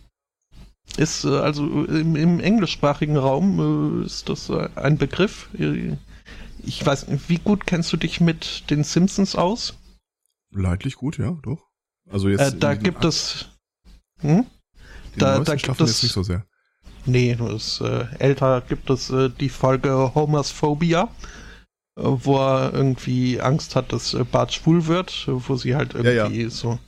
ist 0.97 1.25
äh, 1.25 1.27
also 1.27 1.85
im, 1.85 2.15
im 2.15 2.39
englischsprachigen 2.39 3.17
Raum 3.17 4.01
äh, 4.01 4.05
ist 4.07 4.29
das 4.29 4.49
äh, 4.49 4.67
ein 4.73 4.97
Begriff. 4.97 5.49
Äh, 5.59 5.97
Ich 6.65 6.83
weiß 6.83 7.05
wie 7.27 7.37
gut 7.37 7.67
kennst 7.67 7.93
du 7.93 7.97
dich 7.97 8.19
mit 8.19 8.63
den 8.71 8.83
Simpsons 8.83 9.35
aus? 9.35 9.75
Leidlich 10.49 10.95
gut, 10.95 11.19
ja, 11.19 11.37
doch. 11.43 11.72
Also 12.13 12.29
jetzt. 12.29 12.53
Äh, 12.53 12.57
da 12.57 12.73
den 12.75 12.83
gibt 12.83 13.03
es. 13.03 13.45
Hm? 14.21 14.45
da- 15.17 15.39
da 15.39 15.55
gibt 15.55 15.81
es- 15.81 15.89
jetzt 15.89 16.03
nicht 16.03 16.13
so 16.13 16.23
sehr. 16.23 16.45
Nee, 17.05 17.35
das 17.35 17.81
äh, 17.81 18.05
älter 18.19 18.61
gibt 18.61 18.89
es 18.89 19.09
äh, 19.09 19.29
die 19.29 19.49
Folge 19.49 20.15
Homer's 20.15 20.51
Phobia, 20.51 21.09
äh, 21.99 22.01
wo 22.03 22.37
er 22.37 22.71
irgendwie 22.73 23.41
Angst 23.41 23.75
hat, 23.75 23.91
dass 23.91 24.13
äh, 24.13 24.23
Bart 24.23 24.53
schwul 24.53 24.87
wird, 24.87 25.25
wo 25.27 25.55
sie 25.57 25.75
halt 25.75 25.93
Ja, 25.95 26.01
ja. 26.03 26.23
irgendwie 26.27 26.49
so 26.49 26.79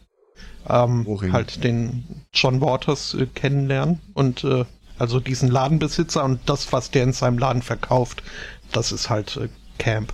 ähm, 0.70 1.06
halt 1.34 1.64
den 1.64 2.24
John 2.34 2.62
Waters 2.62 3.14
äh, 3.16 3.26
kennenlernen 3.28 4.00
und 4.14 4.44
äh, 4.46 4.64
also 4.98 5.20
diesen 5.20 5.50
Ladenbesitzer 5.52 6.24
und 6.24 6.40
das, 6.46 6.72
was 6.72 6.90
der 6.92 7.04
in 7.04 7.12
seinem 7.14 7.38
Laden 7.38 7.62
verkauft, 7.62 8.24
das 8.72 8.94
ist 8.94 9.10
halt 9.10 9.38
Camp. 9.80 10.14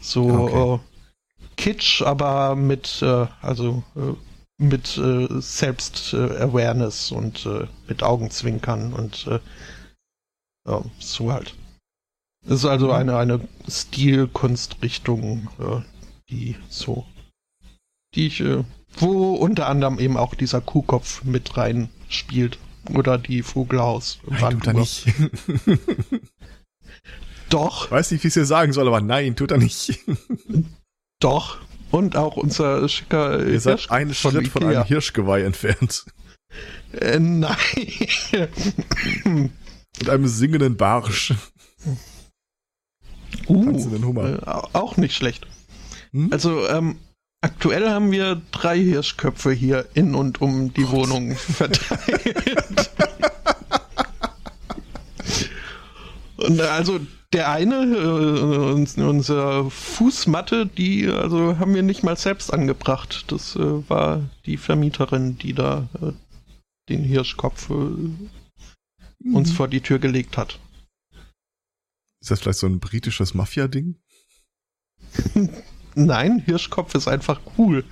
So 0.00 0.22
Okay. 0.24 0.80
Kitsch, 1.58 2.00
aber 2.02 2.54
mit 2.56 3.02
also 3.42 3.82
mit 4.58 4.96
äh, 4.96 5.28
Selbst-Awareness 5.40 7.12
und 7.12 7.44
äh, 7.46 7.66
mit 7.88 8.02
Augenzwinkern 8.02 8.92
und 8.94 9.26
äh, 9.26 9.40
ja, 10.66 10.82
so 10.98 11.32
halt. 11.32 11.54
Das 12.44 12.60
ist 12.60 12.64
also 12.64 12.86
Mhm. 12.86 12.92
eine, 12.92 13.16
eine 13.18 13.48
Stilkunstrichtung, 13.68 15.48
äh, 15.58 15.80
die 16.30 16.56
so, 16.68 17.04
die 18.14 18.28
ich, 18.28 18.40
äh, 18.40 18.64
wo 18.98 19.34
unter 19.34 19.68
anderem 19.68 19.98
eben 19.98 20.16
auch 20.16 20.34
dieser 20.34 20.60
Kuhkopf 20.60 21.22
mit 21.24 21.56
rein 21.56 21.88
spielt. 22.08 22.58
Oder 22.94 23.18
die 23.18 23.42
Vogelhaus. 23.42 24.20
Nein, 24.28 24.60
tut 24.60 24.66
er 24.68 24.72
nicht. 24.74 25.06
Doch, 27.50 27.90
Weiß 27.90 28.10
nicht, 28.10 28.22
wie 28.22 28.28
ich 28.28 28.36
es 28.36 28.40
dir 28.40 28.46
sagen 28.46 28.72
soll, 28.72 28.86
aber 28.88 29.00
nein, 29.00 29.36
tut 29.36 29.50
er 29.50 29.58
nicht. 29.58 30.00
doch. 31.20 31.58
Und 31.90 32.16
auch 32.16 32.36
unser 32.36 32.88
schicker 32.88 33.46
Ihr 33.46 33.60
seid 33.60 33.78
Hirsch 33.78 33.90
einen 33.90 34.14
Schritt 34.14 34.48
von 34.48 34.62
Ikea. 34.62 34.80
einem 34.80 34.88
Hirschgeweih 34.88 35.42
entfernt. 35.42 36.04
Äh, 36.92 37.18
nein. 37.18 37.56
Und 39.98 40.08
einem 40.08 40.26
singenden 40.26 40.76
Barsch. 40.76 41.32
Hummer. 43.48 44.42
Äh, 44.46 44.76
auch 44.76 44.96
nicht 44.96 45.14
schlecht. 45.14 45.46
Hm? 46.12 46.32
Also, 46.32 46.68
ähm, 46.68 46.98
aktuell 47.40 47.88
haben 47.88 48.10
wir 48.10 48.40
drei 48.50 48.78
Hirschköpfe 48.78 49.52
hier 49.52 49.86
in 49.94 50.14
und 50.14 50.40
um 50.40 50.72
die 50.74 50.88
Wohnung 50.88 51.34
verteilt. 51.36 52.90
und 56.36 56.60
also 56.60 57.00
der 57.32 57.50
eine, 57.50 57.74
äh, 57.84 58.72
uns- 58.72 58.96
unsere 58.96 59.70
Fußmatte, 59.70 60.66
die 60.66 61.06
also 61.08 61.58
haben 61.58 61.74
wir 61.74 61.82
nicht 61.82 62.02
mal 62.02 62.16
selbst 62.16 62.52
angebracht. 62.52 63.24
Das 63.28 63.56
äh, 63.56 63.88
war 63.88 64.28
die 64.46 64.56
Vermieterin, 64.56 65.36
die 65.38 65.52
da 65.52 65.88
äh, 66.00 66.12
den 66.88 67.02
Hirschkopf 67.02 67.70
äh, 67.70 67.74
uns 67.74 69.50
Mhm. 69.50 69.54
vor 69.54 69.68
die 69.68 69.80
Tür 69.80 69.98
gelegt 69.98 70.36
hat. 70.36 70.60
Ist 72.20 72.30
das 72.30 72.40
vielleicht 72.40 72.58
so 72.60 72.66
ein 72.66 72.80
britisches 72.80 73.34
Mafia-Ding? 73.34 73.96
Nein, 75.94 76.38
Hirschkopf 76.40 76.94
ist 76.94 77.08
einfach 77.08 77.40
cool. 77.58 77.84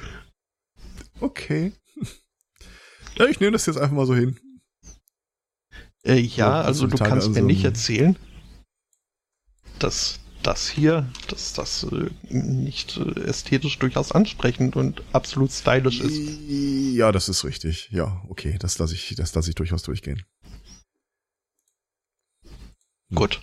Okay. 1.20 1.72
Ja, 3.16 3.26
ich 3.26 3.38
nehme 3.38 3.52
das 3.52 3.66
jetzt 3.66 3.76
einfach 3.76 3.94
mal 3.94 4.06
so 4.06 4.14
hin. 4.16 4.40
Äh, 6.04 6.18
ja, 6.18 6.62
also 6.62 6.88
du 6.88 6.96
kannst 6.96 7.28
mir 7.28 7.36
also- 7.36 7.46
nicht 7.46 7.64
erzählen, 7.64 8.16
dass 9.78 10.20
das 10.42 10.68
hier, 10.68 11.10
dass 11.28 11.54
das 11.54 11.84
äh, 11.84 12.10
nicht 12.28 12.98
äh, 12.98 13.20
ästhetisch 13.20 13.78
durchaus 13.78 14.12
ansprechend 14.12 14.76
und 14.76 15.02
absolut 15.12 15.50
stylisch 15.50 16.00
ist. 16.00 16.38
Ja, 16.96 17.12
das 17.12 17.28
ist 17.28 17.44
richtig. 17.44 17.88
Ja, 17.90 18.22
okay, 18.28 18.56
das 18.58 18.78
lasse 18.78 18.94
ich, 18.94 19.14
das 19.16 19.34
lasse 19.34 19.50
ich 19.50 19.54
durchaus 19.54 19.82
durchgehen. 19.82 20.22
Gut. 23.14 23.40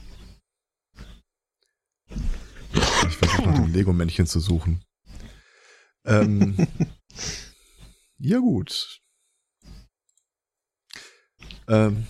Ich 2.09 3.17
versuche 3.17 3.41
nach 3.43 3.55
dem 3.55 3.67
Lego-Männchen 3.73 4.27
zu 4.27 4.39
suchen. 4.39 4.83
Ähm, 6.05 6.67
ja 8.17 8.39
gut. 8.39 9.01
Ähm, 11.67 12.07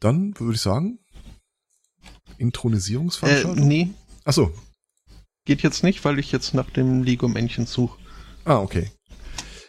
dann 0.00 0.38
würde 0.38 0.54
ich 0.54 0.60
sagen, 0.60 0.98
Intronisierungsveranstaltung? 2.38 3.64
Äh, 3.64 3.66
nee. 3.66 3.90
Achso. 4.24 4.52
Geht 5.44 5.62
jetzt 5.62 5.82
nicht, 5.82 6.04
weil 6.04 6.18
ich 6.18 6.32
jetzt 6.32 6.54
nach 6.54 6.70
dem 6.70 7.02
Lego-Männchen 7.02 7.66
suche. 7.66 7.98
Ah, 8.44 8.58
okay. 8.58 8.90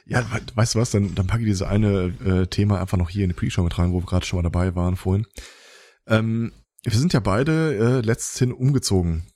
Ja, 0.06 0.26
weißt 0.56 0.76
du 0.76 0.80
was, 0.80 0.90
dann, 0.92 1.14
dann 1.14 1.28
packe 1.28 1.44
ich 1.44 1.50
diese 1.50 1.68
eine 1.68 2.14
äh, 2.26 2.48
Thema 2.48 2.82
einfach 2.82 2.98
noch 2.98 3.10
hier 3.10 3.24
in 3.24 3.30
die 3.30 3.36
Pre-Show 3.36 3.64
mit 3.64 3.78
rein, 3.78 3.92
wo 3.92 4.00
wir 4.02 4.06
gerade 4.08 4.26
schon 4.26 4.38
mal 4.38 4.44
dabei 4.44 4.76
waren 4.76 4.96
vorhin. 4.96 5.28
Ähm, 6.08 6.52
wir 6.84 6.98
sind 6.98 7.14
ja 7.14 7.20
beide 7.20 7.76
äh, 7.76 8.02
letzthin 8.02 8.52
umgezogen. 8.52 9.28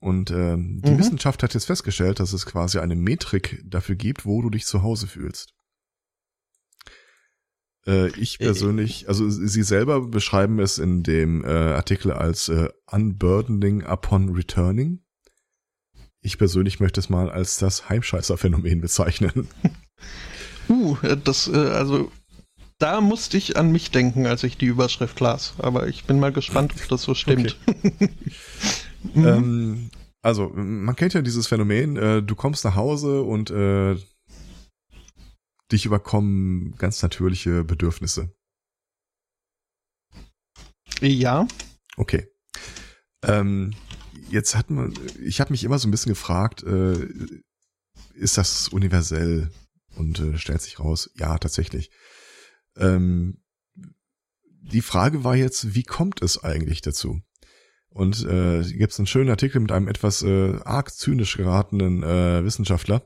Und 0.00 0.30
äh, 0.30 0.56
die 0.56 0.90
mhm. 0.90 0.98
Wissenschaft 0.98 1.42
hat 1.42 1.54
jetzt 1.54 1.64
festgestellt, 1.64 2.20
dass 2.20 2.32
es 2.32 2.44
quasi 2.44 2.78
eine 2.78 2.96
Metrik 2.96 3.62
dafür 3.64 3.94
gibt, 3.94 4.26
wo 4.26 4.42
du 4.42 4.50
dich 4.50 4.66
zu 4.66 4.82
Hause 4.82 5.06
fühlst. 5.06 5.54
Äh, 7.86 8.08
ich 8.18 8.40
äh, 8.40 8.44
persönlich, 8.44 9.08
also 9.08 9.28
sie 9.28 9.62
selber 9.62 10.00
beschreiben 10.00 10.58
es 10.58 10.78
in 10.78 11.02
dem 11.02 11.44
äh, 11.44 11.48
Artikel 11.48 12.12
als 12.12 12.48
äh, 12.48 12.68
Unburdening 12.90 13.84
upon 13.84 14.30
returning. 14.34 15.00
Ich 16.20 16.38
persönlich 16.38 16.78
möchte 16.78 17.00
es 17.00 17.10
mal 17.10 17.30
als 17.30 17.58
das 17.58 17.88
Heimscheißer-Phänomen 17.88 18.80
bezeichnen. 18.80 19.48
Uh, 20.68 20.96
das, 21.24 21.48
äh, 21.48 21.56
also 21.56 22.10
da 22.78 23.00
musste 23.00 23.36
ich 23.36 23.56
an 23.56 23.72
mich 23.72 23.90
denken, 23.90 24.26
als 24.26 24.42
ich 24.44 24.56
die 24.56 24.66
Überschrift 24.66 25.18
las. 25.20 25.54
Aber 25.58 25.88
ich 25.88 26.04
bin 26.04 26.20
mal 26.20 26.32
gespannt, 26.32 26.72
ob 26.74 26.88
das 26.88 27.02
so 27.02 27.14
stimmt. 27.14 27.56
Okay. 27.66 28.08
mhm. 29.14 29.26
ähm, 29.26 29.90
also, 30.20 30.50
man 30.54 30.94
kennt 30.94 31.14
ja 31.14 31.22
dieses 31.22 31.48
Phänomen, 31.48 31.96
äh, 31.96 32.22
du 32.22 32.34
kommst 32.36 32.64
nach 32.64 32.76
Hause 32.76 33.22
und 33.22 33.50
äh, 33.50 33.96
dich 35.72 35.86
überkommen 35.86 36.74
ganz 36.76 37.02
natürliche 37.02 37.64
Bedürfnisse. 37.64 38.34
Ja. 41.00 41.48
Okay. 41.96 42.28
Ähm, 43.22 43.74
jetzt 44.30 44.54
hat 44.54 44.70
man, 44.70 44.94
ich 45.20 45.40
habe 45.40 45.52
mich 45.52 45.64
immer 45.64 45.78
so 45.78 45.88
ein 45.88 45.90
bisschen 45.90 46.12
gefragt, 46.12 46.62
äh, 46.62 47.08
ist 48.14 48.38
das 48.38 48.68
universell? 48.68 49.50
Und 49.96 50.20
äh, 50.20 50.38
stellt 50.38 50.62
sich 50.62 50.80
raus, 50.80 51.10
ja, 51.16 51.36
tatsächlich. 51.38 51.90
Ähm, 52.76 53.42
die 54.62 54.80
Frage 54.80 55.22
war 55.22 55.36
jetzt, 55.36 55.74
wie 55.74 55.82
kommt 55.82 56.22
es 56.22 56.42
eigentlich 56.42 56.80
dazu? 56.80 57.20
Und 57.88 58.24
äh, 58.24 58.62
gibt 58.62 58.92
es 58.92 58.98
einen 58.98 59.06
schönen 59.06 59.28
Artikel 59.28 59.60
mit 59.60 59.70
einem 59.70 59.88
etwas 59.88 60.22
äh, 60.22 60.54
arg 60.64 60.94
zynisch 60.94 61.36
geratenen 61.36 62.02
äh, 62.02 62.42
Wissenschaftler, 62.42 63.04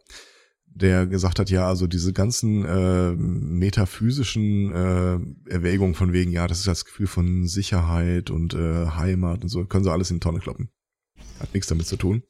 der 0.77 1.07
gesagt 1.07 1.39
hat, 1.39 1.49
ja, 1.49 1.67
also 1.67 1.87
diese 1.87 2.13
ganzen 2.13 2.65
äh, 2.65 3.13
metaphysischen 3.13 4.73
äh, 4.73 5.51
Erwägungen 5.51 5.95
von 5.95 6.13
wegen, 6.13 6.31
ja, 6.31 6.47
das 6.47 6.59
ist 6.59 6.69
das 6.69 6.85
Gefühl 6.85 7.07
von 7.07 7.47
Sicherheit 7.47 8.31
und 8.31 8.53
äh, 8.53 8.87
Heimat 8.89 9.43
und 9.43 9.49
so, 9.49 9.65
können 9.65 9.85
sie 9.85 9.91
alles 9.91 10.11
in 10.11 10.17
die 10.17 10.21
Tonne 10.21 10.41
kloppen. 10.41 10.69
Hat 11.41 11.55
nichts 11.55 11.69
damit 11.69 11.87
zu 11.87 11.97
tun. 11.97 12.23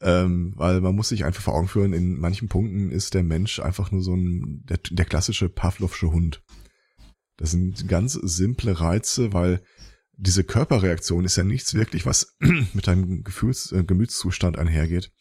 Ähm, 0.00 0.54
weil 0.56 0.80
man 0.80 0.96
muss 0.96 1.10
sich 1.10 1.24
einfach 1.24 1.42
vor 1.42 1.54
Augen 1.54 1.68
führen, 1.68 1.92
in 1.92 2.18
manchen 2.18 2.48
Punkten 2.48 2.90
ist 2.90 3.14
der 3.14 3.22
Mensch 3.22 3.60
einfach 3.60 3.92
nur 3.92 4.02
so 4.02 4.16
ein, 4.16 4.64
der, 4.68 4.80
der 4.90 5.04
klassische 5.04 5.48
Pavlovsche 5.48 6.10
Hund. 6.10 6.42
Das 7.36 7.52
sind 7.52 7.86
ganz 7.86 8.14
simple 8.14 8.80
Reize, 8.80 9.32
weil 9.32 9.62
diese 10.16 10.42
Körperreaktion 10.42 11.24
ist 11.24 11.36
ja 11.36 11.44
nichts 11.44 11.74
wirklich, 11.74 12.06
was 12.06 12.36
mit 12.72 12.88
deinem 12.88 13.22
Gefühls, 13.22 13.70
äh, 13.70 13.84
Gemütszustand 13.84 14.58
einhergeht. 14.58 15.12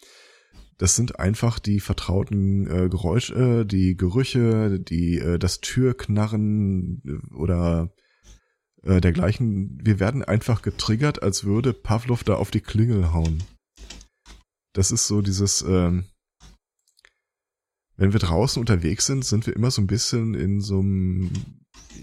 Das 0.82 0.96
sind 0.96 1.20
einfach 1.20 1.60
die 1.60 1.80
vertrauten 1.80 2.66
äh, 2.66 2.90
Geräusche, 2.90 3.68
die 3.68 3.96
Gerüche, 3.96 4.80
die 4.80 5.20
äh, 5.20 5.38
das 5.38 5.62
Türknarren 5.62 7.04
äh, 7.06 7.36
oder 7.36 7.94
äh, 8.82 9.00
dergleichen. 9.00 9.78
Wir 9.84 10.00
werden 10.00 10.24
einfach 10.24 10.64
getriggert, 10.64 11.22
als 11.22 11.44
würde 11.44 11.74
Pavlov 11.74 12.24
da 12.24 12.34
auf 12.34 12.50
die 12.50 12.62
Klingel 12.62 13.14
hauen. 13.14 13.44
Das 14.74 14.92
ist 14.92 15.06
so 15.06 15.22
dieses, 15.22 15.62
ähm, 15.62 16.06
wenn 17.96 18.14
wir 18.14 18.20
draußen 18.20 18.60
unterwegs 18.60 19.06
sind, 19.06 19.24
sind 19.24 19.46
wir 19.46 19.56
immer 19.56 19.70
so 19.70 19.84
ein 19.84 19.88
bisschen 19.88 20.34
in 20.34 20.62
so 20.62 20.80
einem, 20.80 21.30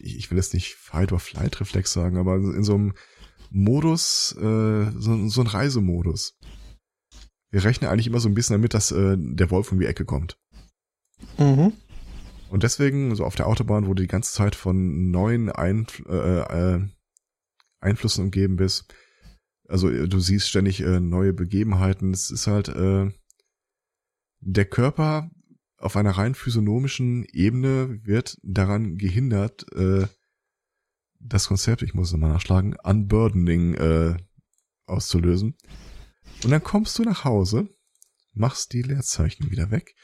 ich 0.01 0.31
will 0.31 0.39
jetzt 0.39 0.55
nicht 0.55 0.76
Fight-or-Flight-Reflex 0.76 1.93
sagen, 1.93 2.16
aber 2.16 2.37
in 2.37 2.62
so 2.62 2.74
einem 2.74 2.95
Modus, 3.51 4.37
äh, 4.39 4.93
so, 4.93 5.29
so 5.29 5.41
ein 5.41 5.49
Reisemodus 5.49 6.38
wir 7.51 7.64
rechnen 7.64 7.90
eigentlich 7.90 8.07
immer 8.07 8.20
so 8.20 8.28
ein 8.28 8.34
bisschen 8.34 8.55
damit, 8.55 8.74
dass 8.74 8.90
äh, 8.90 9.16
der 9.18 9.51
Wolf 9.51 9.72
um 9.72 9.80
die 9.80 9.86
Ecke 9.86 10.05
kommt. 10.05 10.38
Mhm. 11.38 11.72
Und 12.51 12.62
deswegen, 12.62 13.14
so 13.14 13.24
auf 13.24 13.34
der 13.34 13.46
Autobahn, 13.46 13.86
wo 13.86 13.94
du 13.94 14.03
die 14.03 14.09
ganze 14.09 14.32
Zeit 14.32 14.55
von 14.55 15.11
neuen 15.11 15.51
Einf 15.51 16.03
äh, 16.09 16.40
äh, 16.40 16.88
Einflüssen 17.80 18.24
umgeben 18.24 18.57
bist, 18.57 18.94
also 19.68 19.90
äh, 19.90 20.09
du 20.09 20.18
siehst 20.18 20.49
ständig 20.49 20.80
äh, 20.80 21.01
neue 21.01 21.32
Begebenheiten, 21.32 22.12
es 22.12 22.30
ist 22.30 22.46
halt 22.46 22.68
äh, 22.68 23.11
der 24.40 24.64
Körper 24.64 25.30
auf 25.78 25.96
einer 25.96 26.12
rein 26.12 26.34
physiognomischen 26.34 27.24
Ebene 27.32 28.01
wird 28.05 28.38
daran 28.42 28.96
gehindert, 28.96 29.70
äh, 29.74 30.07
das 31.20 31.49
Konzept, 31.49 31.82
ich 31.82 31.94
muss 31.94 32.12
es 32.12 32.16
mal 32.16 32.28
nachschlagen, 32.28 32.76
Unburdening 32.82 33.74
äh, 33.74 34.16
auszulösen. 34.86 35.57
Und 36.45 36.51
dann 36.51 36.62
kommst 36.62 36.99
du 36.99 37.03
nach 37.03 37.24
Hause, 37.24 37.68
machst 38.33 38.72
die 38.72 38.83
Leerzeichen 38.83 39.51
wieder 39.51 39.70
weg. 39.70 39.95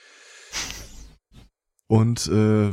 Und 1.87 2.27
äh, 2.29 2.73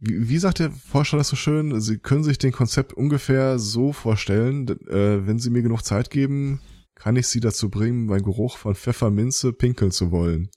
wie, 0.00 0.28
wie 0.28 0.38
sagt 0.38 0.58
der 0.58 0.70
Forscher 0.70 1.16
das 1.16 1.28
so 1.28 1.36
schön? 1.36 1.80
Sie 1.80 1.98
können 1.98 2.24
sich 2.24 2.38
den 2.38 2.52
Konzept 2.52 2.92
ungefähr 2.92 3.58
so 3.58 3.92
vorstellen, 3.92 4.68
äh, 4.88 5.26
wenn 5.26 5.38
Sie 5.38 5.50
mir 5.50 5.62
genug 5.62 5.84
Zeit 5.84 6.10
geben, 6.10 6.60
kann 6.94 7.16
ich 7.16 7.28
Sie 7.28 7.40
dazu 7.40 7.70
bringen, 7.70 8.08
beim 8.08 8.22
Geruch 8.22 8.58
von 8.58 8.74
Pfefferminze 8.74 9.52
pinkeln 9.52 9.90
zu 9.90 10.10
wollen. 10.10 10.50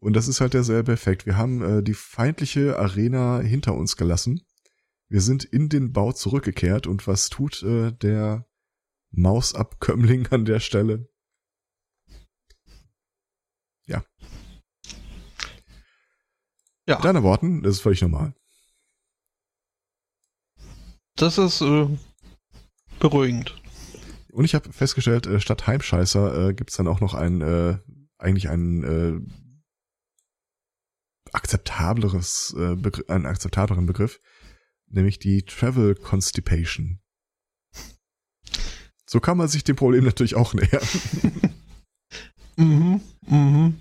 Und 0.00 0.14
das 0.14 0.28
ist 0.28 0.40
halt 0.40 0.54
derselbe 0.54 0.92
Effekt. 0.92 1.26
Wir 1.26 1.36
haben 1.36 1.62
äh, 1.62 1.82
die 1.82 1.94
feindliche 1.94 2.78
Arena 2.78 3.40
hinter 3.40 3.74
uns 3.74 3.96
gelassen. 3.96 4.40
Wir 5.08 5.20
sind 5.20 5.44
in 5.44 5.68
den 5.68 5.92
Bau 5.92 6.12
zurückgekehrt 6.12 6.86
und 6.86 7.06
was 7.06 7.28
tut 7.28 7.62
äh, 7.62 7.92
der 7.92 8.46
Mausabkömmling 9.10 10.28
an 10.28 10.44
der 10.44 10.60
Stelle? 10.60 11.08
Ja. 13.86 14.04
Ja. 16.90 16.96
Mit 16.96 17.04
deinen 17.04 17.22
Worten, 17.22 17.62
das 17.62 17.76
ist 17.76 17.82
völlig 17.82 18.02
normal. 18.02 18.34
Das 21.14 21.38
ist 21.38 21.60
äh, 21.60 21.86
beruhigend. 22.98 23.54
Und 24.32 24.44
ich 24.44 24.56
habe 24.56 24.72
festgestellt, 24.72 25.28
äh, 25.28 25.38
statt 25.40 25.68
Heimscheißer 25.68 26.48
äh, 26.48 26.52
gibt 26.52 26.70
es 26.70 26.76
dann 26.76 26.88
auch 26.88 27.00
noch 27.00 27.14
ein, 27.14 27.42
äh, 27.42 27.78
eigentlich 28.18 28.48
ein 28.48 28.82
äh, 28.82 29.20
akzeptableres, 31.32 32.56
äh, 32.58 32.76
einen 33.06 33.26
akzeptableren 33.26 33.86
Begriff, 33.86 34.18
nämlich 34.88 35.20
die 35.20 35.42
Travel 35.42 35.94
Constipation. 35.94 36.98
So 39.06 39.20
kann 39.20 39.38
man 39.38 39.46
sich 39.46 39.62
dem 39.62 39.76
Problem 39.76 40.02
natürlich 40.02 40.34
auch 40.34 40.54
nähern. 40.54 40.82
Mhm. 42.56 43.00
Mhm. 43.26 43.80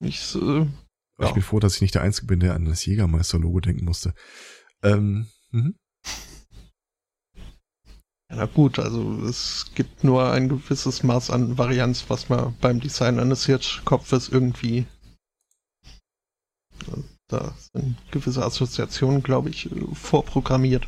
Ich, 0.00 0.34
äh, 0.34 0.60
ja. 1.18 1.26
ich 1.26 1.32
bin 1.32 1.42
froh, 1.42 1.60
dass 1.60 1.76
ich 1.76 1.80
nicht 1.82 1.94
der 1.94 2.02
Einzige 2.02 2.26
bin, 2.26 2.40
der 2.40 2.54
an 2.54 2.64
das 2.64 2.86
Jägermeister-Logo 2.86 3.60
denken 3.60 3.84
musste. 3.84 4.14
Ähm, 4.82 5.26
mhm. 5.50 5.74
Ja, 8.28 8.36
na 8.36 8.46
gut, 8.46 8.78
also 8.78 9.24
es 9.24 9.70
gibt 9.74 10.02
nur 10.02 10.30
ein 10.32 10.48
gewisses 10.48 11.02
Maß 11.02 11.30
an 11.30 11.58
Varianz, 11.58 12.04
was 12.08 12.28
man 12.28 12.56
beim 12.60 12.80
Design 12.80 13.20
eines 13.20 13.46
Hirschkopfes 13.46 14.28
irgendwie 14.28 14.86
da 17.28 17.54
sind 17.72 17.96
gewisse 18.12 18.44
Assoziationen, 18.44 19.22
glaube 19.22 19.50
ich, 19.50 19.68
vorprogrammiert. 19.94 20.86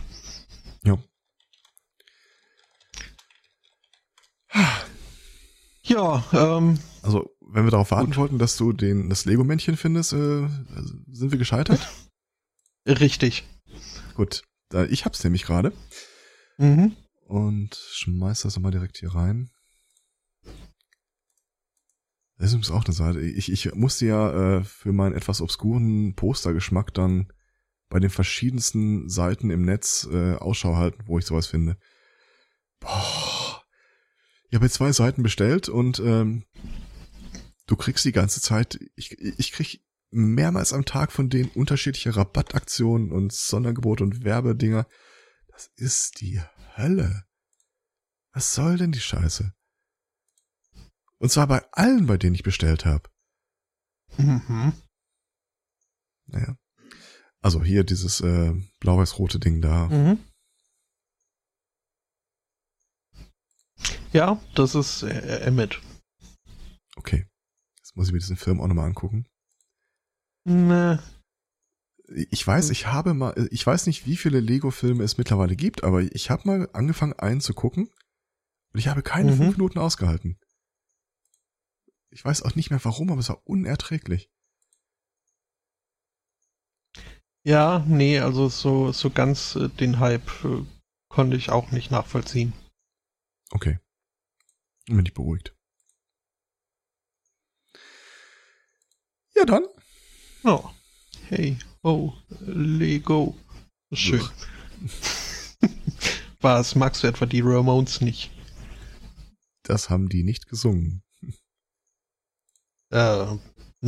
Ja. 0.85 0.99
Ja, 5.83 6.25
ähm. 6.33 6.79
Also, 7.03 7.31
wenn 7.49 7.65
wir 7.65 7.71
darauf 7.71 7.91
warten 7.91 8.11
gut. 8.11 8.17
wollten, 8.17 8.39
dass 8.39 8.57
du 8.57 8.73
den, 8.73 9.09
das 9.09 9.25
Lego-Männchen 9.25 9.77
findest, 9.77 10.13
äh, 10.13 10.49
sind 11.11 11.33
wir 11.33 11.39
gescheitert? 11.39 11.81
Richtig. 12.87 13.45
Gut. 14.15 14.43
Ich 14.91 15.05
hab's 15.05 15.25
nämlich 15.25 15.45
gerade. 15.45 15.73
Mhm. 16.59 16.95
Und 17.27 17.75
schmeiß 17.75 18.43
das 18.43 18.57
nochmal 18.57 18.73
direkt 18.73 18.99
hier 18.99 19.15
rein. 19.15 19.51
Das 22.39 22.49
ist 22.49 22.55
übrigens 22.55 22.71
auch 22.71 22.85
eine 22.85 22.95
Seite. 22.95 23.21
Ich, 23.21 23.51
ich 23.51 23.75
musste 23.75 24.07
ja 24.07 24.59
äh, 24.59 24.65
für 24.65 24.93
meinen 24.93 25.15
etwas 25.15 25.41
obskuren 25.41 26.15
Postergeschmack 26.15 26.95
dann 26.95 27.33
bei 27.89 27.99
den 27.99 28.11
verschiedensten 28.11 29.09
Seiten 29.09 29.51
im 29.51 29.63
Netz 29.63 30.09
äh, 30.11 30.35
Ausschau 30.35 30.77
halten, 30.77 31.03
wo 31.07 31.19
ich 31.19 31.27
sowas 31.27 31.47
finde. 31.47 31.79
Boah. 32.81 33.63
Ich 34.51 34.55
habe 34.55 34.67
jetzt 34.67 34.75
zwei 34.75 34.93
Seiten 34.93 35.23
bestellt 35.23 35.69
und 35.69 35.99
ähm, 36.01 36.45
du 37.69 37.77
kriegst 37.77 38.05
die 38.05 38.13
ganze 38.13 38.41
Zeit, 38.41 38.81
ich, 38.97 39.13
ich 39.19 39.53
krieg 39.53 39.85
mehrmals 40.11 40.73
am 40.73 40.85
Tag 40.85 41.13
von 41.13 41.29
denen 41.29 41.51
unterschiedliche 41.51 42.17
Rabattaktionen 42.17 43.13
und 43.13 43.33
Sondergebote 43.33 44.03
und 44.03 44.25
Werbedinger. 44.25 44.89
Das 45.49 45.71
ist 45.77 46.21
die 46.21 46.41
Hölle. 46.77 47.25
Was 48.33 48.55
soll 48.55 48.79
denn 48.79 48.93
die 48.93 49.01
Scheiße? 49.01 49.53
Und 51.19 51.31
zwar 51.31 51.47
bei 51.47 51.65
allen, 51.73 52.07
bei 52.07 52.17
denen 52.17 52.35
ich 52.35 52.43
bestellt 52.43 52.85
habe. 52.85 53.11
Mhm. 54.17 54.73
Naja. 56.27 56.57
Also 57.41 57.63
hier 57.63 57.85
dieses 57.85 58.21
äh, 58.21 58.55
blau-weiß-rote 58.81 59.39
Ding 59.39 59.61
da. 59.61 59.89
Mhm. 59.89 60.19
Ja, 64.13 64.41
das 64.55 64.75
ist 64.75 65.03
äh, 65.03 65.41
Emmet. 65.41 65.81
Okay. 66.97 67.29
Muss 67.99 68.07
ich 68.07 68.13
mir 68.13 68.21
diesen 68.21 68.37
Film 68.37 68.61
auch 68.61 68.69
nochmal 68.69 68.87
angucken. 68.87 69.27
Ne. 70.45 71.03
Ich 72.07 72.47
weiß, 72.47 72.71
ich 72.71 72.87
habe 72.87 73.13
mal, 73.13 73.49
ich 73.51 73.67
weiß 73.67 73.89
nicht, 73.89 74.07
wie 74.07 74.17
viele 74.17 74.39
Lego-Filme 74.39 75.03
es 75.03 75.19
mittlerweile 75.19 75.57
gibt, 75.57 75.83
aber 75.83 76.03
ich 76.03 76.31
habe 76.31 76.47
mal 76.47 76.69
angefangen, 76.75 77.15
einen 77.15 77.41
zu 77.41 77.55
gucken 77.55 77.91
und 78.73 78.79
ich 78.79 78.87
habe 78.87 79.03
keine 79.03 79.33
Mhm. 79.33 79.37
fünf 79.37 79.57
Minuten 79.57 79.81
ausgehalten. 79.81 80.39
Ich 82.11 82.25
weiß 82.25 82.43
auch 82.43 82.55
nicht 82.55 82.71
mehr 82.71 82.85
warum, 82.85 83.11
aber 83.11 83.19
es 83.19 83.31
war 83.31 83.45
unerträglich. 83.45 84.31
Ja, 87.43 87.85
nee, 87.89 88.21
also 88.21 88.49
so, 88.49 88.93
so 88.93 89.11
ganz 89.11 89.57
äh, 89.57 89.69
den 89.69 89.99
Hype 89.99 90.45
äh, 90.45 90.65
konnte 91.09 91.37
ich 91.37 91.51
auch 91.51 91.73
nicht 91.73 91.91
nachvollziehen. 91.91 92.53
Okay. 93.51 93.81
Bin 94.87 95.05
ich 95.05 95.15
beruhigt. 95.15 95.58
Ja, 99.39 99.45
dann. 99.45 99.67
Oh. 100.43 100.65
Hey, 101.29 101.57
oh, 101.83 102.13
Lego. 102.41 103.37
Schön. 103.93 104.23
Was, 106.41 106.75
magst 106.75 107.05
du 107.05 107.07
etwa 107.07 107.25
die 107.25 107.41
Ramones 107.41 108.01
nicht? 108.01 108.33
Das 109.63 109.91
haben 109.91 110.09
die 110.09 110.25
nicht 110.25 110.49
gesungen. 110.49 111.05
Äh, 112.91 113.27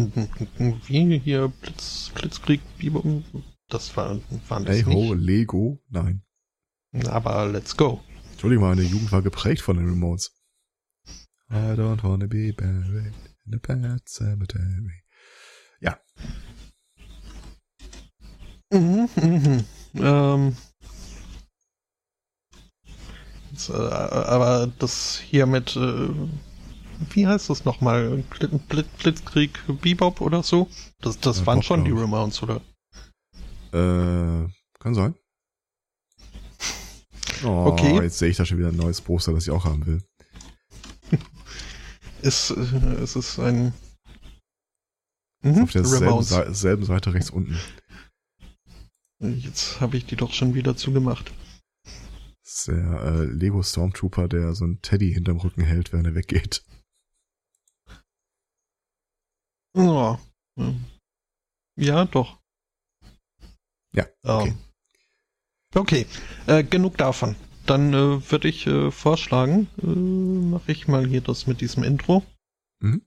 wie 0.87 1.19
hier 1.19 1.49
Blitz, 1.49 2.13
Blitzkrieg, 2.15 2.61
Biber, 2.79 3.03
das 3.69 3.97
war, 3.97 4.21
waren 4.49 4.65
das 4.65 4.77
Hey 4.77 4.83
ho, 4.83 5.15
nicht. 5.15 5.27
Lego? 5.27 5.83
Nein. 5.89 6.23
Aber 7.07 7.49
let's 7.49 7.77
go. 7.77 8.01
Entschuldigung, 8.33 8.69
meine 8.69 8.83
Jugend 8.83 9.11
war 9.11 9.23
geprägt 9.23 9.63
von 9.63 9.77
den 9.79 9.89
Remotes. 9.89 10.33
I 11.51 11.75
don't 11.75 12.05
wanna 12.05 12.27
be 12.29 12.53
buried 12.53 13.15
in 13.47 13.55
a 13.55 13.59
pet 13.59 14.09
cemetery. 14.09 15.03
Mhm, 18.73 19.09
mhm. 19.17 19.65
Ähm, 19.97 20.57
jetzt, 23.51 23.69
äh, 23.71 23.73
aber 23.73 24.71
das 24.79 25.19
hier 25.19 25.47
mit, 25.47 25.75
äh, 25.77 26.09
wie 27.11 27.27
heißt 27.27 27.51
das 27.51 27.65
nochmal? 27.65 28.23
Blit, 28.39 28.69
Blit, 28.69 28.99
Blitzkrieg 28.99 29.59
Bebop 29.81 30.21
oder 30.21 30.43
so? 30.43 30.69
Das, 31.01 31.19
das 31.19 31.41
Ja, 31.41 31.47
waren 31.47 31.57
Pop, 31.59 31.65
schon 31.65 31.85
die. 31.85 31.91
Ramones, 31.91 32.43
oder? 32.43 32.61
Äh, 33.73 34.49
kann 34.79 34.95
sein. 34.95 35.15
Oh, 37.43 37.65
Okay. 37.69 38.03
jetzt 38.03 38.19
sehe 38.19 38.29
ich 38.29 38.37
da 38.37 38.45
schon 38.45 38.59
wieder 38.59 38.69
ein 38.69 38.77
neues 38.77 39.01
Poster, 39.01 39.33
das 39.33 39.45
ich 39.45 39.51
auch 39.51 39.65
haben 39.65 39.87
will. 39.87 40.03
Ist, 42.23 42.51
äh, 42.51 42.95
es 43.03 43.17
ist 43.17 43.39
ein 43.39 43.73
mhm, 45.43 45.63
auf. 45.63 46.25
Seite, 46.25 46.55
selben 46.55 46.85
Seite 46.85 47.15
rechts 47.15 47.31
unten. 47.31 47.59
Jetzt 49.21 49.81
habe 49.81 49.97
ich 49.97 50.07
die 50.07 50.17
doch 50.17 50.33
schon 50.33 50.55
wieder 50.55 50.77
zugemacht. 50.77 51.33
Das 51.85 52.61
ist 52.61 52.69
der 52.69 53.03
äh, 53.03 53.25
Lego 53.25 53.63
Stormtrooper, 53.63 54.29
der 54.29 54.55
so 54.55 54.65
ein 54.65 54.81
Teddy 54.83 55.13
hinterm 55.13 55.39
Rücken 55.39 55.63
hält, 55.63 55.93
während 55.93 56.07
er 56.07 56.15
weggeht. 56.15 56.65
Ja, 59.77 60.19
ja 61.77 62.05
doch. 62.07 62.41
Ja, 63.95 64.07
okay. 64.23 64.49
Ähm, 64.49 64.59
okay, 65.75 66.07
äh, 66.47 66.65
genug 66.65 66.97
davon. 66.97 67.37
Dann 67.67 67.93
äh, 67.93 68.31
würde 68.31 68.49
ich 68.49 68.67
äh, 68.67 68.91
vorschlagen, 68.91 69.69
äh, 69.83 69.87
mache 69.87 70.73
ich 70.73 70.89
mal 70.89 71.07
hier 71.07 71.21
das 71.21 71.47
mit 71.47 71.61
diesem 71.61 71.85
Intro. 71.85 72.25
Mhm. 72.81 73.03